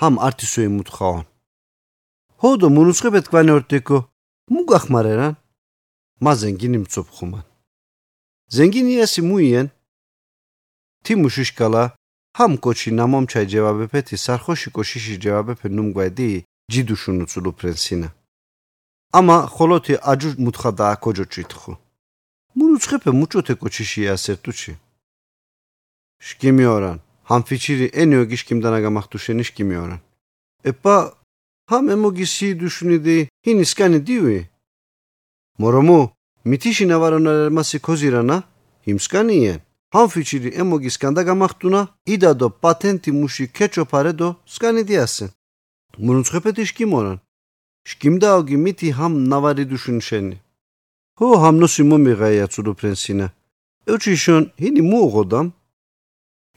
[0.02, 1.26] ჰამ არტისუე მუთხავან.
[2.42, 3.98] ჰოდო მუნუცხებე თქვენი ორტიკო.
[4.54, 5.34] მუგახმარერან.
[6.26, 7.46] მაზენ გინი მწოფ ხუმან.
[8.56, 9.68] ზენგინიასი მუიენ.
[11.06, 11.84] თიმუშიშკალა
[12.38, 16.30] ჰამ კოჩი ნამომჩაი ჯევაბეფეთი სარხოში კოშიში ჯევაბეფე ნუმგვედი
[16.72, 18.10] ჯიდუშუნუ ცულუ პრენსინა.
[19.18, 21.74] ამა ხოლოთი აჯუ მუთხა და აკოჯო ჭითხუ.
[22.58, 24.74] მურუცხეფე მუჭოთე კოჩიში ასერტუჩი
[26.28, 26.98] შკიმიორან
[27.30, 29.44] ჰამფიჩირი ენიოგი შკიმდანა გამახტუშენი
[39.92, 41.70] შკიმიორან ეპა ჰამ ემოგისი დუშნიდი ჰინი სკანი დივი მორომო მითიში ნავარონალერმასი ქოზირანა იმსკანიენ ჰამფიჩირი ემოგი
[41.70, 41.82] სკანდა გამახტუნა
[42.16, 45.30] იდადო პატენტი მუში ქეჩოფარედო სკანი დიასენ
[46.06, 47.18] მურუცხეფეთი შკიმორან
[47.92, 50.38] შკიმდაოგი მითი ჰამ ნავარი დუშუნშენი
[51.20, 53.28] ჰო ჰამნოსი მომიღაია ცუდო ფრენსინა
[53.90, 55.48] ეუჩიშონ ჰინი მუღოდამ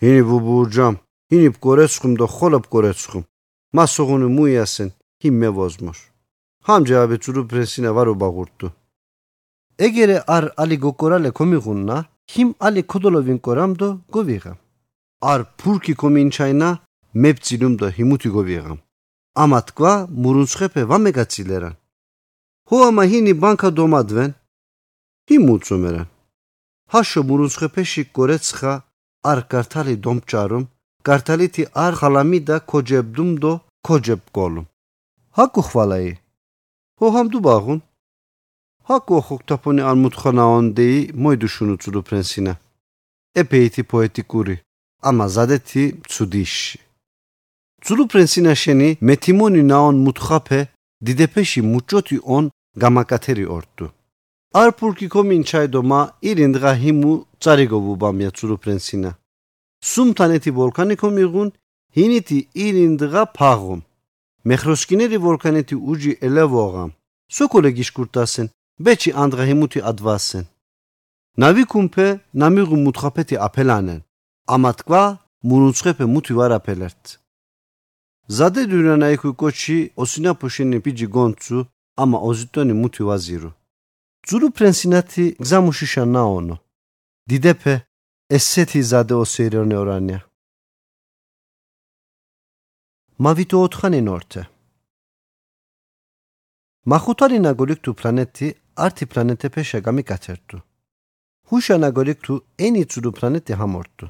[0.00, 0.94] ჰინი ბუბურჯამ
[1.30, 3.24] ჰინი პკორეცხუმ და ხოლა პკორეცხუმ
[3.76, 4.88] მასუღუნი მუიასენ
[5.22, 5.98] ჰიმ მევოზმოშ
[6.66, 8.68] ჰამჯაბე ცუდო ფრენსინა ვარო ბაღურტუ
[9.86, 10.76] ეგერე არ ალი
[12.32, 14.52] Հիմ ալի կոդոլովին կորամդո գովիղը։
[15.32, 16.70] Ար փուրքի կոմինչայնա
[17.24, 18.76] մեբ ծիլումդո հիմուտի գովիղը։
[19.44, 19.92] Ամատկվա
[20.24, 21.76] մուրունցխեպե վա մեգացիլերան։
[22.70, 24.34] Հո ամահինի բանկա դոմադվեն։
[25.30, 26.10] Հիմուցում երան։
[26.94, 28.74] Հաշը մուրունցխեպե շիկորեցխա
[29.30, 30.64] ար կարթալի դոմճարում,
[31.08, 33.52] կարթալի թի ար խալամիդա կոջեբդում դո
[33.88, 34.66] կոջեբ կոլում։
[35.38, 36.12] Հա կուխվալայի։
[37.00, 37.80] Հո համդու բաղուն։
[38.86, 42.52] ჰამდუ ბაღუნ ჰაკუ ხოქტაფონი არ მუთხანაონდეი მოიდუშუნუ წუდუ ფრენსინა
[43.40, 44.56] ეპეითი პოეტიკური
[45.08, 46.78] ამა ზადეთი ცუდიში
[47.84, 50.60] წუდუ ფრენსინა შენი მეთიმონი ნაონ მუთხაფე
[51.06, 52.44] დიდეფეში მუჭოთი ონ
[52.82, 53.86] გამაკათერი ორტუ
[54.62, 57.12] არფურკი კომინჩაიდომა ირინდღა ჰიმუ
[57.42, 59.10] წარიგობუბამია ცურუფრენსინა
[59.90, 61.48] სუმთანეთი ვოლკანი კომიღუნ
[61.96, 63.80] ჰინიტი ირინდღა ფაღომ
[64.48, 66.90] მეხროსკინერი ვოლკანეთი უჯი ელევოღამ
[67.36, 68.46] სოკოლე გიშკურტასენ
[68.82, 70.44] ბეჩი ანდღა ჰიმუთი ადვასენ
[71.40, 72.06] ნავიკუმფე
[72.40, 74.00] ნამიღუ მუთხაფეთი აფელანენ
[74.54, 75.02] ამათკვა
[75.48, 77.04] მუნუცხეფე მუთი ვარაფელერთ
[78.36, 81.58] ზადე დურანაიქუ კოჩი ოსინა პუშინი პიჯი გონცუ
[82.02, 83.50] ამა ოზიტონი მუთი ვაზირო
[84.26, 86.56] ძურუ ფრენსინათი გზამუშიშა ნაონო
[87.28, 87.74] დიდეფე
[88.36, 90.20] ესეთი ზადე ოსერიონე ორანია
[93.24, 94.42] მავიტო ოთხანი ნორთე
[96.90, 98.48] მახუთარი ნაგოლიქ თუ პლანეტი
[98.84, 100.58] არტი პლანეტე ფეშა გამიკათერთუ
[101.48, 102.34] ჰუშა ნაგოლიქ თუ
[102.66, 104.06] ენი ძურუ პლანეტი ჰამორტუ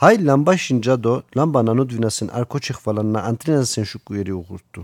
[0.00, 4.82] ჰაი ლამბა შინჯადო ლამბა ნანუდვინასენ არქოჩი ხვალანა ანტრინასენ შუკუირი უღურტუ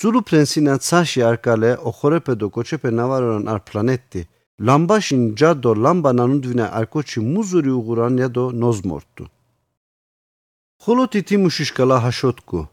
[0.00, 4.28] Zulu prensina tsashi arkale oxorepedo koçepe navaroran ar planetti.
[4.60, 9.30] Lambaşin caddo lamba nanudvine arkoçi muzuri uğuran ya do nozmorttu.
[10.84, 12.68] Xoloti timuşişkala haşotku.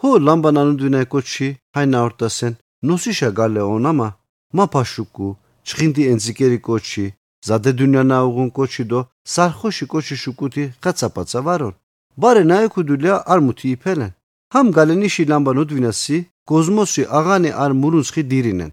[0.00, 4.14] Ho lamba nanudvine koçi hayna ortasen nosişa gale onama
[4.52, 7.14] ma paşuku çxindi enzikeri koçi
[7.48, 11.74] zade dünya naugun koçi do sarxoşi koçi şukuti katsapatsa varon.
[12.16, 14.12] Bare naykudulya armuti ipelen.
[14.48, 18.70] Ham galenişi lamba nudvinasi კოზმოსი აღანე არ მურუნსხი დირინენ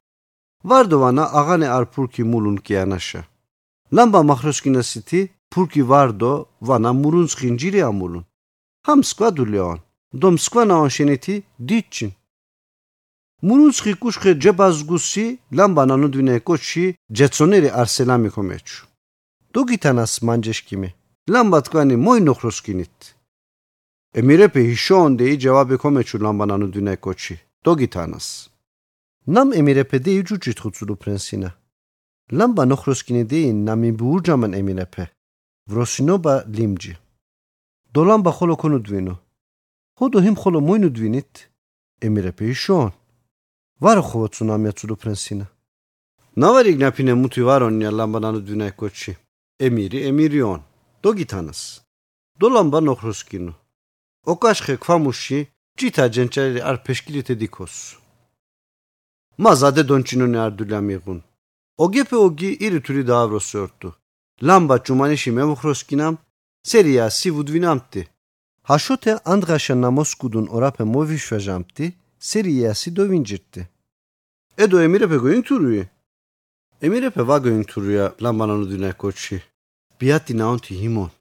[0.70, 3.22] ვარდოვანა აღანე არ ფურკი მულუნ კიანაშა
[3.96, 5.22] ლამბა მახროსკინასითი
[5.52, 6.34] ფურკი ვარდო
[6.68, 8.26] ვანა მურუნსხი ინჯირი ამულუნ
[8.88, 9.80] ჰამ სკვადულიონ
[10.22, 11.36] დომ სკვანაონ შენეთი
[11.68, 12.12] დიჩინ
[13.48, 15.26] მურუნსხი კუშხე ჯებაზგუსი
[15.58, 16.86] ლამბა ნანუდვინე კოჩი
[17.18, 18.80] ჯეცონერი არსელამი ხომეჩუ
[19.54, 20.90] დუგიტანას მანჯეშკიმე
[21.34, 22.98] ლამბა თქვენი მოინოხროსკინით
[24.20, 27.36] ემირეპე ჰიშონდე ი ჯავაბე ხომეჩუ ლამბა ნანუდვინე კოჩი
[27.66, 28.28] დოგითანას
[29.28, 31.54] Nam emirepe de ucu çitxutsulu prensina.
[32.34, 35.08] Lamba noxroskini de nami buurcaman emirepe.
[35.68, 36.98] Vrosinoba limci.
[37.96, 39.16] Dolamba xolo konu dvinu.
[40.00, 41.50] Hodo him xolo moynu dvinit.
[43.82, 45.48] вараховат цунамият судопренсина
[46.36, 49.18] наварик напине мути варония ламбанану дунайкочи
[49.60, 50.62] эмири эмирион
[51.04, 51.84] догитанас
[52.40, 53.54] до ламба нохроскину
[54.26, 55.40] окашхе квамуши
[55.80, 57.76] ҷита ҷенчари ар пешгирите дикос
[59.44, 61.20] ма заде дончинони ардулямигъун
[61.84, 63.90] огепе оги ири тури даавросиорту
[64.48, 66.18] ламба чуманиши мевухроскинам
[66.72, 68.02] серия си вудвинамти
[68.70, 71.86] ҳашоте андғаша намоз кудун орапе мовишважамти
[72.20, 73.68] seriasi dovincirti.
[74.58, 75.88] E do Emirepe cointurui.
[76.82, 79.44] Emirepe va cointuruia la manano di nekoçi.
[80.02, 81.12] Biati naunti himon.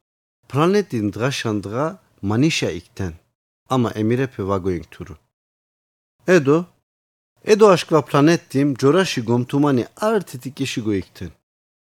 [0.49, 3.12] Planetin draşandra manişa ikten.
[3.68, 5.16] Ama Emirepe va cointuru.
[6.26, 6.64] Edo
[7.44, 11.30] Edo aşkla planettim coraşi gomtumani artetik eşi goikten.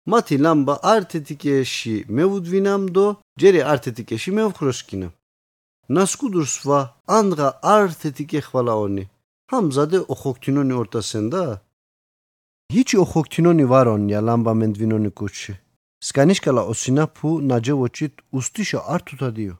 [0.06, 5.12] Mati lamba artetik eşi mevudvinam do ceri artetik eşi mevkroşkinam.
[5.92, 9.10] Naskudur sva andra artetik ekvalaoni.
[9.48, 11.62] Hamzade ohoktinoni ortasında.
[12.72, 15.60] Hiç ohoktinoni var on ya lamba mendvinoni kuçi.
[16.00, 19.58] Skanişkala osina pu nacevoçit ustişa artuta diyor.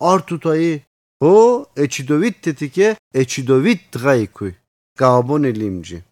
[0.00, 0.82] Artutayı
[1.20, 4.52] o eçidovit tetike eçidovit tgaikuy.
[4.98, 6.04] Kaabon elimci.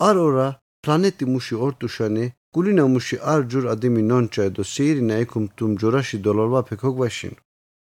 [0.08, 0.48] არორა
[0.84, 2.26] პლანეტი მუში ორტუშანი
[2.56, 7.36] გულინა მუში არ ჯურ ადიმი ნონჩა დო სირინა ეკუმ თუმ ჯორაში დოლორვა ფეკოგვაშინ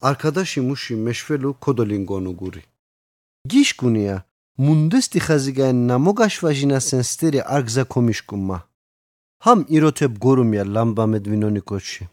[0.09, 2.61] არქადაში მუში მეშველუ კოდოლინგონუ გური
[3.51, 4.15] გიშკუნია
[4.65, 8.57] მუნდესტი ხაზიგან ნამოგაშვაჟინასენ სტერი არგზა კომიშკუმა
[9.39, 12.07] Ham irotep gorumya lamba medvinoni koçi.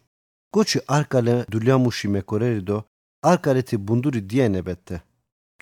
[0.53, 2.85] Koçi arkale dulyamushi mekoreri do
[3.23, 4.95] arkareti bunduri dienebette.
[4.95, 5.14] Zulu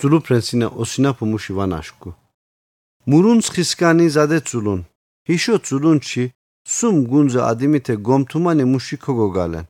[0.03, 2.11] ძულუფრენსინა ოსინაფო მუში ვანაშკუ
[3.11, 4.81] მურუნს ხისკანი ზადე ცულუნ
[5.29, 6.25] ჰიშო ცულუნჩი
[6.75, 9.69] სუმ გუნზა ადიმიტე გომთუმანი მუში ქოგოგალენ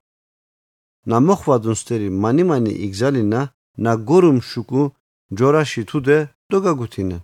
[1.11, 3.41] намохвадун стери мани мани игзалина
[3.85, 4.83] на горум шуку
[5.39, 6.19] ჯორაში თუდე
[6.51, 7.19] დოგაგუთინა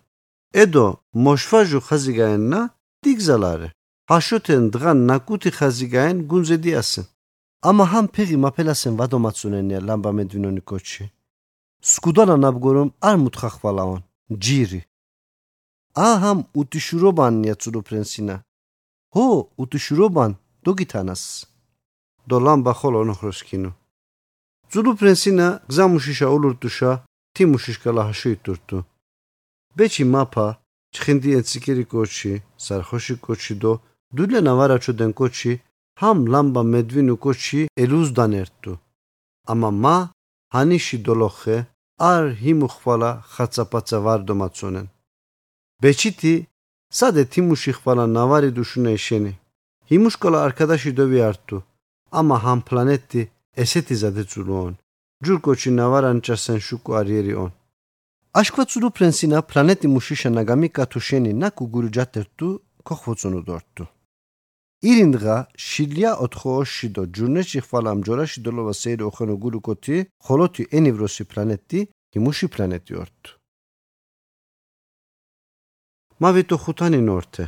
[0.63, 0.87] ედო
[1.25, 2.61] მოშვაჟუ ხაზიგაენნა
[3.05, 3.69] დიგზალარე.
[4.11, 7.07] ჰაშოთენ დგან ნაკუთი ხაზიგაენ გუნზედიასენ
[7.69, 11.05] ამა ჰამ ფეგი მაფელასენ ვადომაცუნენია ლამბამედვინონი კოჩში
[11.83, 14.03] Skudana nabgorum armut hahvalavan.
[14.33, 14.85] Джири.
[15.95, 18.43] Ахам утишуробан яцудопренсина.
[19.15, 21.49] Ҳо утишуробан догитанас.
[22.27, 23.71] Долан бахол онохроскину.
[24.71, 26.93] Цудопренсина гзамушиша улуртуша
[27.35, 28.85] тимушишкалаҳашуи турту.
[29.77, 30.47] Бечи мапа
[30.95, 33.73] чхиндиенцикери кочи, сархоши кочи до
[34.17, 35.53] дуле наварачуден кочи
[36.01, 38.73] ҳам ламба медвину кочи элузданерту.
[39.53, 39.99] Ама ма
[43.37, 44.89] xatsapatsa var domatsonen.
[45.83, 46.47] Beçiti
[46.91, 49.35] sade timuşi xvala navari duşuna eşeni.
[49.91, 51.65] Himuşkala arkadaşı dövi arttu.
[52.13, 54.77] Ama ham planetti eseti zade zuluon.
[55.25, 57.53] Cur koçi navaran çasen şuku ariyeri on.
[58.69, 63.89] Tsulu prensina planeti muşişa nagami katuşeni naku guru jatertu koxvotsunu dorttu.
[64.91, 65.37] ირინდღა
[65.69, 71.81] შილია ოთხოოში დო ჯუნეში ხვალამ ჯორაში დოლოვა სეირი ოხენო გულუკოთი ხოლოთი ენივროსი პლანეტი
[72.19, 73.39] იმუში პლანეტი ორთ
[76.23, 77.45] მავიტო ხუთანი ნორთე.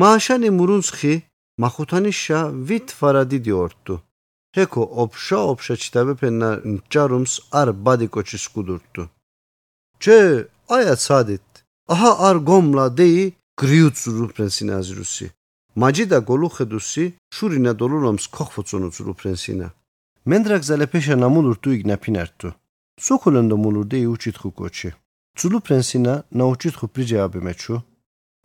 [0.00, 1.14] მაშანი მურუნსხი
[1.62, 3.94] მახუთანიშა ვით ფარადიდი ორთუ.
[4.56, 9.04] ჰეკო ოფშა ოფშა ჩიტაბეფენა ნჭარუმს არ ბადიკოჩი სკუდურთუ
[10.02, 10.18] ჩე
[10.76, 11.48] აია ცადით.
[11.92, 13.22] აჰა არ გომლა დეი
[13.60, 15.26] გრიუცრუ ფრენსინა აზრუსი
[15.80, 17.04] მაჯიდა გოლუხედუსი
[17.36, 19.68] შურინა დოლულომს ქოხფოცუნუცრუ ფრენსინა.
[20.28, 22.48] მენდრაგზალე პეშა ნამულურტუ იგნაფინარტუ
[23.04, 24.90] სოქოლენდო მულურდე იუჩითხუ კოჩი.
[25.38, 27.76] ცულუ ფრენსინა ნაუჩითხუ პრიჯაბე მეჩუ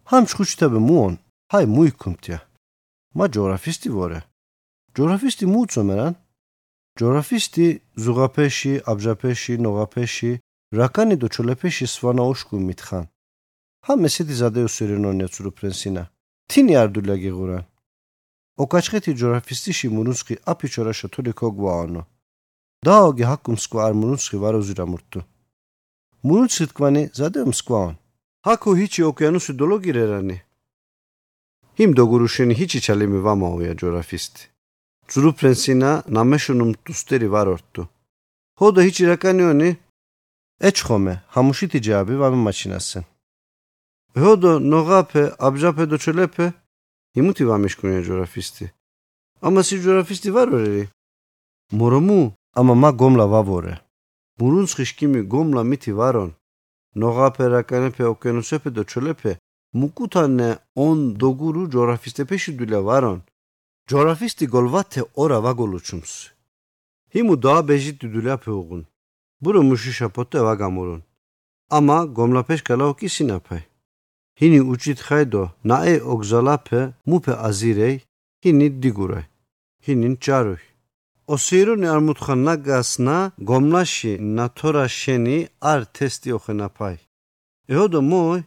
[0.09, 1.13] ჰამ შხუჩიტაბე მუონ
[1.51, 2.39] ჰაი მუიკუმტია
[3.17, 4.19] მა ჯორაფისტი ვორე.
[4.95, 6.13] ჯორაფისტი მუცომერან
[6.99, 7.67] ჯორაფისტი
[8.03, 10.31] ზუღაფეში აბჟაფეში ნოღაფეში
[10.79, 12.23] რაკანი დო ჩოლეფეში სვანა
[13.83, 16.07] უშკუ მითხან Ham meseti zade usurinon yatsuru prensina.
[16.47, 17.65] Tini ardula giguran.
[18.57, 22.05] Okaçketi coğrafistişi murunski api çoraşa tuli kogvaano.
[22.85, 25.25] Daogi hakkum skva ar murunski var uzira murttu.
[26.23, 27.95] Murunski tkvani zade umskvaon.
[28.41, 30.41] Haku hiçi okyanusu dolu girerani.
[31.79, 34.41] Him doguruşeni hiçi çalimi vama oya coğrafisti.
[35.09, 37.89] Zuru prensina nameşunum tusteri var orttu.
[38.57, 39.77] Hoda hiçi rakani oni.
[40.61, 43.05] Eçxome, hamuşiti cabi vami maçinasın.
[44.16, 46.54] Hodо ноғапе, абжапе до чолепе,
[47.20, 48.66] იმუთი ვამიშკუნია ჯორაფისტი.
[49.46, 50.84] ამა სი ჯორაფისტი ვარ ვერი?
[51.78, 52.20] მორომუ,
[52.58, 53.74] ამა მა გომლა ვავორე.
[54.40, 56.30] მურუნცხი შკიმი გომლა მითი ვარონ.
[57.00, 59.32] ნოღაფერა კანეფე ოკენუსეფე დო ჩოლეფე
[59.80, 60.48] მუკუთანე
[60.86, 63.18] on doguru ჯორაფისტეფეში დულა ვარონ.
[63.90, 66.12] ჯორაფისტი გოლვათე ორა ვაგოლუჩუმს.
[67.12, 68.82] ჰიმუ დააბეჟი დუდულა ფეუღუნ.
[69.42, 71.00] ბურო მუში შაპოტე ვაგამურუნ.
[71.76, 73.62] ამა გომლაფეშ კალაოკი სინაფაი.
[74.39, 77.95] ჰინი უჭით ხაიდო ნაე ოგზალაფე მუფე აზირეი
[78.43, 79.25] ჰინი დიგურაი.
[79.85, 80.61] ჰინი ჩარუი.
[81.33, 83.17] ოსირუნი არ მუთხა ნაგასნა
[83.49, 85.37] გომლაში ნათორა შენი
[85.71, 86.97] არ თესტი ოხენაფაი.
[87.73, 88.39] ეოდო მოი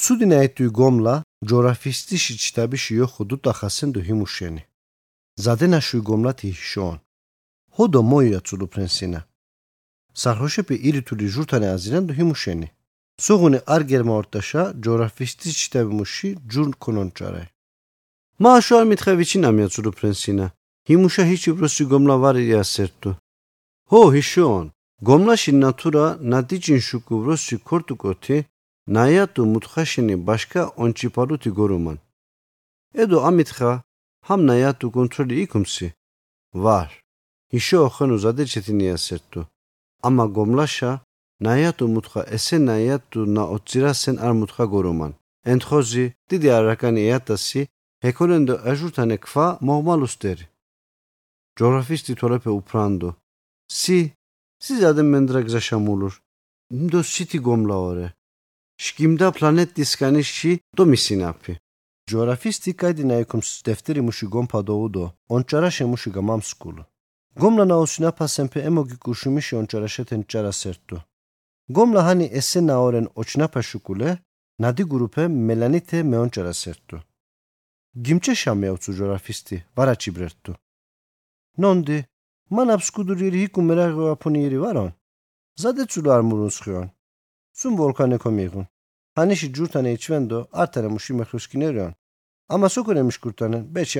[0.00, 1.14] ცუდინა ეტუი გომლა
[1.48, 4.62] ჯორაფისტიში ჩიტაბიში იოხუდუ ტახასენდო ჰიმუშენი.
[5.44, 6.98] ზადენაშუი გომლათი შონ.
[7.76, 9.20] ჰოდო მოია ცუდუ პრენსინა.
[10.20, 12.68] სარჰოშეპი ირითული ჟურთანე აზირანდო ჰიმუშენი.
[13.24, 17.44] სუღუნი არ გერმაორტაშა ჯორაფისტის ჩიტაბიმუში ჯურნ კონონჭარე.
[18.42, 20.46] მაშო არ მითხევიჩი ნამია ცუდუ პრენსინა.
[20.88, 23.10] ჰიმუშა ჰიჩი ბროსი გომლა ვარია სერტუ.
[23.90, 24.66] ჰო ჰიშონ.
[25.08, 28.36] გომლაში ნატურა ნადიჯინ შუკუ ბროსი ქორტუკოთი
[28.94, 31.98] ნაიატუ მუთხაშინი ბაშკა ონჩიპალუთი გორუმან.
[33.02, 33.70] ედო ამითხა
[34.26, 35.88] ჰამ ნაიატუ კონტროლი იქუმსი.
[36.64, 36.90] ვარ.
[37.58, 39.40] იშო ხენუ ზადეჩეთინია სერტუ.
[40.06, 40.90] ამა გომლაშა
[41.46, 45.12] ნაიატუ მუთხა ესე ნაიატუ ნა ოცირასენ არ მუთხა გორუმან.
[45.52, 47.60] ენთხოზი დიდი არაკანი ეატასი
[48.04, 50.46] ჰეკოლენდო აჟურთანე ქვა მოგმალუსტერი.
[51.58, 53.10] ჯორაფისტი თოლეფე უფრანდო.
[53.80, 53.98] სი
[54.64, 56.14] სი ზადე მენდრა გზაშამულურ.
[56.82, 58.06] ნდო სიტი გომლაორე.
[58.84, 61.52] შკიმდა პლანეტისკანიში დო მისინაფი.
[62.10, 65.04] ჯორაფისტი კაიდი ნაიკუმს დეფტერი მუში გომფადოუდო.
[65.34, 66.82] ონჭარა შემუში გამამსკულო.
[71.76, 74.10] გომლა ჰანი ესე ნაორენ ოჩნაფა შუკულე,
[74.62, 76.96] ნადი გურუპე მელანიტე მეონჭარა სერტუ.
[78.04, 80.52] გიმჭე შამეავცუ ჯორაფისტი, ვარაჩი ბრერტუ.
[81.62, 81.98] ნონდი,
[82.54, 84.90] მან აბსკუდური რიკუ მერაღო აფონიერი ვარონ.
[85.62, 86.86] ზადეცულო არ მურუნსხიონ.
[87.58, 88.66] სუმ ვოლკანე კომიღუნ.
[89.16, 91.92] ჰანიში ჯურთანე იჩვენდო, არტარა მუში მეხრუსკინერიონ.
[92.54, 93.98] ამა სოკონე მიშკურტანე, ბეჩი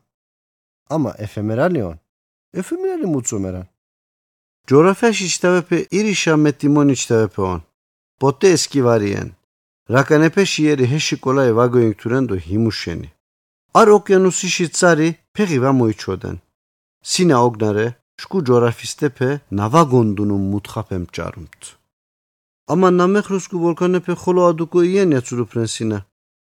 [0.95, 1.97] ამა ეფემერალიონ.
[2.61, 3.65] ეფემერალი მუცომერან.
[4.69, 7.59] ჯორაფაში ჩტავეფე ირიშა მეტიმონი ჩტავეფეონ.
[8.21, 9.27] პოტე ესკივარიან.
[9.89, 13.09] რაკანეფეში ერი ჰეში კოლაი ვაგოინგ თურენდო ჰიმუშენი.
[13.79, 16.35] არ ოკეანუსიში цаრი ფეღი ვამოიჩოდან.
[17.09, 17.87] სინა ოგნარე
[18.21, 21.61] შკუ ჯორაფისტეფე ნავაგონდუნუ მუთხაფემ ჭარუმთ.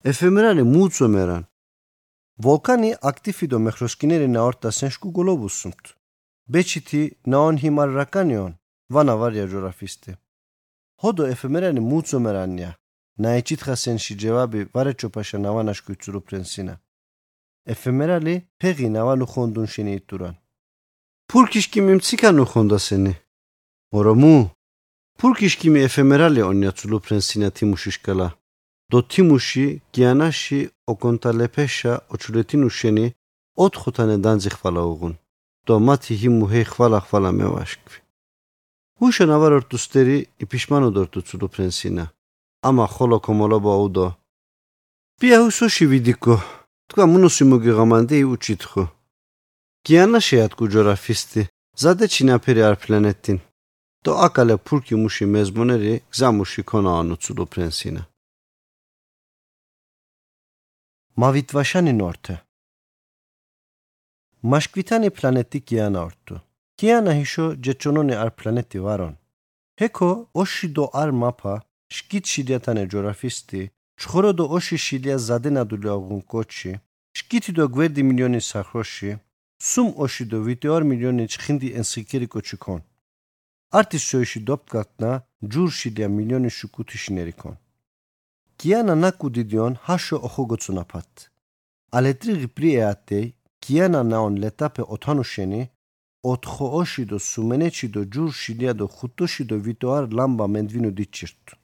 [0.05, 1.42] ამა ნამეხრუსკუ ვოლკანეფე ხოლო ადუკო იენია ცურუ ფრენსინა.
[1.42, 1.42] ეფემერალი მუცომერან.
[2.44, 5.84] ვოლკანი აქტიფიდო მეხროსკინერი ნაორტასენ შკუ გოლობუსუმთ.
[6.53, 8.53] ბეჩითი ნაონ ჰიმარ რაკანიონ
[8.94, 10.12] ვანა ვარია ჯორაფისტე.
[11.03, 12.70] ჰოდო ეფემერალი მუცომერანია.
[13.18, 16.74] ნაიჩითხასენში ჯევაბი ვარეჩოპაშა ნავანაშკუ ცურუ ფრენსინა.
[17.66, 20.34] ეფემერალი ფეღი ნავანუ ხონდუნ შენი იტურან.
[21.28, 23.14] ფურკიშკი მიმციკანუ ხონდასენი.
[23.99, 24.34] ორომუ
[25.18, 28.28] ფურკიშკი მე ეფემერალი ონია ცურუ ფრენსინა თიმუშიშკალა.
[28.93, 30.61] დო თიმუში გიანაში
[30.93, 33.07] ოკონტალეფეშა ოჩურეთინუშენი
[33.64, 35.14] ოთხო თანე დანძი ხვალა უღუნ
[35.66, 37.99] დო მათი ჰიმუ ჰე ხვალა ხვალა მევაშკვი
[39.05, 42.05] უშენ ავარ ორტუსტერი იფიშმანო დორტუ ცუდო პრენსინა
[42.68, 44.07] ამა ხოლო კომოლობა უდო.
[45.18, 46.36] პია უსოში ვიდიკო
[46.91, 48.84] თქვა მუნუსი მოგიღამანდი უჩითხო
[49.86, 51.43] გიანა შეატკუ ჯორაფისტი
[51.82, 53.39] ზადე ჩინაფერი არ პლანეტინ
[54.05, 58.03] დო აკალე ფურკი მუში მეზმონერი გზამუში ქონა ანო ცუდო პრენსინა
[61.20, 62.46] Mavitvașani norte.
[64.40, 66.44] Mașquitani planeti kiana ortu.
[66.74, 69.18] Kiana hisho jeçononi ar planeti varon.
[69.80, 71.54] Heko oshido ar mapa
[71.96, 73.62] შკით შიდიათანე ჯორაფისტი
[74.00, 76.72] ჩხორო დო ოში შიდია ზადენა დულიაღუნ კოჩი
[77.18, 79.10] შკითი დო გვერდი მილიონი სახროში
[79.70, 82.80] სუმ ოში დო ვიტეორ მილიონი ჩხინდი ენსიკერი კოჩი კონ
[83.78, 85.10] არტის შოიში დოპკატნა
[85.52, 86.50] ჯურ შიდია მილიონი
[88.62, 91.12] კიანა ნაკუდიდიონ ჰაშო ოხოგოცუნაფათ
[91.98, 93.20] ალეტრი ღიპრიეატე
[93.64, 95.61] კიანა ნაონ ლეტაპე ოთანუშენი
[96.30, 101.54] ოთხო ოში დო სუმენეჩი დო ჯურ შიდია დო ხუტოში დო ვიტეორ ლამბა მენდვინუ დიჩირტუ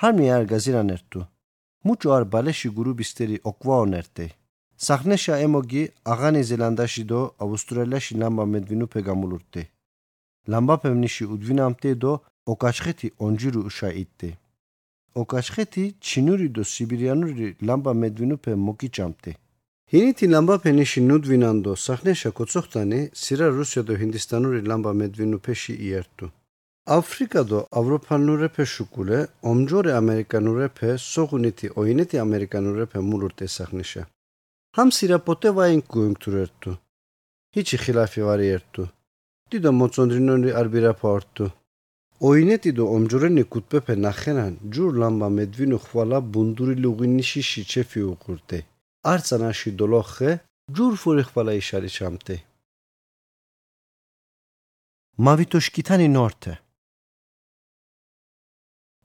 [0.00, 1.20] ჰარმი არ გაზირანერტუ
[1.86, 4.26] მუჭო არ ბალეში გურუბისტერი ოკვაონერტე
[4.86, 9.62] სახნეშა ემოგი აღანი ზელანდაში დო ავსტრალიაში ლამბა მედვინუ პეგამულურტე
[10.52, 12.12] ლამბა პემნიში უდვინამტე დო
[12.52, 14.30] ოკაჩხეთი ონჯირუ უშაიტე
[15.20, 19.32] ოკაჩხეთი ჩინური დო სიბირიანური ლამბა მედვინუ პე მოკიჭამტე.
[19.92, 26.26] ჰინითი ლამბა ფენიში ნუდვინანდო სახნეშა კოცოხტანი სირა რუსია და ჰინდისტანური ლამბა მედვინუ ფეში იერთუ.
[26.84, 29.18] აფრიკა და ავროპანურე ფეშუკულე
[29.50, 34.02] ომჯორე ამერიკანურე ფე სოღუნითი ოინეთი ამერიკანურე ფე მულურტე სახნეშა
[34.76, 36.72] ჰამ სირა პოტე ვაინ კუინქტურერტუ
[37.56, 38.84] ჰიჩი ხილაფი ვარიერთუ
[39.50, 40.92] დიდო მოწონდრინონი არბირა
[42.24, 48.58] ფორტუ ოინეთი და ომჯორენი კუტპეფე ნახენან ჯურ ლამბა მედვინუ ხვალა ბუნდური ლუღინიში შიჩეფი უყურდე
[49.12, 50.30] არცანაში დოლოხე
[50.74, 52.36] ჯურ ფური ხვალა იშარი ჩამტე
[55.24, 56.54] მავიტოშკითანი ნორთე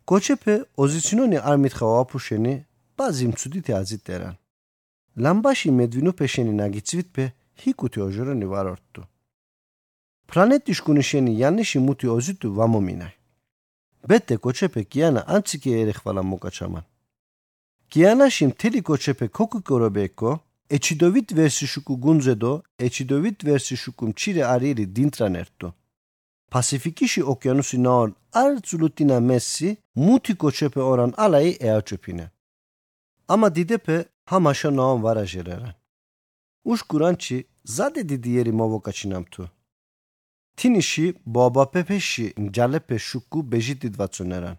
[0.10, 2.54] კოჩეფე ოზიცინონი არ მითხავა აფუშენი
[2.98, 4.36] ბაზი მცუდითი აზიტერან
[5.24, 7.26] ლამბაში მედვინუ პეშენი ნაგიცვით პე
[7.62, 9.02] ჰიკუთი ოჟორენი ვარორტუ
[10.34, 13.16] პლანეტი შკუნიშენი იანიში მუთი ოზიტუ ვამომინაი
[14.10, 16.86] ბეთე კოჩეფე კიანა ანციკი ერეხვალა მოკაჩამან
[17.92, 20.32] კიანაში მთელი კოჩეფე ქოკუკორობეკო
[20.76, 22.54] ეჩიდოვით ვერსიშუკუ გუნზედო
[22.86, 25.68] ეჩიდოვით ვერსიშუკუ მჩირე არირი დინტრანერტუ
[26.54, 28.12] პასიფიკიში ოკეანუსი ნაონ
[28.44, 29.70] არ ძულუტინა მესი
[30.06, 32.26] მუთი კოჩეფე ორან ალაი ეაჩუპინე
[33.34, 33.98] ამა დიდეფე
[34.30, 35.76] ჰამაშა ნაონ ვარაჟერერან
[36.72, 37.38] უშკურანჩი
[37.76, 39.44] ზადე დიდიერი მოვოკაჩინამთუ
[40.60, 41.06] თინიში
[41.36, 44.58] ბაბაპეფეში ნჯალეფე შუკუ ბეჟიტიდვაცუნერან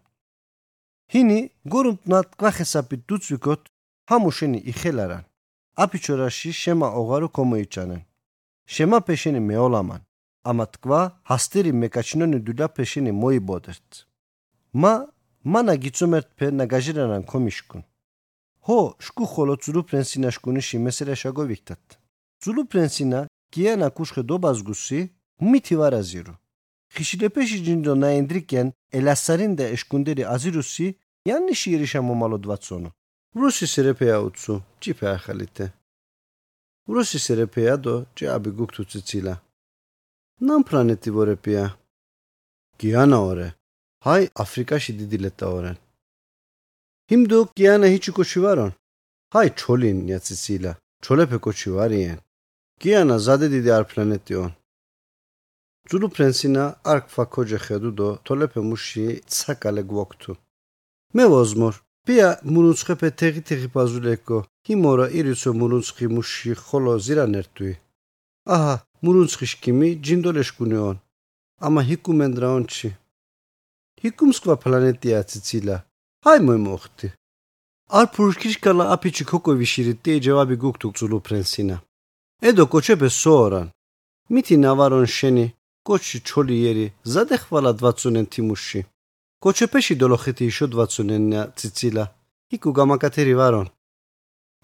[1.13, 1.39] ჰინი
[1.73, 3.63] გურუნტნატ კვახესაპი დუცვიკოთ
[4.11, 5.25] ჰამუშენი იხელარან.
[5.83, 8.01] აფიჩორაში შემა ოღარო კომოიჩანენ
[8.75, 10.01] შემა პეშენი მეოლამან.
[10.51, 13.91] ამა თქვა ჰასტერი მეკაჩინონი დუდა პეშენი მოიბოდერთ.
[14.81, 14.93] მა
[15.53, 17.83] მანა გიცუმერთ ფე ნაგაჟირანან კომიშკუნ
[18.67, 21.85] ჰო შკუ ხოლო ძულუ პრენსინა შკუნი შიმესერა შაგოვიქტათ
[22.43, 23.21] ძულუ პრენსინა
[23.55, 25.01] გიანა კუშხე დობაზგუსი
[25.41, 26.35] მითი ვარაზირო
[26.95, 28.69] ხიშილეპეში ჯინდო ნაენდრიკენ
[28.99, 30.87] ელასარინდა ეშკუნდერი აზირუსი
[31.31, 32.91] იანი შირიშა მომალოდვაცონო
[33.41, 35.67] რუსი სერეფეა უცუ ჭიფე ახალიტე
[36.95, 39.35] რუსი სერეფეა დო ჭაბი გუქტუ ციცილა
[40.47, 41.65] ნამ პლანეტი ვორეპია
[42.81, 43.49] გიანა ორე
[44.05, 45.77] ჰაი აფრიკაში დიდი ლეტა ორენ
[47.11, 48.73] ჰიმდო გიანა ჰიჩი კოჩი ვარონ
[49.33, 50.73] ჰაი ჩოლინ ნიაციცილა
[51.05, 52.19] ჩოლეფე კოჩი ვარიან
[52.83, 53.85] გიანა ზადე დიდი არ
[55.81, 59.05] პლანეტიონ ძულუ პრენსინა არქფა ქოჯე ხედუ დო თოლეფე მუში
[59.35, 60.33] ცაკალე გვოქტუ
[61.15, 61.75] მე ვოზმორ
[62.07, 67.73] პია მურუნცხეფე თეღი თეღი პაზულეკო ჰიმორა ირიცო მურუნცხი მუში ხოლო ზირანერთვი
[68.55, 68.75] აჰა
[69.05, 70.97] მურუნცხიშკიმი ჯინდოლეშკუნეონ
[71.67, 72.91] ამა ჰიკუმენდრაონჩი
[74.03, 75.77] ჰიკუმსკვა პლანეტია ციცილა
[76.25, 77.09] ჰაი მოიმოხტი
[77.99, 81.77] არ ფურშკიშკალა აფიჩი ქოკოვიშირი ტე ჯავაბი გუქტუ ძულუ პრენსინა
[82.49, 83.67] ედო კოჩეფე სოორან
[84.33, 85.47] მითი ნავარონ შენი
[85.91, 88.81] კოჩი ჩოლიერი ზადე ხვალა დვაცუნენ თიმუში
[89.43, 91.25] კოჩეფეში დოლოხეთი იშო დვაცუნენ
[91.59, 92.05] ციცილა.
[92.55, 93.69] იკუ გამაკათერი ვარონ.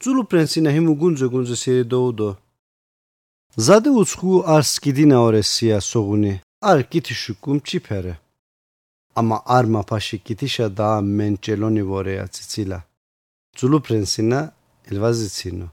[0.02, 2.30] ძულუ პრენსინა ჰიმუ გუნძე გუნძე სერი დოუდო.
[3.66, 6.34] ზადე უცხუ არ სკიდინა ორესია სოღუნი
[6.70, 8.14] არ კითიშუ კუმჩიფერე
[9.18, 12.78] ამა არ მაფაში კითიშა და მენჭელონი ვორეა ციცილა.
[13.58, 14.40] ძულუ პრენსინა
[14.90, 15.68] ელვაზიცინო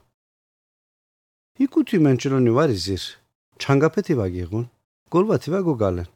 [1.64, 3.02] იკუთი მენჭელონი ვარიზირ?
[3.60, 4.64] ჩანგაფეთი ვაგიღუნ
[5.14, 6.06] გოლბათი ვაგოგალენ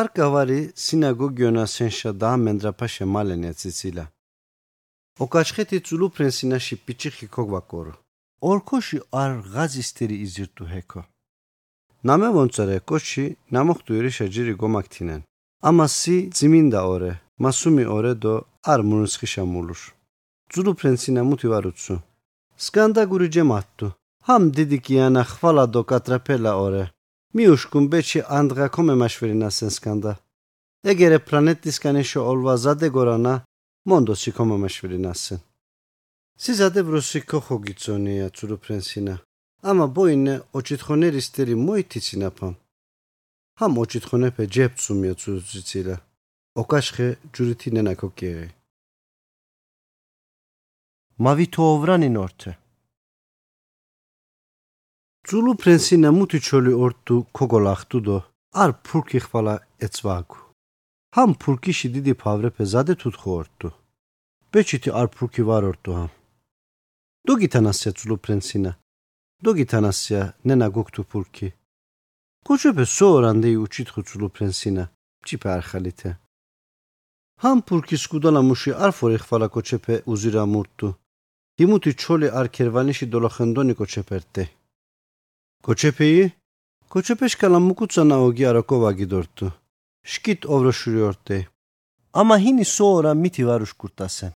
[0.00, 4.04] არ გავარი სინაგოგიონა სენშა და მენდრაფაშე მალენია ციცილა.
[5.24, 7.94] ოკაჩხეთი ძულუ პრენსინაში პიჩიხი ქოგვაკორო
[8.50, 11.02] ორქოში არ ღაზისტერი იზირტუ ჰეკო.
[12.08, 13.24] ნამე ვონწერე კოჩი
[13.54, 15.20] ნამოხტუირი შეჯირი გომაქტინენ
[15.68, 17.12] ამასი ძიმინდა ორე
[17.42, 18.34] მასუმი ორე დო
[18.72, 19.82] არ მუნსხი შამულუშ.
[20.52, 21.94] ძულუ პრენსინა მუთი ვარუცუ.
[22.64, 23.86] სკანდა გური ჯემატუ
[24.26, 26.84] ჰამ დიდი კიანა ხვალა დო კატრაფელა ორე
[27.36, 30.12] მიუშკუმ ბეჩი ანდღა კომე მაშვერინა სენსკანდა
[30.92, 33.34] ეგერე პლანეტისკანი შო ოლვა ზადე გორანა
[33.88, 35.40] მონდო სი კომე მაშვერინა სენ
[36.42, 39.14] სიზადე ბრუსი ქოხო გიცონია ცურო პრენსინა
[39.70, 42.48] ამა ბოინე ოჩითხონე რისტერი მოითიცინაფა
[43.58, 45.96] ჰამ ოჩითხონე ფე ჯეფცუმია ცუძიცილა
[46.60, 48.48] ოკაშხე ჯურითი ნენა ქოკიე
[51.24, 52.50] მავითოვრანი ნორთე
[55.28, 58.18] ძულუ პრენსინა მუთი ჩოლი ორტუ ქოგოლახტუ დო
[58.62, 59.54] არ ფურკი ხვალა
[59.86, 60.38] ეცვაგუ.
[61.14, 63.68] ჰამ ფურკიში დიდი ფავრეფე ზადე თუთხო ორტუ
[64.52, 66.12] ბეჩიტი არ ფურკი ვარ ორტუ ჰამ.
[67.26, 68.72] დოგითანასია ძულუ პრენსინა
[69.44, 71.48] დოგითანასია ნენა გუქტუ ფურკი.
[72.46, 74.84] კუჩეფე სორანდე უჩითხუ ძულუ პრენსინა
[75.26, 76.10] ჭიპე არ ხალითე.
[77.42, 80.88] ჰამ ფურკი სკუდალა მუში არ ფორე ხვალა კოჩეფე უზირა მურტუ
[81.62, 83.74] იმუთი ჩოლი არ ქერვანიში დოლოხენდონი
[85.66, 86.22] კოჩეპერტე კოჩეფეი
[86.92, 89.46] კოჩეპეშკალა მუკუცანა ოგი არაკოვაგი დორტუ
[90.12, 91.38] შკით ოვროშური ორტე
[92.20, 94.32] ამა ჰინი სოორა მითი ვარუშკურტასენ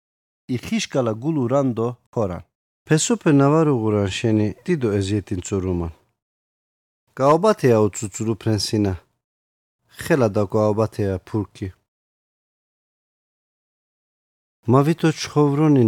[0.55, 2.43] იხიშკალა გულუ რანდო ხორან
[2.87, 5.93] ფესოფე ნავარუღურან შენი დიდო ეზიეტინ წურუმან
[7.19, 8.93] გაობათეა უცუცურუ ფრენსინა
[10.03, 11.67] ხელა და გაობათეა ფურკი
[14.71, 15.83] მავიტო ჩხოვრონი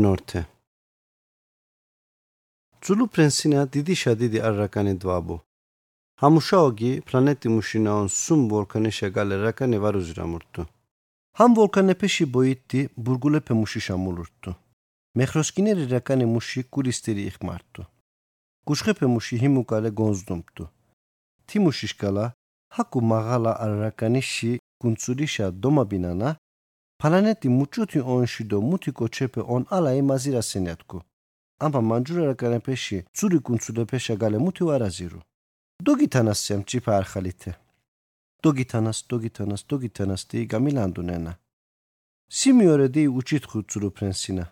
[2.85, 5.35] ცულუ ფრენსინა დიდი შადიდი არაკანი დვაბუ.
[6.21, 10.63] ჰამუშაოგი პლანეტი მუშინაონ სუმ ვოლკანი შეგალე რაკანი ვარუზრამურტუ
[11.37, 14.51] ჰამ ვოლკანეფეში ბოიტი ბურგულეფე მუში შამულურტუ
[15.17, 17.81] მეხროსკინერი რაკანი მუში კურისტირი იხმარტუ
[18.67, 20.63] გუშხეფე მუში ჰიმუკალე გონზდუმტუ.
[21.47, 22.25] თიმუშიშკალა
[22.75, 24.51] ჰაკუ მაღალა არაკანიში
[24.81, 26.29] კუნცურიშა დომაბინანა
[27.01, 30.97] პლანეტი მუჭუთი ონში დო მუთი კოჩეფე ონ ალა ემაზირასენეთკუ
[31.63, 35.19] ამბა მანჯურა რაკანეფეში ცური კუნცუდეფეშა გალე მუთი ვარაზირუ
[35.85, 37.51] დოგითანას სემ ჭიფა არხალითე
[38.45, 41.33] დოგითანას დოგითანას დოგითანას დი გამილანდუნენა.
[42.37, 44.45] სიმიორე დი უჩითხუ ცურუ ფრენსინა.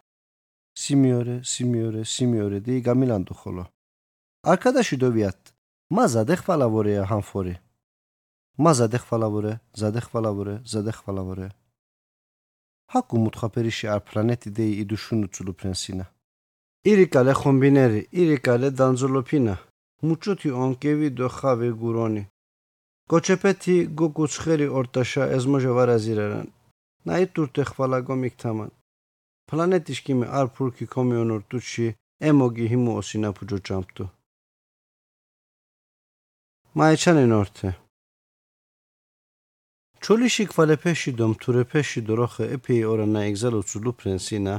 [0.81, 3.63] სიმიორე სიმიორე სიმიორე დი გამილანდუ ხოლო.
[4.51, 5.41] არქადაში დოვიათ
[5.95, 7.55] მა ზადეხვალავორეა ჰანფორი
[8.63, 11.47] მა ზადეხვალავორე ზადეხვალავორე ზადეხვალავორე
[12.93, 14.01] ჰაკუ მუთხაფერიში არ
[16.91, 19.53] ირიკალე ხომბინერი ირიკალე დანძოლოფინა
[20.07, 22.23] მუჭუთი ონკევი დო ხავე გურონი
[23.09, 26.47] კოჩეპეთი გოგუცხერი ორტაშა ეზმოჟე ვარაზირერან
[27.07, 28.73] ნაი ტურტე ხვალა გომიქთამან
[29.49, 31.87] პლანეტიშკიმე არ ფურკი კომიონორ ტუჩი
[32.29, 34.05] ემოგი ჰიმუ ოსინა ფუჯო ჯამპტუ
[36.77, 37.69] მაეჩანე ნორთე
[40.03, 44.55] ჩოლიში კვალეფეში დომ თურეფეში დოროხე ეპი ორანა ეგზალო ცულუ პრენსინა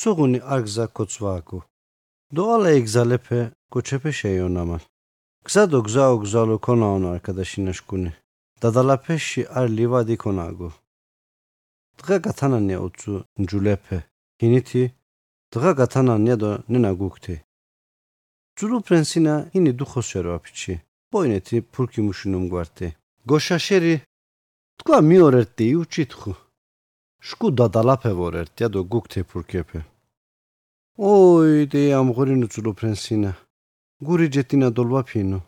[0.00, 1.58] სუღუნი არგზა კოცვაგუ
[2.36, 3.40] დოალა ეგზალეფე
[3.72, 4.78] კოჩეფე შეიონამა
[5.46, 8.10] გზადო გზაო გზალო ქონაონო არკადაშინაშკუნი
[8.60, 10.68] დადალაფეში არ ლივადი ქონაგუ
[12.00, 13.98] დღე გათანანია უცუ ნჯულეფე
[14.40, 14.84] ჰინითი
[15.54, 17.36] დღე გათანანია დო ნენა გუქთი
[18.56, 20.74] ცულუ პრენსინა ჰინი დუხოსერო აფიჩი
[21.10, 22.88] პოინეთი ფურკი მუშინუმ გვარტი
[23.28, 23.94] გოშაშერი
[24.78, 26.32] თქვა მიორერტი უჩითხუ
[27.28, 29.80] შკუ დადალაფე ვორერტი ადო გუქთი ფურკეფე
[31.10, 33.32] ოი დე ამღორინუ ცულუ პრენსინა
[34.06, 35.38] გური ჯეტინა დოლვაფინო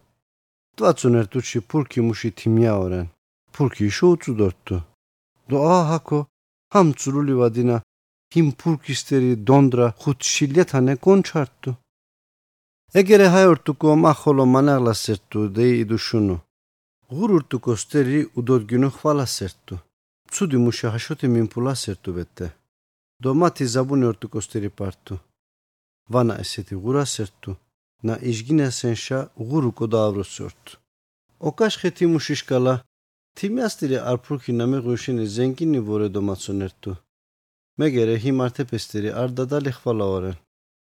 [0.76, 3.06] ტვაცუნერტუჩი ფურკი მუში თიმიაორენ
[3.54, 4.76] ფურკი შოუწუდორტუ
[5.48, 6.20] დო აჰაკო
[6.72, 7.76] ჰამ ცულული ვადინა
[8.32, 11.70] ჰიმ ფურკისტერი დონდრა ხუთშილიათანე კონჩარტუ
[12.98, 16.36] ეგერე ჰაიორტუკო მახოლო მანაღლასერტუ დეი იდუშუნუ.
[17.14, 19.74] ღურურტუკო სტერი უდოდგინო ხვალასერტუ
[20.30, 22.52] Цуди му ше хашоти мимпуласерту бетте.
[23.20, 25.18] Домати забуни орту костери парту.
[26.08, 27.56] Вана эсети гурасерту.
[28.02, 30.78] На ижгинесен ша гуру кодавросерту.
[31.40, 32.82] Окаш хети му шишкала.
[33.34, 36.96] Тими астири арпурки наме гушини зенгини воре домацонерту.
[37.78, 40.36] Мегере хим артепестери ардада лихвала орен.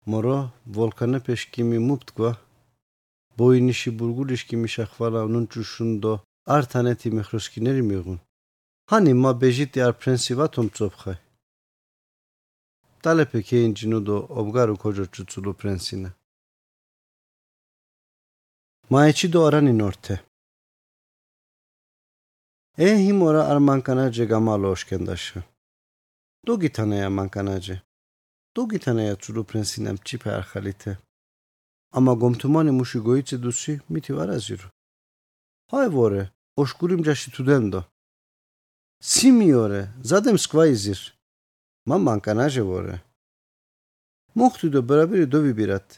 [0.07, 2.37] Моро волкане пешкими муптква.
[3.39, 8.21] Boyinişi burgulişkimi şakvala nunçuşundo artaneti mehroskinerim yogun.
[9.23, 11.17] Ma bejiti ar prensiva tomtsopxay?
[13.03, 16.11] Talepe keinjinu do obgaru kojochu tsulu prensina
[18.93, 20.15] მაეჩი დო არანი ნორთე
[22.87, 25.41] ე ჰიმორა არ მანკანაჯე გამალოშკენდაშა
[26.47, 27.77] დუგითანაა მანკანაჯე
[28.55, 30.93] დუგითანაა ცუდუ პრინსინამ ჩიფე არხალითე
[31.97, 34.69] ამა გომთუმანი მუში გოიცე დუსი მითი ვარაზირო
[35.73, 36.23] ჰაი ვორე
[36.61, 37.81] ოშკურიმ ჯაში თუდენდო
[39.05, 41.01] სიმიორე ზადემ სკვაიზირ
[41.89, 42.95] მა მანკანაჯე ვორე
[44.41, 45.89] მოხტი დო ბრაბირი დოვიბირათ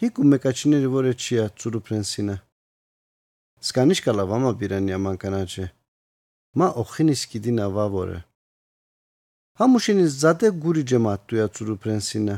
[0.00, 2.36] ჰიკუ მეკაჩინერი ვორეჩია ცურუ პრენსინა
[3.66, 5.66] სკანიშკალა ვამა ბირანია მანკანაჩე
[6.58, 8.18] მა ოხინის კიდინა ვავორე
[9.60, 12.36] ჰამუშინის ზადე გური ჯემატუა ცურუ პრენსინა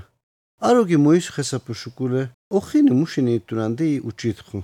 [0.69, 2.23] აროგი მოის ხესაპუ შუკულე
[2.59, 4.59] ოხინი მუშინი იტურანდი უჩითხუ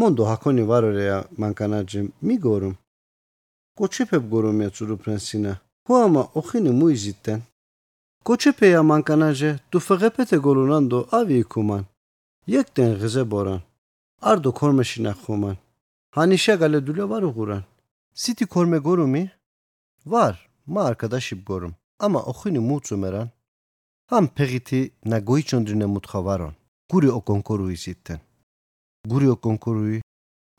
[0.00, 2.76] მონდო ჰაკონი ვარორეა მანკანაჯე მიგორუმ
[3.78, 5.52] კოჩეფებ გორომია ცურუ პრენსინა
[5.86, 7.40] ჰუამა ოხინი მოიზიტენ
[8.26, 11.84] კოჩეფეა მანკანაჟე თუ ფღეპეთე გოლუნანდო ავი კუმან
[12.52, 13.60] იექტენ ღზე ბორან
[14.30, 15.56] არდო ქორმეში ნახუმან
[16.16, 17.62] ჰანიშა გალე დულა ვარ უღურან
[18.20, 19.22] სიტი ქორმე გორუმი
[20.12, 20.34] ვარ
[20.72, 21.72] მა არკადაში გორუმ
[22.04, 23.28] ამა ოხინი მუწუმერან
[24.10, 24.80] ჰამ ფეგითი
[25.10, 26.54] ნაგოიჩონდრინე მუთხავარონ
[26.90, 28.20] გური ოკონკორუ ისიტენ
[29.10, 29.98] გური ოკონკორუი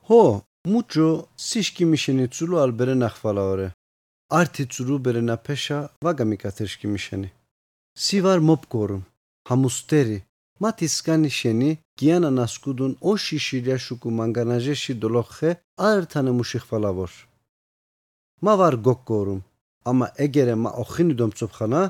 [0.06, 0.22] ჰო
[0.68, 1.08] მუჭო
[1.40, 3.68] სიშკი მიშენი ცულუ ალბერე ნახვალაორე.
[4.38, 7.28] ართი ცულუ ბერე ნაფეშა ვაგამიკათერშკი მიშენი.
[8.04, 9.02] სივარ მოპკორუმ
[9.48, 10.18] ჰამუსტერი
[10.62, 15.50] მათისკანი შენი გიანა ნასკუდუნ ოში შირიაშუკუ მანგანაჟეში დოლოხე
[15.90, 17.12] არტანე მუშიხფალავორ
[18.44, 19.40] მა ვარ გოკკორუმ
[19.90, 21.82] ამა ეგერე მა ოხინი დომწოფხანა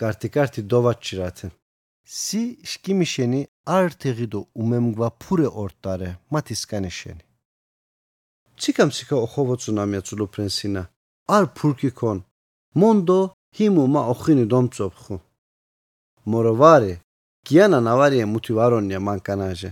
[0.00, 1.46] კარტი კარტი დოვაჩირათე.
[2.20, 3.40] სი შკიმიშენი
[3.78, 7.29] არტიღიდო უმემგვა ფურე ორტარე მათისკანიშენი
[8.60, 10.82] ციკამციკა ოხოვოცუნამია ცულუფრენსინა
[11.36, 12.18] არ ფურკიკონ
[12.80, 13.20] მონდო
[13.56, 15.16] ჰიმუმა ოხინი დომწოფხუ
[16.30, 16.92] მორავარი
[17.48, 19.70] გიანა ნავარია მუთი ვარონია მანკანაჟე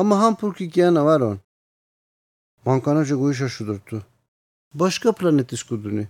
[0.00, 1.38] ამა ჰამ ფურკი გიანა ვარონ
[2.66, 3.98] მანკანაჟე გუიშაშუდრტუ
[4.78, 6.04] ბაშკა პლანეტის კუდუნი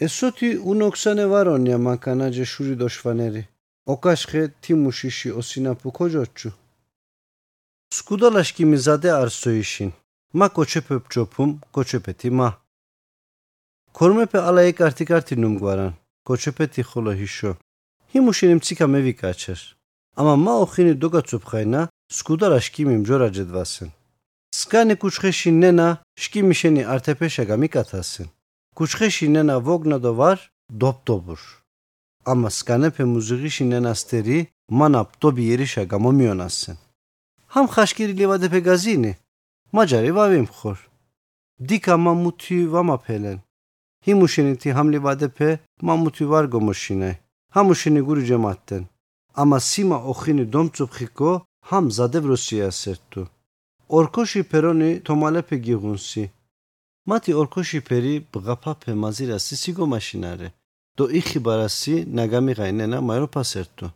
[0.00, 1.66] ჰო ედო ჰი აბჯეპე ქორანი ვარ ვარ ვარ ვარ ოსეირონი ედო ქორმეფე ქორანი ვარ ქორმეფეთი
[1.66, 3.42] ვარ ვარ ესოთი უნოქსანე ვარონია მანკანაჯე შური დოშვანერი
[3.92, 6.50] ოკაშხე თიმუშიში ოსინაფუ ქოჯოჩუ
[7.96, 9.90] სკუდალაშკი მიზადე არსოიშინ
[10.38, 12.48] მა კოჩეფე ფჯოფუმ კოჩეფეთი მა
[13.96, 15.92] ქორმეფე ალა ეკარტი კარტი ნუმგვარან
[16.26, 17.52] კოჩეფეთი ხოლო ჰიშო
[18.12, 19.60] ჰიმუშინი მციკა მევიკაჩერ
[20.20, 21.80] ამა მა ოხინი დოგაცუფხაინა
[22.16, 22.82] სკუდალაშკი
[28.80, 30.38] کوچخه شینه نه وگ نه دوار
[30.80, 31.40] دوب دوبور
[32.30, 34.38] اما سکانه پی موزیگی شینه نستری
[34.78, 36.76] مناب اب تو بیری شگمو میونستن
[37.54, 39.12] هم خشکیری لیواده پی گزی نی
[39.74, 40.78] ما جاری باویم خور
[41.68, 43.38] دیکا ما موتی و ما پیلن
[44.04, 45.48] هی موشینی تی هم لیواده پی
[45.86, 47.12] ما موتی وار گموشینه
[47.54, 48.84] هم موشینی گرو جماعتن
[49.40, 50.90] اما سیما اخینی دوم چوب
[51.70, 53.22] هم زاده بروسی اصرد تو
[53.90, 56.24] ارکوشی پرونی تو ماله پی گیغونسی
[57.08, 60.48] მათი ორქოში ფერი ბღაფაფე მაზირასი სიგო მაშინარე.
[61.00, 63.86] დო იხიბარასი ნაგამიღაინენა მაიროფასერტუ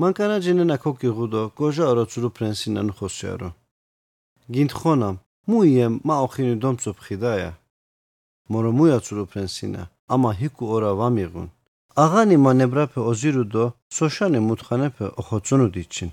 [0.00, 3.50] მანკანა ჯენენა ქოკიღუდო გოჟა ოროცურუ პრენსინან ხოსიარო
[4.54, 5.16] გინთხონამ
[5.50, 7.52] მუიემ მაოხინი დომწოფხიდაია
[8.50, 9.82] მორო მუიაცურუ პრენსინა
[10.14, 11.46] ამა ჰიკუ ორა ვამიღუნ.
[12.04, 13.64] აღანი მანებრაფე ოზირუდო
[13.96, 16.10] სოშანე მუთხანეფე ოხოცუნუ დიჩინ.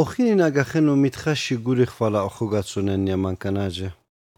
[0.00, 3.88] ოხინი ნაგახენუ მითხაში გური ხვალა ოხუგაცუნენია მანკანაჯე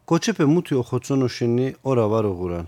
[0.09, 2.65] კოჩეპე მუთი ოხოცონოშენი ორა ვაროღურან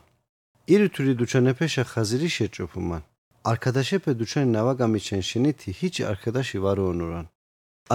[0.74, 3.04] ირითური დუჩანეფეშა ხაზირი შეჭოფუმან
[3.52, 7.26] არქადაშეფე დუჩანი ნავა გამიჩენშენითი ჰიჭი არქადაში ვაროონურან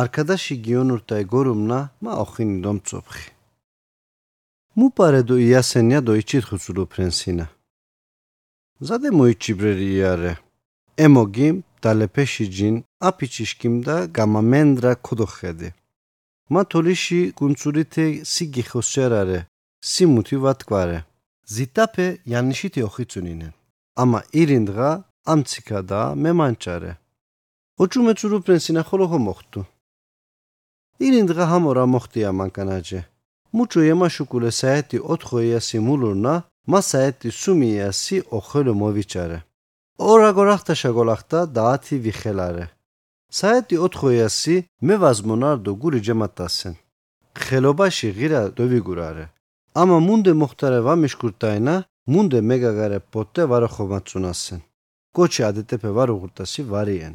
[0.03, 3.29] არქადაში გიონურტაი გორუმნა მა ოხინი დომწოფხი
[4.79, 7.47] მუპარედო იასენია დო იჩითხუცულუ ფრენსინა
[8.87, 10.33] ზადე მოიჩიბრერი იარე
[11.07, 12.77] ემოგიმ დალეფეში ჯინ
[13.09, 14.93] აფიჩიშკიმ და გამამენდრა
[16.51, 19.41] ქოდოხედი მათოლიში კუნცურითე სიგი ხოსერარე
[19.81, 20.99] სიმუთი ვატკვარე
[21.55, 23.49] ზიტაფე იანიშითი ოხიცუნინე.
[24.03, 24.91] ამა ირინდღა
[25.33, 26.93] ამციკა და მემანჭარე.
[27.83, 29.61] ოჩუმეცურუ პრენსინა ხოლო მოხტუ
[31.07, 33.01] ირინდღა ჰამორა მოხტია მანკანაჯე
[33.57, 36.35] მუჩუ ემაშუკულე საეთი ოთხოიასი მულურნა
[36.73, 39.39] მასაეთი სუმიასი ოხელო მოვიჭარე
[40.11, 42.65] ორა გორახტაშა გოლახტა დაათი ვიხელარე
[43.31, 44.55] საერთი 400-ი
[44.87, 46.75] მე ვაზმონარდო გური ჯემატასენ.
[47.39, 49.25] ხელობაში ღირა დოვიგურარე.
[49.81, 51.75] ამა მუნდე მოხტარე ვამიშკურტაინა,
[52.13, 54.61] მუნდე მეგაგარე პოტე ვარახომაცუნასენ.
[55.15, 57.15] კოჩი ადეტეფე ვარუღურტასი ვარიენ.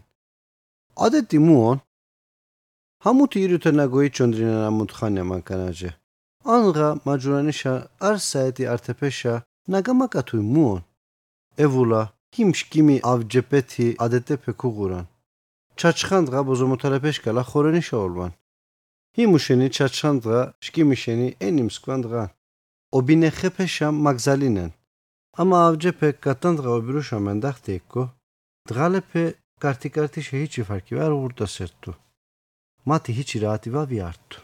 [1.05, 1.77] ადეტი მუონ.
[3.03, 5.91] ჰამუთი ირუთენა გოიჩონდრინა მუთხანია მანკანაჯე.
[6.55, 7.73] ანღა მაჯურანიშა
[8.07, 9.33] არ საერთი არტეფეშა
[9.71, 10.81] ნაგამაკათუ მუონ.
[11.65, 12.01] ევულა
[12.35, 15.05] ჰიმშკიმი ავჯეპეთი ადეტეფე ქუღურან.
[15.77, 18.31] Çaçkandra bozomotolepeşkala horenişe olman.
[19.17, 22.29] Himuşeni çaçkandra şkimişeni enim skvandra.
[22.91, 24.71] Obinehe peşam magzalinen.
[25.37, 28.09] Ama avcepe katandra obiruşa mendak tekko.
[28.69, 31.97] Dralepe karti karti şehiçi farki ver urda serttu.
[32.85, 34.41] Mati hiçi rativa viarttu.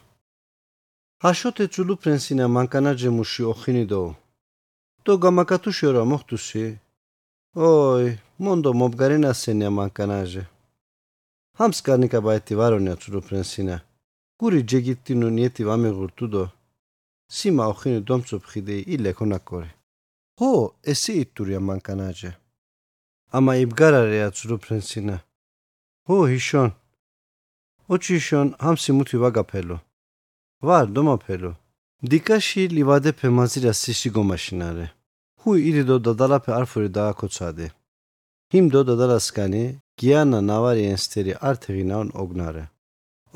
[1.20, 4.16] Haşote çulu prensine mankanace muşi ohini doğu.
[5.04, 6.82] Το γαμακατούσιο ραμόχτουσι.
[7.54, 10.50] Όχι, μόνο το μομπκαρίνα σε νέα μαγκανάζε.
[11.62, 13.82] Hamskarni kabayeti var onu yaturu prensine.
[14.40, 16.52] Guri cegittinu niyeti vame gurtudo.
[17.28, 19.74] Sima ohini domçup hideyi ille konak kore.
[20.40, 22.36] Ho esi itturya mankanace.
[23.34, 25.22] Ama ibgar araya çuru prensine.
[26.04, 26.72] Ho hişon.
[27.90, 29.80] Oçi hişon hamsi muti vaga pelu.
[30.62, 31.56] Var doma pelu.
[32.10, 34.92] Dikaşi livade pe mazira sişi gomaşinare.
[35.38, 37.72] Hu iri do dadalape arfuri daha koçade.
[38.52, 39.64] სიში გომაშინარე ჰუ ირიდო დადალაფე არფური დააკოცადე ჰიმ დო დადალასკანი
[40.02, 42.64] გიანა ნავარი ენსტერი არტეღინაონ ოგნარე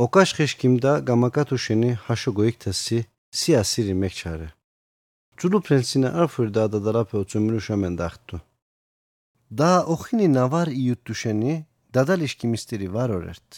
[0.03, 2.97] ოკაშხეშკიმდა გამაკათუშენი ჰაშო გოიქთასი
[3.39, 4.47] სიასირი მეხჩარე
[5.39, 8.37] ძულუ პრენსინა არფური და დადარაფე უცუმირუშა მენდახტუ
[9.59, 11.53] და ოხინი ნავარ იუტუშენი
[11.95, 13.49] დადალიშკი მისტერი ვარორერტ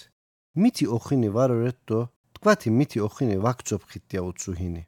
[0.62, 2.00] მითი ოხინი ვარორერტ დო
[2.38, 4.84] თქვათი მითი ოხინი ვაკცოფხიტია უცუჰინი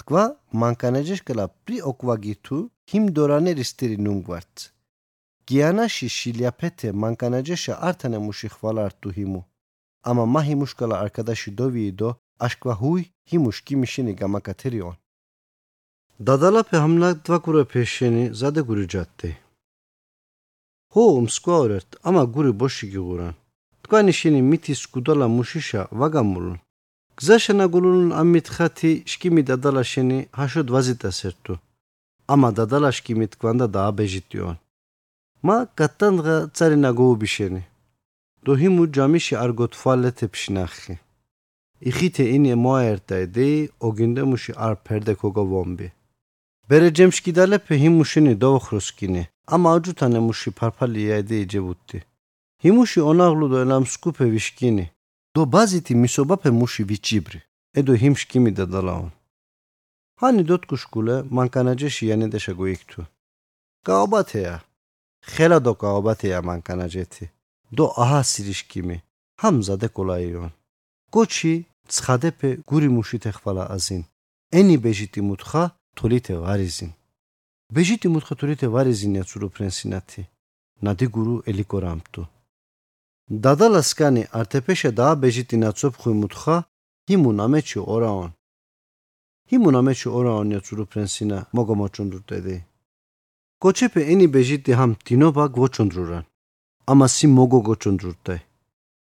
[0.00, 0.24] თქვა
[0.60, 2.58] მანკანეჯეშკლა პრი ოკვაგითუ
[2.90, 4.56] ჰიმ დორანერისტერი ნუნგვარტ
[5.50, 9.42] გიანაში შილიაფეთე მანკანაჯეშა ართანა მუში ხვალა არტუ ჰიმუ.
[10.08, 12.10] ამა მაჰი მუშკალა არკადაში დოვიიდო
[12.46, 14.96] აშკვა ჰუი ჰიმუშკი მიშენი გამაკათერიონ.
[16.28, 19.28] დადალაფე ამნადვაკურე ფეშენი ზადე გური ჯატტე
[20.92, 23.32] ჰო მსკვაურერტ ამა გური ბოში გიღურან
[23.84, 26.58] თქვენი შენი მითის კუდალა მუშიშა ვაგამულუნ
[27.20, 31.54] გზაშენაგულუნ ამითხათი შკიმი დადალა შენი ჰაშოდ ვაზიტასერთუ
[32.36, 34.60] ამა დადალა შკიმი თქვანდა დააბეჟიტიონ
[35.42, 37.60] מה קטנגה צרי נגעו בשני.
[38.44, 40.94] דוהימו ג'מי שארגוטפה לטפשנחי.
[41.82, 45.92] İxite inye muayertaydı o günde muşi ar perde koga vombi.
[46.70, 52.04] Bere cemşkidale pehim muşini dovhruskini ama acu tane muşi parpali yaydı cevutti.
[52.64, 54.90] Himuşi onaglu do elam skupe vişkini.
[55.36, 57.42] Do baziti misobape muşi vicibri.
[57.74, 59.12] Edo himşkimi de dalaon.
[60.16, 63.08] Hani dot kuşkule mankanaceşi yani deşe goyiktu.
[63.84, 64.62] Kaobate ya.
[65.66, 67.26] დო გაობათეა მანკანაჯეთი
[67.76, 68.96] დო აჰა სირიშკიმი
[69.42, 70.52] ჰამზადე კოლაიონ
[71.14, 71.54] კოჩი
[71.94, 74.02] ცხადეფე გური მუშით ეხვალა აზინ
[74.58, 75.62] ენი ბეჟიტი მუთხა
[75.98, 76.90] თულითე ვარიზინ
[77.74, 80.22] ბეჟიტი მუთხა თულითე ვარიზინია ცურო ფრენსინათი
[80.84, 82.22] ნადი გურუ ელიკორამტუ
[83.44, 86.56] დადალასკანი არტეფეშა და ბეჟიტი ნაცოფ ხუ მუთხა
[87.08, 88.30] ჰიმუ ნამეჩი ორაონ
[89.50, 91.38] ჰიმუ ნამეჩი ორაონია ცურო ფრენსინა
[93.60, 96.24] მოგომოჩუნდურტედი კოჩეფე ენი ბეჟიტი ჰამ დინობა გოჩუნდრურან
[96.92, 98.36] ამასი მოგოგოჩუნდურტე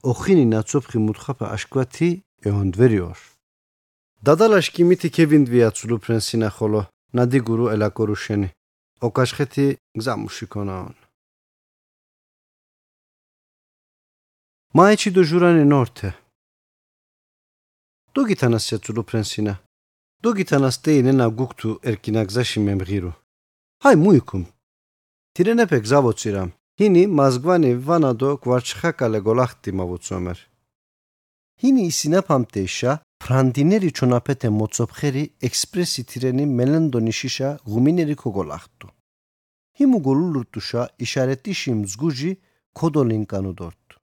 [0.10, 2.10] ოხინი ნაცოფხი მუთხაფა აშკვათი
[2.50, 3.20] ეონდვერიორ
[4.26, 6.82] დადალაშკი მითი ქევინდვია ცულუ ფრენსინა ხოლო
[7.16, 8.50] ნადი გურუ ელაკორუშენი
[9.06, 9.66] ოკაშხეთი
[10.00, 10.98] გზამუში ქონაონ
[14.78, 16.10] მაიჩი დო ჟურანი ნორთე
[18.14, 19.54] დუგითანას ცულუ ფრენსინა
[20.24, 21.70] დუგითანას დეინენა გუქტუ
[23.82, 24.48] Hajmujkum.
[25.34, 26.52] Tirenepek zavociram.
[26.80, 30.50] Hini mazgvani vanado kvarçhakale golahti mavutsomer.
[31.64, 38.90] Hini isinapamteşa prantineri çonapete motsopxeri ekspresi treni melendonişişa gumineri kogolahtu.
[39.80, 42.38] Himu golulurtuşa işaretişim zguji
[42.76, 44.00] kodolinkanı dorttu.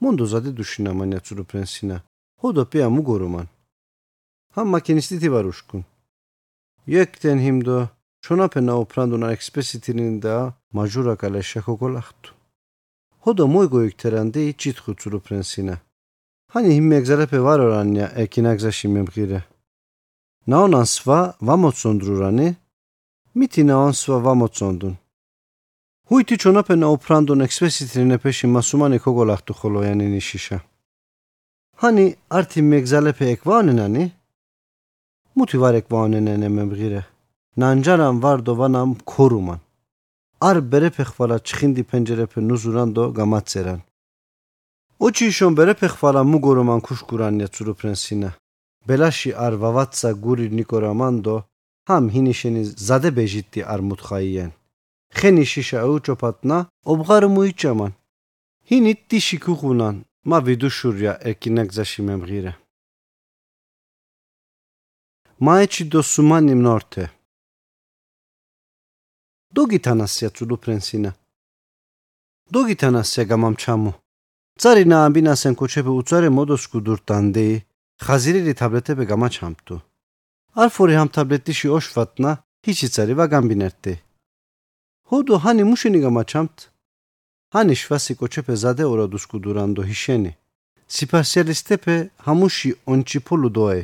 [0.00, 2.02] Mondo zade düşünaman yatsuru prensina.
[2.36, 3.48] Hodo pia mu goruman.
[4.52, 5.84] Ham makinisti tivaruşkun.
[6.86, 7.88] Yekten himdo
[8.20, 12.34] Ciò appena oprando una ekspesitinin da majura kale şekokolahtu.
[13.20, 15.78] Hoda moy goyukteren de çit hutsuru prensine.
[16.48, 19.44] Hani himmek zarepe var oranya ekinakza şimmem kire.
[20.46, 22.56] Naonan sva vamotsondrurani,
[23.34, 24.96] miti naon sva vamotsondun.
[26.08, 30.60] Huiti ciò appena oprando un ekspesitinine peşi masumani kokolahtu holoyanin işişe.
[31.76, 34.12] Hani arti megzalepe ekvanenani,
[35.34, 37.04] muti var ekvanenene memgire.
[37.60, 39.60] ჰანი ართი მეგზალეფე ეკვაონენანი მუთი ვარ ეკვაონენენე მემღირე ნანჯარამ ვარდო ვანამ ქორუმან
[40.48, 43.80] არ ბერეფე ხვალა ჩხინდი პენჯერეფე ნუზურანდო გამაწერან
[45.06, 48.30] ოჩიშონ ბერეფე ხვალა მუგორომან ქუშკურანია ცურუფრენსინა
[48.86, 51.36] ბელაში არ ვავაცა გური ნიკორამანდო
[51.88, 54.50] ჰამ ჰინიშენი ზადე ბეჟიტი არ მუთხაიენ
[55.18, 56.58] ხენი შიშა უჭოფატნა
[56.92, 57.92] ობღარ მუიჭამან
[58.68, 59.96] ჰინი ტიში ქუღუნან
[60.30, 62.52] მა ვიდუშურია ეკინაგზაში მემღირე
[65.44, 67.17] მაეჩი დო სუმანი ნორთე დოგითანასია ცუდო ფრენსინა
[69.56, 71.10] დოგითანასია წუდუფრენსინა
[72.54, 73.92] დოგითანასია გამამჩამო.
[74.60, 77.46] царина ამბინასენ კოჩებე უცარე მოდოს გუდურტანდე
[78.04, 79.76] ხაზირილი თაბლეთებე გამაჩამტუ
[80.62, 82.30] არფორი ამ თაბლეთიში ოშვატნა
[82.64, 83.94] ჰიჩი цари ვა გამბინერტი
[85.08, 86.56] ჰოდო ჰანი მუშინი გამაჩამტ
[87.54, 90.32] ჰანი შვასი კოჩებე ზადე ორადუს გუდურანდო ჰიშენი.
[90.94, 93.82] სიფარსიალისტეფე ჰამუში онჩიფულუ დოე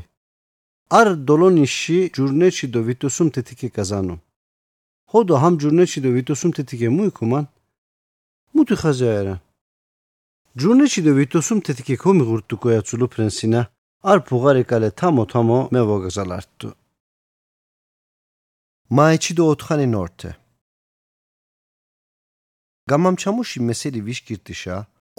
[0.99, 4.17] არ დოლონიში ჯურნეჩი დო ვიტუსუმ თეთიკე კაზანუ
[5.11, 7.45] ხოდო ჰამ ჯურნეში დო ვიტოსუმ თეთიკე მუიკუმან
[8.55, 9.35] მუთი ხაზაერა
[10.61, 13.61] ჯურნეში დო ვიტოსუმ თეთიკე კომი ღურტუ კოიაცულუ პრენსინა
[14.11, 16.69] არ ფუღარი კალე თამო თამო მე ვოგაზალარტუ
[18.97, 20.31] მაიჩი დო ოთხანი ნორტე
[22.91, 24.77] გამამჩამუში მესერი ვიშკირტიშა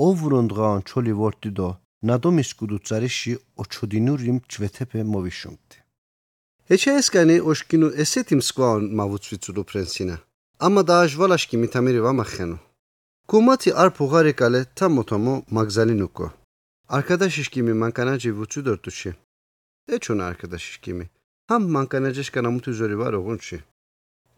[0.08, 1.70] ოვრონდღაან ჩოლი ვორტი დო
[2.08, 3.32] ნადომის კუდუცარიში
[3.62, 5.78] ოჩოდინურიმ ჯვეთეფე მოვიშუმტი
[6.70, 10.18] E ce eskani oxkinu esetim skuan mavutsvitsulu prensina.
[10.60, 12.60] Ama daaj valaşki mitamiri vamakhenu.
[13.28, 16.32] Kumati ar puğari kale tamotomo magzalinuko.
[16.90, 19.16] Arkadaş işkimi mankanaci vutsu dörtüşi.
[19.88, 21.10] E çon arkadaş işkimi.
[21.48, 23.64] Ham mankanaceş kanamut üzeri var oğunçi.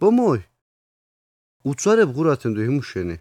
[0.02, 0.41] Bomoy.
[1.64, 3.20] Utsareb guratın dühümüşeni.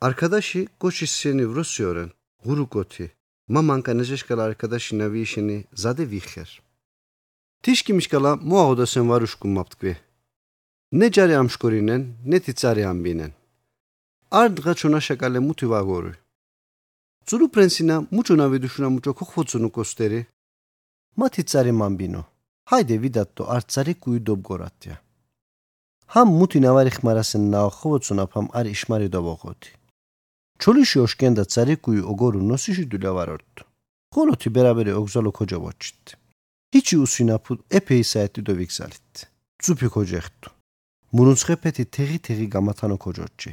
[0.00, 2.10] Arkadaşı koçisseni vrosyoren.
[2.44, 3.12] Gurukoti.
[3.48, 6.69] Ma mankanaceş kala arkadaşı navişini zade vihher.
[7.97, 9.93] მიშკალა მოაღოდასენ ვარუშკუმ მაფტკვი
[10.99, 12.01] ნეჯარი ამშკორინენ
[12.31, 13.31] ნეთი წარი ამბინენ
[14.39, 16.13] არ დღა ჩონა შეკალე მუთი ვაგორი
[17.27, 20.21] ძურუ პრენსინა მუჩონა ვიდუშუნა მუჩო ხოხოცუნუ კოსტერი
[21.17, 22.23] მათი цари мамбино.
[22.69, 24.99] Хайде видатто ар цари куи добгоратя.
[26.13, 29.71] ჰამ მუთი ნავარი ხმარასენ ნაოხოვოცუნაფამ არ იშმარი დაბოღოთი.
[30.61, 33.53] ჩულიში ოშკენდა цари куи ოგორუ ნოსიში დულავარორთ.
[34.13, 36.05] ხოლოთი ბერაბერი ოგზალო ქოჯაბოჩით.
[36.72, 39.14] ჰიჩი უსვინაფუ ეფეისაეთი დოვიგზალით.
[39.62, 40.48] ცუფი ქოჯეხტუ.
[41.14, 43.52] მურუნცხეფეთი თეღი თეღი გამათანო ქოჯოჩი.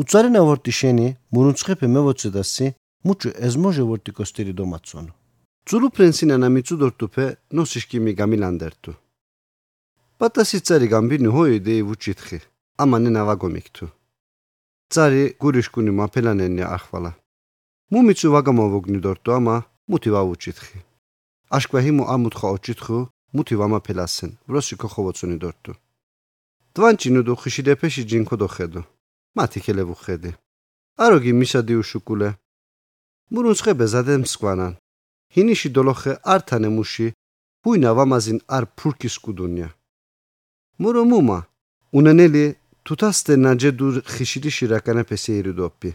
[0.00, 2.66] უცარინა ვორტი შენი მურუნცხეფე მევოცედასი
[3.06, 5.12] მუჩუ ეზმოჟე ვორტი კოსტირი დომაცონო.
[5.68, 7.24] ძულუ პრენსინანა მიცუდორტუფე
[7.56, 8.92] ნოსიშკიმი გამილანდერთუ.
[10.18, 12.38] პატასი წარი გამბინი ჰოი დე ვუჩითხი.
[12.82, 13.86] ამანე ნავაგომიქტუ.
[14.92, 17.12] წარი გურიშკუნი მაფელანენე ახვალა.
[17.92, 19.56] მუმიცუ ვაგამოვოგნი დორტუ ამა
[19.90, 20.87] მუთი ვაუჩითხი.
[21.56, 22.98] აშკვა ჰიმო ამუთხა ოჩითხუ
[23.34, 24.30] მუთი ვამაფელასენ.
[24.48, 25.72] ვროსი ქოხოვოცუნი დორტუ.
[26.74, 28.82] დვანჩინუ დო ხიშიდეფეში ჯინქო დოხედო.
[29.36, 30.32] მათი ქელევუ ხედი.
[31.04, 32.28] აროგი მისადი უშუკულე.
[33.32, 34.72] მურუნცხებე ზადემ სკვანან.
[35.34, 37.08] ჰინიში დოლოხე ართანე მუში.
[37.62, 39.68] ბუინა ვამაზინ არ ფურკის კუდუნია.
[40.80, 41.38] მურო მუმა.
[41.98, 42.44] უნენელი
[42.84, 45.90] თუთასტე ნაჯედურ ხიშიდიში რაკანა პესეირი დოპი.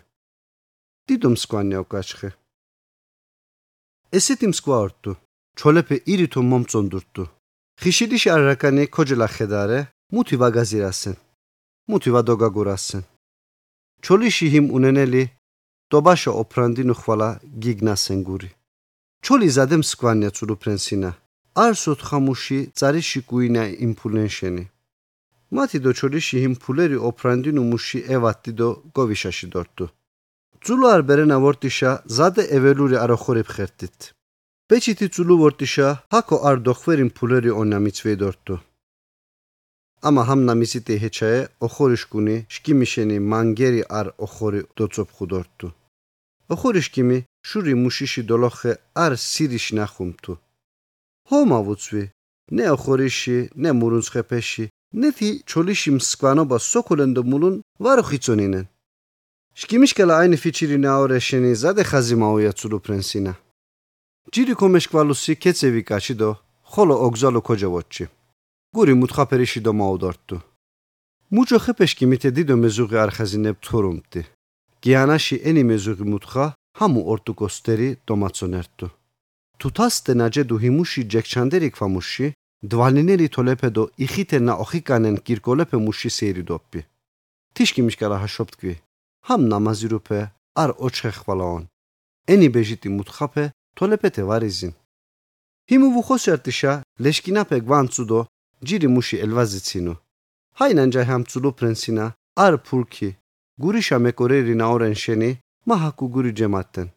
[1.07, 2.29] დიდომ სკვანია უკაჩხე.
[4.17, 5.11] ესეთი მსკვაორტუ.
[5.59, 7.23] ჩოლეფე ირითო მომწონდურტუ.
[7.81, 9.79] ხიშიდიში არ რაკანი ქოჯლა ხედარე.
[10.13, 11.15] მუთი ვაგაზირასენ.
[11.89, 13.03] მუთი ვადოგაგურასენ.
[14.05, 15.23] ჩოლიში ჰიმ უნენელი
[15.91, 17.29] ტობაშა ოფრანდინუ ხვალა
[17.63, 18.49] გიგნასენ გური.
[19.25, 21.11] ჩოლი ზადემ სკვანია ცუდუ პრენსინა.
[21.65, 24.65] არ სოთხამუში წარიში გუინა იმფულენშენი.
[25.55, 29.85] მათი დო ჩოლიში ჰიმ ფულერი ოფრანდინუ მუში ევატი დო გოვიშაში დორტუ.
[30.65, 33.99] ძულუ არ ბერენა ვორტიშა ზადე ეველური აროხორებ ხერტით.
[35.15, 38.55] ძულუ ვორტიშა ჰაკო არ დოხვერიმ ფულერი ონა მიცვე დორტუ.
[40.07, 45.67] ამა ჰამნა მისიტი ჰეჩაე ოხორიშკუნი შკიმიშენი მანგერი არ ოხორი დოცოფ ხუდორტუ
[46.53, 47.17] ოხორიშკიმი
[47.47, 48.71] შური მუშიში დოლოხე
[49.03, 50.33] არ სირიშ ნახუმთუ.
[51.29, 52.03] ჰომა ვუცვი
[52.55, 54.65] ნე ოხორიში ნე მურუნცხეფეში
[55.01, 58.65] ნეთი ჩოლიში მსკვანობა სოკოლენდო მულუნ ვარო ხიცონინენ.
[59.59, 63.33] შკიმიშკელა აინი ფიჩირი ნაორეშენი ზადე ხაზი მაუიაცულუ პრენსინა
[64.31, 66.29] ჯირი კომეშკვალუსი კეცევი კაჩიდო
[66.71, 68.05] ხოლო ოგზალო ქოჯავოჩი.
[68.73, 70.37] გური მუთხაფერიში დომაუდორტუ
[71.35, 74.21] მუჭო ხეპეშკი მითე დიდო მეზუღი არხაზინებ თურუმტი
[74.83, 76.45] გიანაში ენი მეზუღი მუთხა
[76.77, 78.87] ჰამუ ორტუ კოსტერი დომაცონერტუ
[79.59, 82.27] თუთასტე ნაჯედუ ჰიმუში ჯეკჩანდერი ქვამუში
[82.71, 86.81] დვალინერი თოლეფედო იხითენა ოხიკანენ კირკოლეფე მუში სერიდოპი
[87.53, 88.73] თიშკი მიშკარა ჰაშოპტკი
[89.27, 90.19] ჰამ ნამაზირუფე
[90.61, 91.63] არ ოჩხე ხვალაონ
[92.33, 93.45] ენი ბეჟიტი მუთხაფე
[93.77, 94.73] თოლეფეთე ვარიზინ
[95.69, 96.73] ჰიმუ ვუხოსერტიშა
[97.03, 98.19] ლეშკინაფე გვანცუდო
[98.67, 99.93] ჯირი მუში ელვაზიცინო
[100.59, 102.05] ჰაინანჯა ჰამცულო პრენსინა
[102.45, 103.09] არ ფულკი
[103.63, 105.31] გურიშა მეკორერი ნაორენ შენი
[105.69, 106.87] მაჰაკუ გური ჯემატენ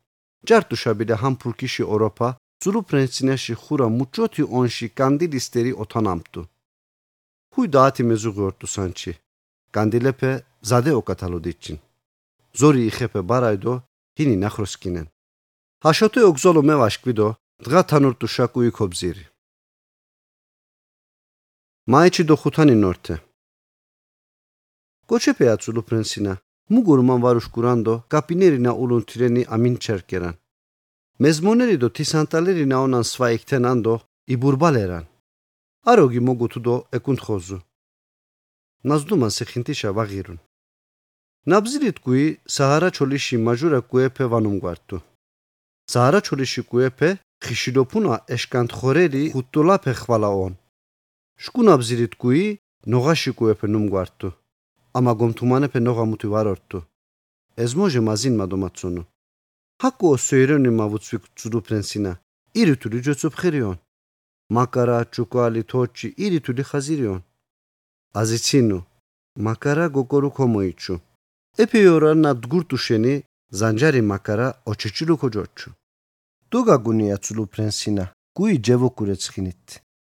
[0.48, 2.28] ჯარტუშა ბიდა ჰამ ფულკიში ოროპა
[2.62, 6.43] ზულუ პრენსინაში ხურა მუჭოთი ონში კანდილისტერი ოთანამტუ
[7.53, 9.12] ჰუი დაათი მეზუღორტუ სანჩი
[9.74, 10.32] კანდილეფე
[10.69, 11.78] ზადე ოკათალოდიჩინ
[12.59, 13.74] ზორი იხეფე ბარაიდო
[14.16, 14.36] ჰინი
[15.77, 17.28] ნახროსკინენ ჰაშოთე ოგზოლო მევაშკვიდო
[17.65, 19.24] დღა თანურტუ შაკუი ქობზირი
[21.93, 23.16] მაიჩი დო ხუთანი ნორთე.
[25.09, 26.35] კოჩეპე აცულუ პრენსინა
[26.73, 30.35] მუგურ მან ვარუშ კურანდო კაპინერი ნა ულუნ თირენი ამინ ჩერკერან.
[31.23, 33.94] მეზმონერი დო თისანტალერი ნა ონან სვა ექტენანდო
[34.35, 35.05] იბურბალერან.
[35.90, 37.59] აროგი მოგუთუ დო ეკუნთხოზუ.
[38.89, 40.39] ნაზდუმან სეხინტიშა ვაღირუნ.
[41.51, 42.24] ნაბზირით გუი
[42.55, 45.16] საჰარა ჩოლიში მაჟურა გუეფე ვანუმგვარტუ საჰარა
[45.93, 47.11] ჩოლიში გუეფე
[47.45, 50.55] ხიშიდოფუნა ეშკანთხორერი ხუტულა ფეხვალაონ
[51.45, 52.45] შკუნაბზირით გუი
[52.91, 54.29] ნოღაშიკუეფე ნუმგვარტუ
[54.99, 56.79] ამა გომთუმანეფე ნოღამუთი ვარორტუ
[57.65, 59.03] ეზმოჟე მაზინ მადომაცუნუ
[59.83, 62.13] ჰაკო სეირონი მავუცვი ცუდუ პრენსინა
[62.61, 63.77] ირითული ჯოცუ ფხერიონ
[64.55, 67.21] მაკარა ჩუკალი თოჩი ირითული ხაზირიონ
[68.21, 68.79] აზიცინუ
[69.47, 69.87] მაკარა
[73.45, 75.70] გოგორუ კომოიჩუ ეპიორა ნა დგურტუშენი ზანჯარი მაკარა ოჩეჩილუ ქოჯოჩუ
[76.52, 78.06] დუგაგუნია ცუდუ პრენსინა
[78.38, 79.66] გუი ჯევოკურეცხინით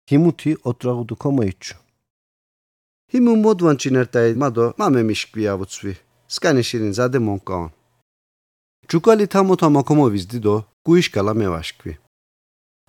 [0.10, 1.76] ჰიმუთი ოტრაღუდუ კომოიჩუ
[3.12, 5.94] ჰიმუ მოდვანჩინერტაი მადო მამე მიშკვია ვუცვი
[6.36, 7.72] სკანიშირინ ზადე მონკაონ
[8.90, 11.94] ჩუკალი თამოთა მოკომოვის დიდო გუიშკალა მევაშკვი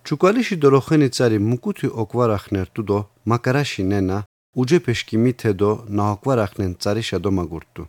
[0.05, 2.99] ჩუკალიში დოროხენი цари მუკუთი ოკვარახნერტუ დო
[3.29, 4.17] მაკარაში ნენა
[4.61, 7.83] უჯეფეშკი მითედო ნაოკვარახნენ цари შადომაგურტუ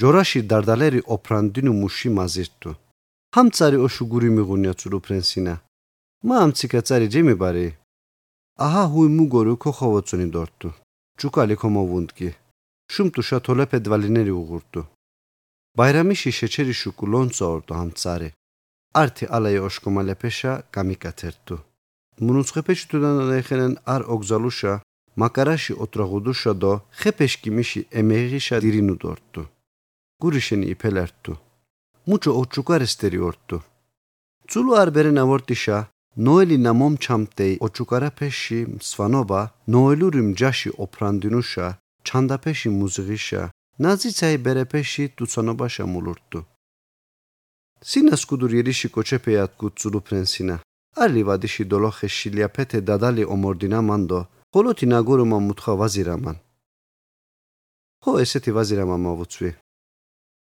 [0.00, 2.70] ჯორაში დარდალერი ოფრანდინუ მუში მაზირტუ
[3.34, 5.54] ჰამცარი ოშუგური მიღუნიაცულუ ფრენსინა.
[6.26, 7.66] მა ამციკაცარი ჯემიბარი
[8.66, 10.68] აჰა ჰუი მუგორუ ქოხოვოცუნი დორტუ
[11.18, 12.28] ჩუკალი კომოვუნდკი
[12.92, 14.82] შუმტუ შათოლეფე დვალინერი უღურტუ
[15.78, 18.28] ბაირამიში შეჩერი შუკუ ლონცაორტუ ჰამცარი
[19.02, 21.56] ართი ალაი ოშკომალეფეშა გამიკათერტუ
[22.24, 24.72] მუნუცხეფეჩიტუდან ეხენენ არ ოგზალუშა
[25.20, 29.42] მაკარაში ოტრაღუდუშა დო ხეფეშკიმიში ემეღიშა დირინუდორტუ
[30.22, 31.32] გურიშენი იფელერთუ
[32.08, 33.58] მუჩო ოჩუკარესტერი ორტუ
[34.50, 35.78] ცულუ არ ბერენა ვორტიშა
[36.26, 39.40] ნოელი ნამომჩამტეი ოჩუკარაფეში სვანობა
[39.72, 41.66] ნოელური მჯაში ოფრანდინუშა
[42.06, 43.42] ჩანდაფეში მუზღიშა
[43.84, 46.40] ნაზიცაი ბერეფეში თუცანობაშა მულურტუ
[47.86, 50.56] სინასკუდური ერიში კოჩეფეათ გუცულუ ფრენსინა.
[51.02, 54.20] ალი ვადიში დოლოხე შილიაფეთე დადალი ომორდინა მანდო
[54.52, 56.36] ხოლოთი ნაგურუმა მუთხა ვაზირამან.
[58.02, 59.50] ხო ესეთი ვაზირამა მოვუცვი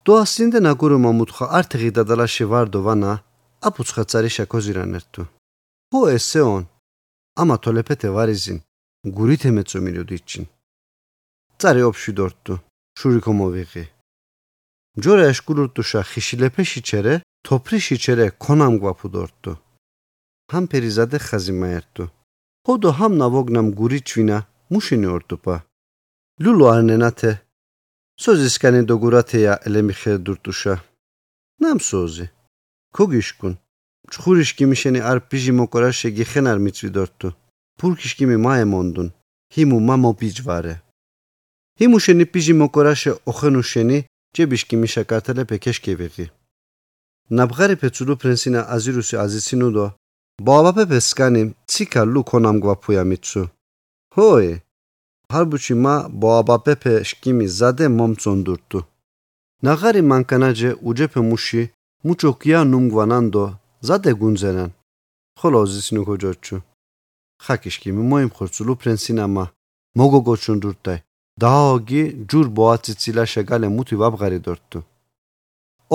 [0.06, 3.12] დო ასინდე ნაგურომა მუთხა ართიღი დადალაშე ვარდო ვანა
[3.68, 5.22] აფუცხაცარი შაქოზირანერთუ
[5.90, 6.64] ხო ესეონ
[7.40, 8.58] ამა თოლეფეთე ვარიზინ
[9.16, 10.44] გურით ემეწომილოდ იჩინ
[11.60, 12.54] წარე ოფშვიდორტუ
[12.98, 13.84] შურიკო მოვიღი
[15.02, 17.14] ჯორა ეშკულურტუშა ხიშილეფეში ჩერე
[17.46, 19.52] თოფრიში ჩერე ქონამ გვაფუდორტუ
[20.50, 22.04] ჰამ ფერიზადე ხაზიმაერთუ
[22.64, 24.38] ხოდო ჰამ ნავოგნამ გურიჩვინა
[24.72, 25.56] მუშინი ორტუპა
[26.42, 27.32] ლულო არნენათე
[28.20, 30.74] სოზისკანი დოგურათეა ელემიხე დურტუშა.
[31.62, 32.26] ნამ სოზი
[32.96, 33.54] ქოგიშკუნ
[34.12, 37.28] ჩხურიშკი მიშენი არ პიჟი მოკორაშე გიხენარ მიცვიდორტუ
[37.78, 39.08] პურკიშკი მე მაემონდუნ.
[39.54, 40.74] ჰიმუ მამო პიჯვარე
[41.78, 43.98] ჰიმუშენი პიჟი მოკორაშე ოხენუშენი
[44.34, 46.26] ჯებიშკი მიშა კარტელე პეკეშკი ვიღი
[47.36, 49.86] ნაბღარი პეცუდუ პრინსინა აზირუსი აზიცინუდო
[50.46, 53.42] ბაბაპე პესკანი ციკა ლუ ქონამ გვაფუია მიცუ.
[54.14, 54.52] ჰოი
[55.32, 58.80] ჰარბუჩი მა ბაბაპე პეშკიმი ზადე მომწონდურტუ.
[59.64, 61.62] ნაღარი მანკანაჯე უჯეფე მუში
[62.06, 63.44] მუჩოკია ნუმგვანანდო
[63.86, 64.70] ზადე გუნზენან
[65.38, 66.56] ხოლო ზისნუ ქოჯოჩუ
[67.44, 69.44] ხაკიშკიმი მოიმხორცულუ პრინსინამა
[69.98, 71.02] მოგოგოჩუნდურტაი
[71.42, 74.80] დაოგი ჯურ ბოაციცილა შეგალე მუთი ვაბღარი დორტუ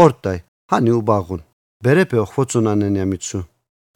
[0.03, 0.39] ორტაი
[0.71, 1.41] ჰანი უბაღუნ.
[1.83, 3.39] ბერეპე ოხვოცუნანენია მიცუ.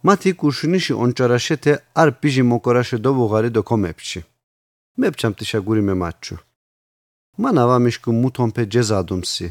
[0.08, 4.20] მათი კუშნიში ონჭარაშეთე არ პიჟი მოკორაშე დოვუღარი დო კომეფჩი
[5.02, 6.36] მეფჩამტიშა გური მემაჩუ
[7.42, 9.48] მან ავამიშკუ მუთონფე ჯეზადუმსი.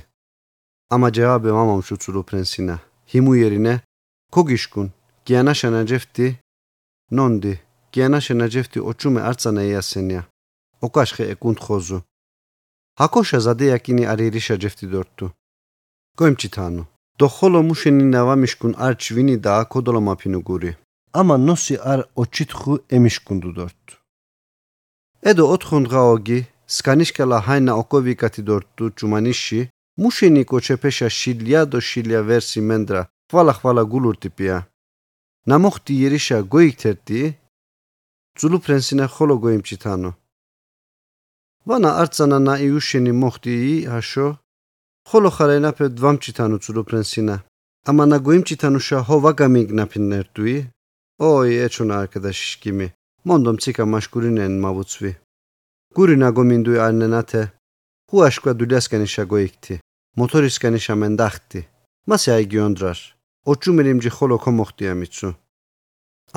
[0.94, 2.76] ამა ჯავაბე მამამშუ ცულუ პრენსინა
[3.10, 3.74] ჰიმუიერინე
[4.34, 4.88] ქოგიშკუნ
[5.26, 6.26] გიანაშანა ჯეფტი
[7.16, 7.54] ნონდი
[7.92, 10.22] გიანაშანა ჯეფტი ოჩუმე არცანა იასენია.
[10.86, 11.98] ოკაშხე ეკუნთხოზუ.
[13.00, 15.26] ჰაკოშა ზადე აკინი არირიშა ჯეფტი დორტუ
[16.18, 16.82] გოიმჩიტანუ
[17.18, 20.72] დოხოლო მუშენი ნავა მიშკუნ არ ჩვინი და აკოდოლო მაფინუ გური
[21.20, 23.94] ამა ნოსი არ ოჩიტხუ ემიშკუნდუ დორტუ
[25.26, 26.38] ედო ოთხუნდღაოგი
[26.76, 29.60] სკანიშკალა ჰაინა ოკოვიკათი დორტუ ჯუმანიში
[30.02, 34.56] მუშენი კოჩეფეშა შილია დო შილია ვერსი მენდრა ხვალა ხვალა გულურტიპია
[35.50, 37.20] ნამოხტი იერიშა გოიქთერტი
[38.38, 40.10] ძულუ ფრენსინა ხოლო გოიმჩიტანუ
[41.68, 43.54] ვანა არცანა ნა იუშენი მოხტი
[43.98, 44.26] აშო
[45.08, 47.36] ხოლო ხარენა ფე დვამჩიტანუ ცუდო პრენსინა
[47.90, 50.56] ამანა გოიმჩიტანუშა ჰოვა გამიგნაფინერტუი
[51.26, 52.97] ოი ეჩუნა არკადაშკიმი მონდომ ციკა მაშკურინენ
[54.64, 55.10] მავუცვი
[55.96, 57.42] გურინა გომინდუი არნენათე
[58.08, 59.74] ხუაშკვა დულიასკანიშა გოიქთი
[60.20, 61.60] მოტორისკანიშა მენდახტი
[62.08, 62.98] მასე აი გიონდრარ
[63.52, 65.28] ოჩუმერიმჯი ხოლო კომოხტია მიცუ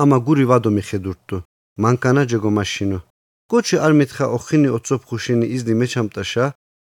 [0.02, 1.36] ამა გური ვადო მიხედურტუ
[1.82, 2.98] მანკანა ჯეგო მაშინო
[3.50, 6.44] კოჩი არ მითხა ოხინი ოცოფ ხუშინი იზდი მეჩამტაშა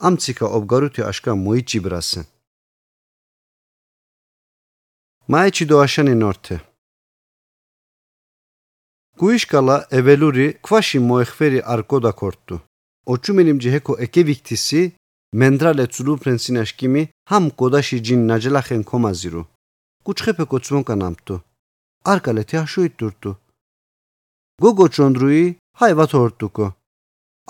[0.08, 2.26] ამციკა ობგარუთი აშკა მოიჭიბრასენ
[5.32, 6.56] მაიჩი დო აშანი ნორთე
[9.20, 12.56] გუიშკალა ეველური ქვაში მოეხფერი არკოდა ქორტუ
[13.14, 14.82] ოჩუმელიმ ჯეჰეკო ეკევიქტისი
[15.40, 19.42] მენდრალე ცულუ პრენსინაშკიმი ჰამ კოდაში ჯინ ნაჯლახენ კომაზირუ
[20.06, 21.36] კუჩხეფე კოცმონკანამტუ
[22.12, 23.32] არკალეთი აშუიტურტუ
[24.64, 25.44] გოგო ჩონდრუი
[25.80, 26.68] ჰაი ვათორტუკო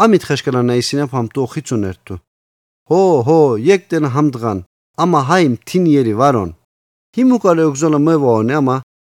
[0.03, 2.15] ამით ხეშკალანა ისინა ფამტუ ხიცუნერთუ
[2.89, 4.59] ჰო ჰო იექტენ ჰამდღან.
[5.03, 5.21] ამა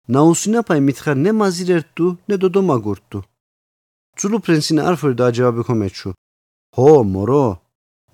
[0.08, 3.20] ჰაიმ თინიერი ვარონ ჰიმუკალე ოგზოლა მევაონე ამა ნაუსინა ფაი მითხარ ნე მაზირერთუ ნე დოდომაგურტუ
[4.18, 6.10] ცულუ პრენსინა არფერი დაჯავაბი ხომეჩუ
[6.76, 7.46] ჰო მორო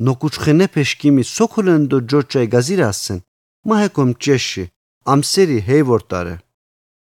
[0.05, 3.19] ნოკუჩხენე პეშკიმი სოქოლენდო ჯოჭაი გაზირასენ
[3.67, 4.63] მაჰეკომ ჭეში
[5.13, 6.35] ამსერი ჰეივორტარე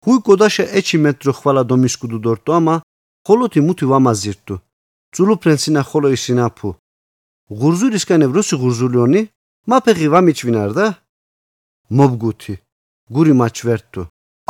[0.05, 2.77] ჰუი კოდაშა ეჩი მეტრო ხვალა დომისკუდუ დორტო ამა
[3.27, 4.55] ხოლოთი მუთი ვამაზირტუ.
[5.15, 6.71] ცულუ პრენსინა ხოლო ისინაფუ
[7.59, 9.21] ღურზულისკანე ვროსი ღურზულიონი
[9.71, 10.71] მაფეღი ვამიჩვინარ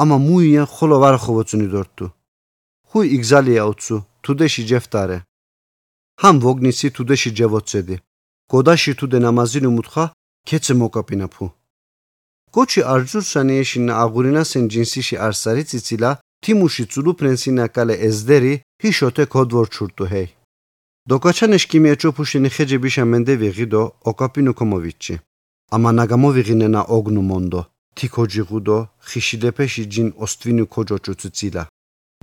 [0.01, 2.07] ამა მუია ხოლო ვარხოვოცუნი დორტუ
[2.89, 5.19] ხუი იგზალია უცუ თუდეში ჯეფტარე
[6.23, 7.97] ჰამ ვოგნისი თუდეში ჯევოცედი
[8.53, 10.05] გოდაში თუდე ნამაზინუ მუთხა
[10.49, 11.47] ქეცე მოკაპინაფუ
[12.55, 16.11] კოჩი არჯურსანიეშინა აღურინასენ ჯინსიში არსარი ციცილა
[16.43, 20.29] თიმუში ცულუ პრენსინა კალე ეზდერი ჰიშოთე კოდვორჩურტუ ჰეი
[21.11, 25.15] დოკაჩანეშ კიმია ჩოფუშინი ხეჯებიშა მენდე ვიღიდო ოკაპინუ კომოვიჩი
[25.75, 27.63] ამა ნაგამოვიღინენა ოგნუ მონდო
[28.49, 28.79] ღუდო
[29.09, 31.65] ხიშიდეფეში ჯინ ოსტვინუ ქოჯოჩუ ციცილა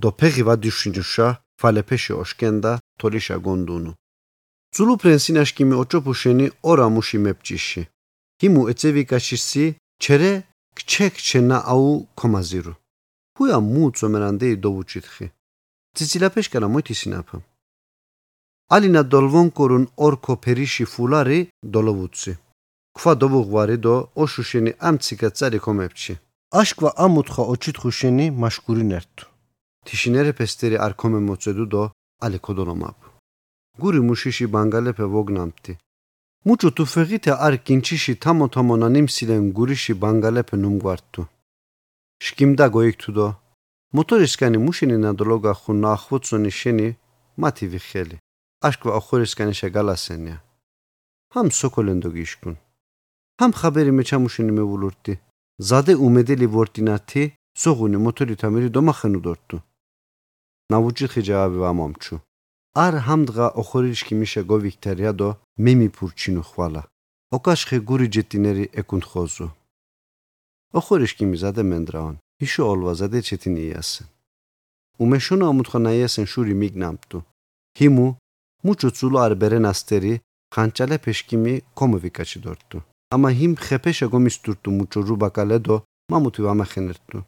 [0.02, 1.28] დო ფეღი ვადიშინჯუშა
[1.60, 3.92] ფალეფეში ოშკენდა თოლიშა გონდუნუ.
[4.74, 7.82] ზულუ პრენსინაშკიმი ოჭოფუშენი ორა მუში მეპჭიში
[8.40, 9.64] ჰიმუ ეცევიკაშისი
[10.02, 10.32] ჩერე
[10.78, 12.74] ქჩეკ ჩენა აუ კომაზირუ
[13.36, 15.26] ჰუა მუ წომერანდე დოვუჩითხი
[15.96, 17.36] ციცილაფეშკარა მოითისინაფა
[18.74, 21.40] ალინა დოლვონკორუნ ორკო ფერიში ფულარი
[21.74, 22.32] დოლოვუცი
[22.98, 26.14] ქვა დობუღვარი დო ოშუშენი ამციკა წარი კომეფჩი
[26.60, 29.24] აშკვა ამუთხა ოჩითხუშენი მაშკურინერთუ
[29.86, 31.82] თიშინერე ფესტერი არ კომე მოწედუ დო
[32.24, 32.98] ალი კოდონომაპ
[33.82, 35.72] გური მუშიში ბანგალეფე ვოგნამთი.
[36.46, 41.22] მუჩუ თუ ფეგიტა არ კინჩიში თამო თამონა ნიმსილენ გურიში ბანგალეფე ნუმგვარტუ
[42.24, 43.28] შკიმდა გოიქთუ დო.
[43.96, 46.88] მოტორისკანი მუშინი ნადლოგა ხუ ნახვოცუნი შენი
[47.42, 48.16] მათი ვიხელი
[48.68, 50.36] აშკვა ოხორისკანი შეგალასენია
[51.32, 52.54] ჰამ სოკოლენდო გიშკუნ
[53.40, 55.12] ჰამ ხაბერი მეჩამუშინი მევულურტი
[55.68, 57.22] ზადე უმედელი ვორტინათი
[57.62, 59.58] სოღუნი მოტორი თამერი დომახენუ დორტუ
[60.72, 62.16] ნავუჭიხი ჯავაბი ვამომჩუ
[62.84, 65.28] არ ჰამდღა ოხორიშკი მიშა გოვიქთერია დო
[65.64, 66.82] მემი ფურჩინუ ხვალა
[67.36, 69.48] ოკაშხე გური ჯეტინერი ეკუნთხოზუ
[70.78, 72.14] ოხორიშკი მიზადე მენდრაონ
[72.44, 74.02] იშო ოლვა ზადე ჩეტინიასე
[75.02, 77.18] უმეშონა ამუთხანაიასენ შური მიგნამტუ
[77.78, 78.08] ჰიმუ
[78.64, 80.14] მუჩუ ცულუ არ ბერენასტერი
[80.54, 82.78] ხანჭალე ფეშკიმი კომოვიკაჩი დორტუ
[83.14, 85.76] ამა ჰიმ ხეფეშა გომისტურტუ მუჩუ რუბაკალე დო
[86.10, 87.18] მამუთი ვამახენერტუ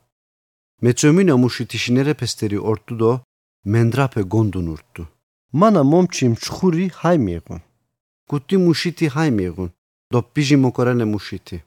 [0.82, 3.12] მეწომინა მუში თიშინერე ფესტერი ორტუ დო
[3.72, 5.02] მენდრაფე გონდუნურტუ
[5.60, 7.60] მანა მომჩი მჩხური ჰაი მიიღუნ
[8.30, 9.70] გუტი მუშიტი ჰაი მიიღუნ
[10.12, 11.59] დო პიჟი მოკორანე მუშიტი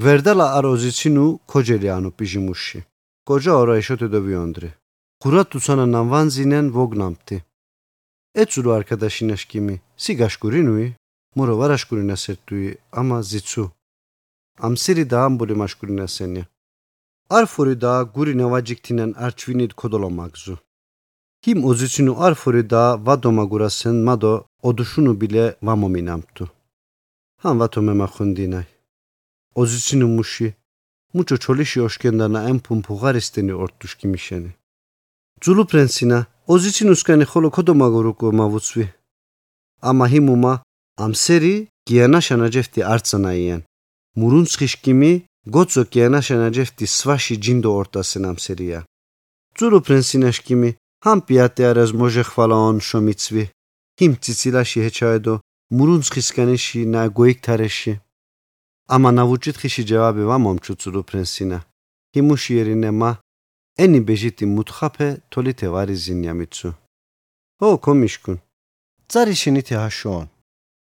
[0.00, 2.80] გვერდალა აროზიცინუ ქოჯელი ანუ პიჟი მუში
[3.28, 4.68] კოჯა ორა ეშოთე დო ვიონდრი
[5.20, 7.36] ხურა თუსანა ნამვანზინენ ვოგნამტი
[8.42, 8.70] ეცურო
[11.36, 12.68] სიგაშკურინუი მორო ვარაშკურინასერტუი
[13.00, 13.64] ამა ზიცუ.
[14.66, 16.44] ამსირი დაამბული მაშკურინასენია
[17.36, 20.56] არფური და გური ნავაჯიქთინან არჩვინით ქოდოლო მაგზუ.
[21.44, 24.32] ჰიმ ოზიცინუ არფური და ვადომაგურასენ მადო
[24.68, 26.44] ოდუშუნუ ბილე ვამომინამტუ
[27.42, 28.66] ჰამ ვათო მემახუნდინაი
[29.60, 30.48] ოზიცინუ მუში
[31.14, 34.50] მუჩო ჩოლიში ოშკენდანა ემპუმ ფუღარისტენი ორტუშკი მიშენი.
[35.42, 36.18] ძულუ პრენსინა
[36.52, 38.84] ოზიცინუსკანი ხოლო ქოდომაგურუკო მავუცვი
[39.88, 40.52] ამა ჰიმუმა
[41.04, 41.54] ამსერი
[41.88, 43.60] გიანა შანაჯეფტი არცანაიან
[44.20, 45.12] მურუნცხიშკიმი
[45.54, 48.78] გოცო გიანა შანაჯეფტი სვაში ჯინდო ორტასენ ამსერია
[49.56, 50.70] ძულუ პრენსინაშკიმი
[51.04, 53.44] ჰამ პიატე არას მოჟე ხვალაონ შომიცვი
[54.00, 55.34] ჰიმ ციცილაში ჰეჩაედო
[55.76, 57.92] მურუნცხისკანიში ნა გოიქთარეში
[58.94, 60.24] ამა ნავუჭითხიში ჯავაბი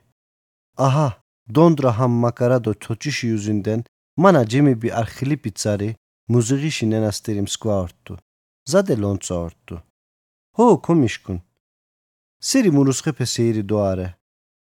[0.87, 1.09] აჰა
[1.55, 3.81] დონდრა ჰამ მაკარადო თოჭიში იუზინდენ
[4.23, 5.91] მანა ჯემიბი არ ხლიპი წარი
[6.33, 8.15] მუზიღიში ნენასტერი მსკვაორტუ
[8.71, 9.77] ზადე ლონწორტუ
[10.57, 11.39] ჰო კომიშკუნ
[12.49, 14.09] სერი მურუსხეფე სეირი დოარე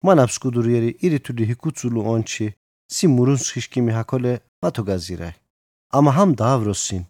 [0.05, 2.47] მან აბსკუდურიერი ირითული ჰიკუცულუონჩი
[2.95, 4.33] სი მურუსხიშკიმი ჰაკოლე
[4.63, 5.35] მათო გაზირაი
[5.97, 7.03] ამა ჰამ დაავროსინ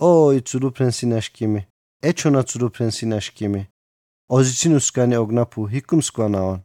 [0.07, 1.61] ოი ცუდუ პრენსინაშკიმი
[2.09, 3.61] ეჩონა ცუდუ პრენსინაშკიმი
[4.37, 6.59] ოზიცინუსკანი ოგნაფუ ჰიკუმსკანაონ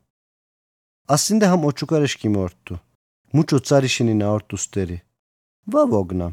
[1.15, 2.75] ასინდა ჰამ ოჩუკარეშკიმი ორტუ
[3.35, 4.99] მუჩო цаრიშინი ნაორტუსტერი
[5.73, 6.29] ვა ვოგნა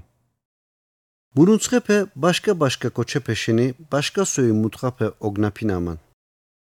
[1.36, 5.98] ბურუნცხეფე ბაშკა ბაშკა კოჩეფეშინი ბაშკა სუი მუთხაფე ოგნაფინამან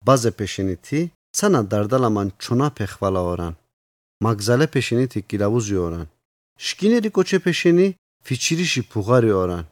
[0.07, 1.01] ბაზე პეშინითი
[1.39, 3.55] სანა დარდალამან ჩონაფე ხვალა ორან
[4.25, 6.07] მაგზალე პეშინითი კილავუზი ორან
[6.67, 7.87] შკინერი კოჩეფეშინი
[8.27, 9.65] ფიჩირიში ფუღარი ორან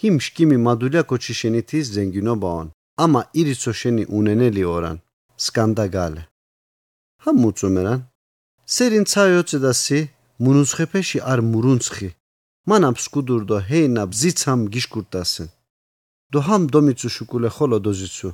[0.00, 2.68] ჰიმ შკიმი მადულია კოჩიშენითის ზენგინობაონ
[3.04, 4.96] ამა ირიცო შენი უნენელი ორან
[5.44, 6.22] სკანდაგალე
[7.24, 8.00] ჰამ მუწუმერან
[8.74, 9.98] სერინ ცაიოცედასი
[10.44, 12.08] მუნუცხეფეში არ მურუნცხი
[12.70, 15.48] მანამ სკუდურდო ჰეინა ბზიცამ გიშკურტასენ
[16.32, 18.30] დო ჰამ დომიცუ შუკულე ხოლო დოზიცუ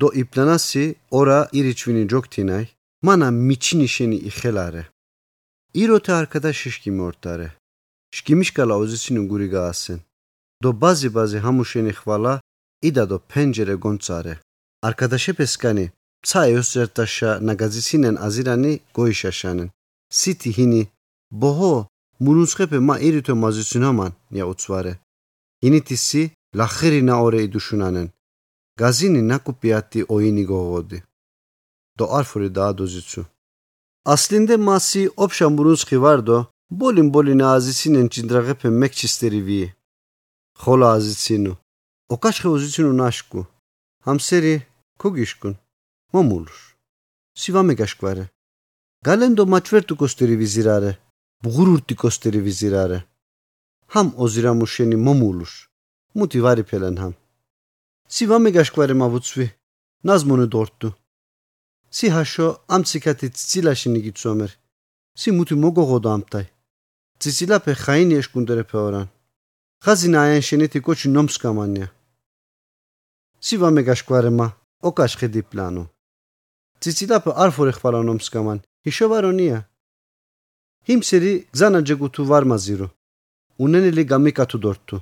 [0.00, 0.84] დო იპლანასი
[1.18, 2.66] ორა ირიჩვინი ჯოქთინაი
[3.06, 4.82] მანა მიჩინი შენი იხელარე.
[5.82, 7.48] იროთე არქადა შიშკი მორტარე
[8.16, 9.98] შკიმიშკალა ოზიცინუ გური გაასენ.
[10.62, 12.34] დო ბაზი ბაზი ჰამუშენი ხვალა
[12.88, 14.34] იდა დო პენჯერე გონცარე.
[14.86, 15.86] არკადაშეფესკანი
[16.28, 19.68] ცა ოსერტაშა ნაგაზისინენ აზირანი გოიშაშანენ.
[20.18, 20.82] სიტი ჰინი
[21.40, 21.74] ბოჰო
[22.24, 24.92] მურუნსხეფე მა ირითო მაზისინამან ია უცვარე.
[25.66, 26.22] ინიტისი
[28.80, 31.02] Gazini nakupijati o ini govodi.
[31.98, 33.26] Do arfuri da dozicu.
[34.04, 39.74] Aslinde masi opşan burunski vardo, bolin bolin azisinen çindragepe mekçisteri vi.
[40.58, 41.56] Hola azicinu.
[42.08, 43.46] O kaçka uzicinu naşku.
[44.02, 44.62] Hamseri
[44.98, 45.56] kogişkun.
[46.12, 46.76] Mamulur.
[47.34, 48.28] Sivame gaşkvare.
[49.02, 50.98] Galendo maçvertu kosteri vizirare.
[51.44, 53.04] Bugururti kosteri vizirare.
[53.86, 55.70] Ham ozira muşeni mamulur.
[56.14, 57.14] Mutivari pelen ham.
[58.10, 59.44] სივამე გაშკვარე მავუცვი?
[60.08, 60.88] ნაზმონე დორტუ
[61.96, 64.52] სი ჰაშო ამციკათი ცილაში ნიგიცომერ
[65.20, 66.46] სი მუთი მოგოღოდო ამტაი
[67.20, 69.06] ციცილაფე ხაინი ეშკუნდერე ფეორან.
[69.84, 71.88] ხაზინა აენშენეთი კოჩი ნომსკამანია
[73.46, 74.46] სივამე გაშკვარემა
[74.88, 75.84] ოკაშ ხედი პლანო
[76.82, 78.58] ციცილაფე არ ფორე ხვალა ნომსკამან
[78.90, 79.58] იშოვარონია
[80.88, 82.88] ჰიმსერი გზანაჯეგუთუ ვარმაზირო
[83.64, 84.96] უნენელი გამიკათუ დორტუ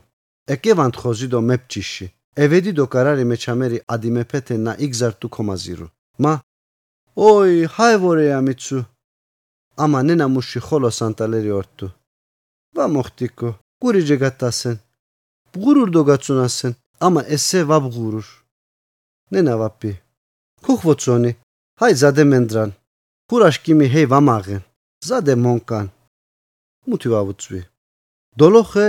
[0.54, 1.40] ეკევანთ ხოზიდო
[2.38, 5.86] მეფჩიში ევედი დო კარარი მეჩამერი ადიმეფეთე ნა იგზარტუ კომაზირო
[6.22, 6.34] მა
[7.16, 8.78] ოი ჰაევორე ამიცუ.
[9.82, 11.86] ამა ნენა მუში ხოლო სანტალერი ორტუ
[12.76, 13.50] ვა მოხტიკო
[13.82, 14.76] გურიჯე გატასენ
[15.52, 16.72] ბღურურ დო გაცუნასენ.
[17.06, 18.28] ამა ესე ვა ბღურურ
[19.32, 19.92] ნენა ვაპი
[20.64, 21.32] ქუხვოცონი
[21.80, 22.70] ჰაი ზადე მენდრან.
[23.28, 24.62] ხურაშკიმი ჰეი ვამაღენ.
[25.08, 25.86] ზადე მონკან.
[26.88, 27.60] მუთი ვავუცვი
[28.38, 28.84] დოლოხე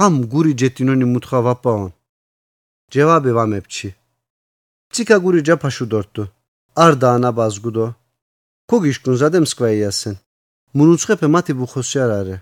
[0.00, 1.92] Ham guri cetinoni mutha vapaon.
[2.90, 3.94] Cevabı vam epçi.
[4.92, 6.32] Tika guri capa şu dorttu.
[6.76, 7.92] Ar dağına bazgudo.
[8.68, 10.18] Kogişkun zadem skvayasın.
[10.74, 12.40] Munutsxepe mati buxosya are.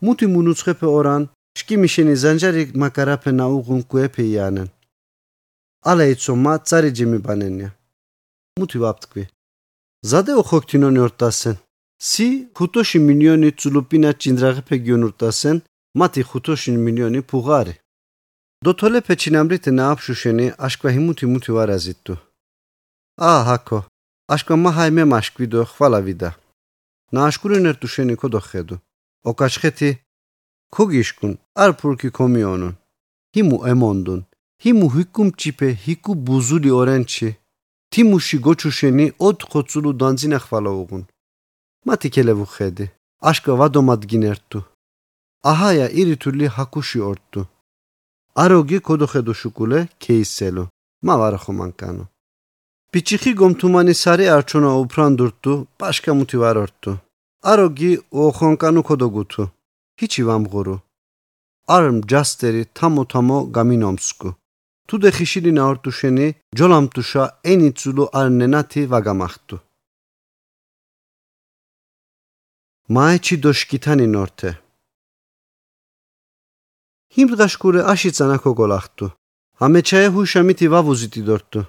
[0.00, 1.28] Muti munutsxepe oran
[1.58, 4.68] შკიმი შენი ზანჯარი მაკარაფენა უღუნ კუეფიანენ
[5.90, 7.70] ალა იცო მა цаრი ჯიმიბანენია
[8.60, 9.24] მუთი ვაპტკვი
[10.10, 11.56] ზადე ოხოქტინონი ორტასენ
[12.10, 15.56] სი ხუტოში მილიონი წულუპინა ჯინდრაღეფე გიონურტასენ
[15.98, 17.74] მათი ხუთოში მილიონი ფუღარი.
[18.64, 22.14] დოთოლე ფეჩინამრით ნააფშუშენი აშკვა ჰიმუთი მუთი ვარაზიტუ.
[23.30, 23.78] ა ჰაკო
[24.34, 26.30] აშკვა მაჰაი მე მაშკვიდო ხვალავიდა
[27.14, 28.76] ნაშკურენერტუ შენი ქოდოხედუ.
[29.30, 29.90] ოკაშხეთი
[30.74, 32.74] ქოგიშკუნ არ ფურკი კომიონუნ
[33.34, 34.20] ჰიმუ ემონდუნ.
[34.62, 37.30] ჰიმუ ჰიკუმ ჩიპე ჰიკუ ბუზული ორენჩი.
[37.90, 41.02] თიმუში გოჩუშენი ოთხო ცულუ დანძინა ხვალაუღუნ
[41.86, 42.44] მათი ქელევუ
[45.44, 47.42] ხედი აშკა ვადომადგინერტუ აჰაია ირითული ჰაკუში ორტუ
[48.42, 50.64] აროგი ქოდოხედუ შუკულე ქეისელო
[51.06, 52.04] მა ვარახო მანკანო
[52.92, 56.92] პიჩიხი გომთუმანი სარი არჩონა უფრანდურტუ პაშკა მუთი ვარორტუ
[57.50, 57.92] აროგი
[58.24, 59.44] ოხონკანუ ქოდოგუთუ
[59.98, 60.76] ჰიჩი ვამღურუ
[61.76, 64.30] არმ ჯასტერი თამო თამო გამინომსკუ
[64.88, 66.26] თუდე ხიშილი ნაორტუშენი
[66.58, 69.56] ჯოლამტუშა ენიცულუ არნენათი ვაგამახტუ
[72.94, 74.50] მაეჩი დოშკითანი ნორთე
[77.14, 79.06] ჰიმდღაშკურე აშიცანა ქოგოლახტუ
[79.64, 81.60] ამეჩაე ჰუშამითი ვავუზიტი დორტუ.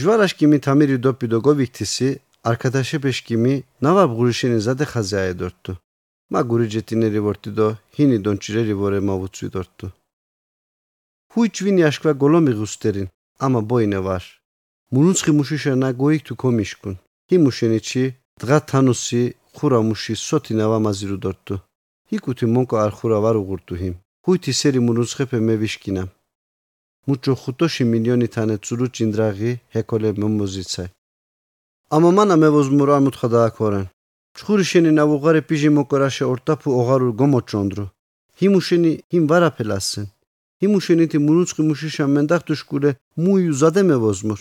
[0.00, 2.08] ჟვარაშკიმი თამირი დოპიდო გოვიქთისი
[2.48, 5.72] არქადაშებეშკიმი ნავაბღურიშენი ზადე ხაზაე დორტუ.
[6.32, 9.86] მაგური ჯეტინერი ვორტიდო ჰინი დონჭირერი ვორე მავუცვი დორტუ.
[11.32, 13.08] ჰუიჩვინი აშკვა გოლომი ღუსტერინ
[13.44, 14.24] ამა ბოინე ვარ.
[14.94, 16.94] მუნუცხი მუშიშანა გოიქთუ კომიშკუნ
[17.28, 18.04] ჰიმუშენიჩი
[18.40, 19.22] დღა თანუსი
[19.54, 21.54] ხურა მუში სოთი ნავამაზირუ დორტუ.
[22.10, 23.96] ჰიკუთი მონკო არ ხურა ვარ უღურტუ ჰიმ
[24.28, 26.02] ჰუითი სერი მუნუცხეფე მევიშკინა
[27.08, 30.88] მუჩო ხუთოში მილიონი თანე ცურუ ჭინდრაღი ჰეკოლე მომოზიცაი
[31.96, 33.86] ამა მანა მევოზმურა მუთხა დააქორენ.
[34.36, 37.84] ჩხურიშენი ნავუღარე პიჟი მოკორაშე ორტაფუ ოღარუ გომოჩონდრუ
[38.38, 40.06] ჰიმუშენი ჰიმ ვარაფელასენ
[40.60, 42.90] ჰიმუშენითი მუნუცხი მუშიშა მენდახტუშკულე
[43.22, 44.40] მუიუ ზადე მევოზმურ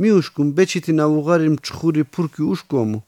[0.00, 2.98] მიუშკუმ ბეჩითი ნავუღარი მჩხური ფურკი უშკომუ.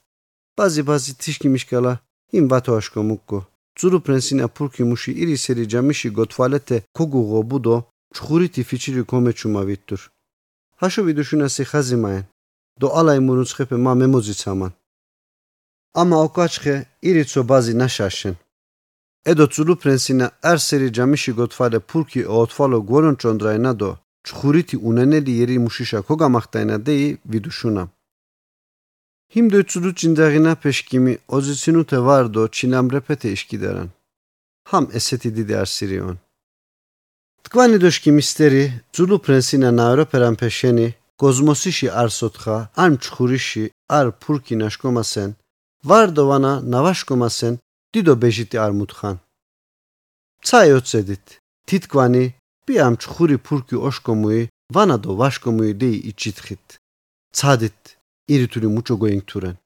[0.57, 1.93] ბაზი ბაზი თიშკი მიშკალა
[2.39, 3.39] იმ ვათო აშკომუკო
[3.79, 7.77] ძურუ პრენსინა ფურკი მუში ირისერი ჯამიში გოთვალეთე ქუგუღო ბუდო
[8.17, 10.03] ჩხურითი ფიჩირი კომეჩუმა ვიტტურ
[10.81, 12.25] ჰაშო ვიდუშუნასი ხაზიმაენ.
[12.81, 14.73] დო ალაი მურუცხეფე მა მემოზიცამან.
[16.01, 16.75] ამა ოკაჩხე
[17.09, 18.35] ირიცო ბაზი ნაშაშენ.
[19.31, 23.91] ედო ძულუ პრენსინა არსერი ჯამიში გოთვალე ფურკი ოთვალო გორონ ჭონდრაინა დო
[24.27, 27.83] ჩხურითი უნენელი ერი მუშიშა ქოგამახტაინა დეი ვიდუშუნა
[29.29, 33.91] Him de çulu cindagina peşkimi ozitsinu te vardo çinamrepete işkidaran.
[34.65, 36.19] Ham eseti didi arsirion.
[37.45, 45.35] Tkvani doşki misteri çulu prensina nairo peran peşeni kozmosişi arsotxa arm çxurişi ar purki naşkomasen
[45.85, 47.59] vardo vana navaşkomasen
[47.95, 49.19] dido bejiti armutxan.
[50.43, 51.41] Tsay otsedit.
[51.67, 52.35] Titkvani
[52.69, 56.79] bi am çxuri purki oşkomui vana do vaşkomui dei içitxit.
[57.33, 57.96] Tsadit
[58.35, 59.57] ირითული მუჩო გოინგთურენ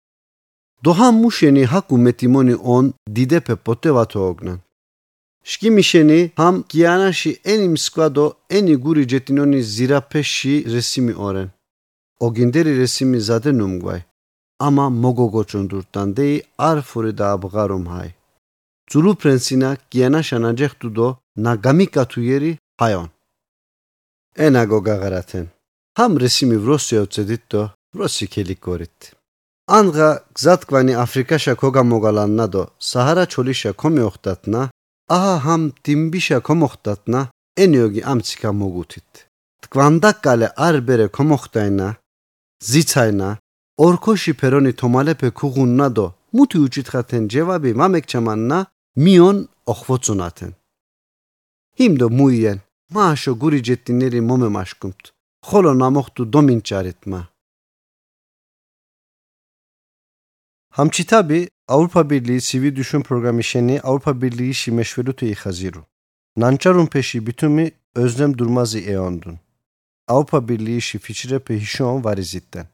[0.84, 2.84] დოჰა მუშენი ჰაკუ მეტიმონი ონ
[3.16, 4.58] დიდეფე პოტევათო ოგნან.
[5.50, 8.26] შკიმიშენი ჰამ გიანაში ენი მსკვადო
[8.56, 11.48] ენი გური ჯეტინონი ზირაფეში რესიმი ორენ.
[12.26, 14.00] ოგინდერი რესიმი ზადე ნუმგვაი.
[14.66, 16.34] ამა მოგოგოჩონდურტანდეი
[16.68, 18.10] არ ფური და აბღარომ ჰაი.
[18.90, 21.08] ძულუ ფრენსინა გიანაშა ნაჯეხტუდო
[21.44, 23.08] na gamikatuyeri hayon.
[24.46, 25.46] Ena gogagaraten.
[25.98, 27.79] Ham resimi vrosya otseditto vrosi
[28.26, 29.14] kelikorit.
[29.68, 34.70] Anga gzatkvani Afrikasha kogamogalanna do Sahara çolisha komioxtatna
[35.08, 39.28] aha ham timbisha komoxtatna eniogi amtsika mogutit.
[39.62, 41.94] Tkvandakale arbere komoxtayna
[42.62, 43.38] zitsayna
[43.78, 50.52] orkoshi peroni tomalepe kugunna do muti uçitxaten cevabi mamekçamanna mion oxvotsunaten.
[51.78, 52.60] Himdo muyen
[52.90, 55.12] maaşo guri cettinleri momemaşkumt.
[55.46, 56.32] Xolo namoxtu
[60.70, 60.76] dominçaritma.
[60.76, 65.84] Hamçitabi Avrupa Birliği Sivil Düşün Programı şeni Avrupa Birliği şi meşvelutu ihaziru.
[66.36, 69.38] Nançarun peşi bütümü özlem durmazı eondun.
[70.08, 72.66] Avrupa Birliği şi fiçire pehişon varizitten.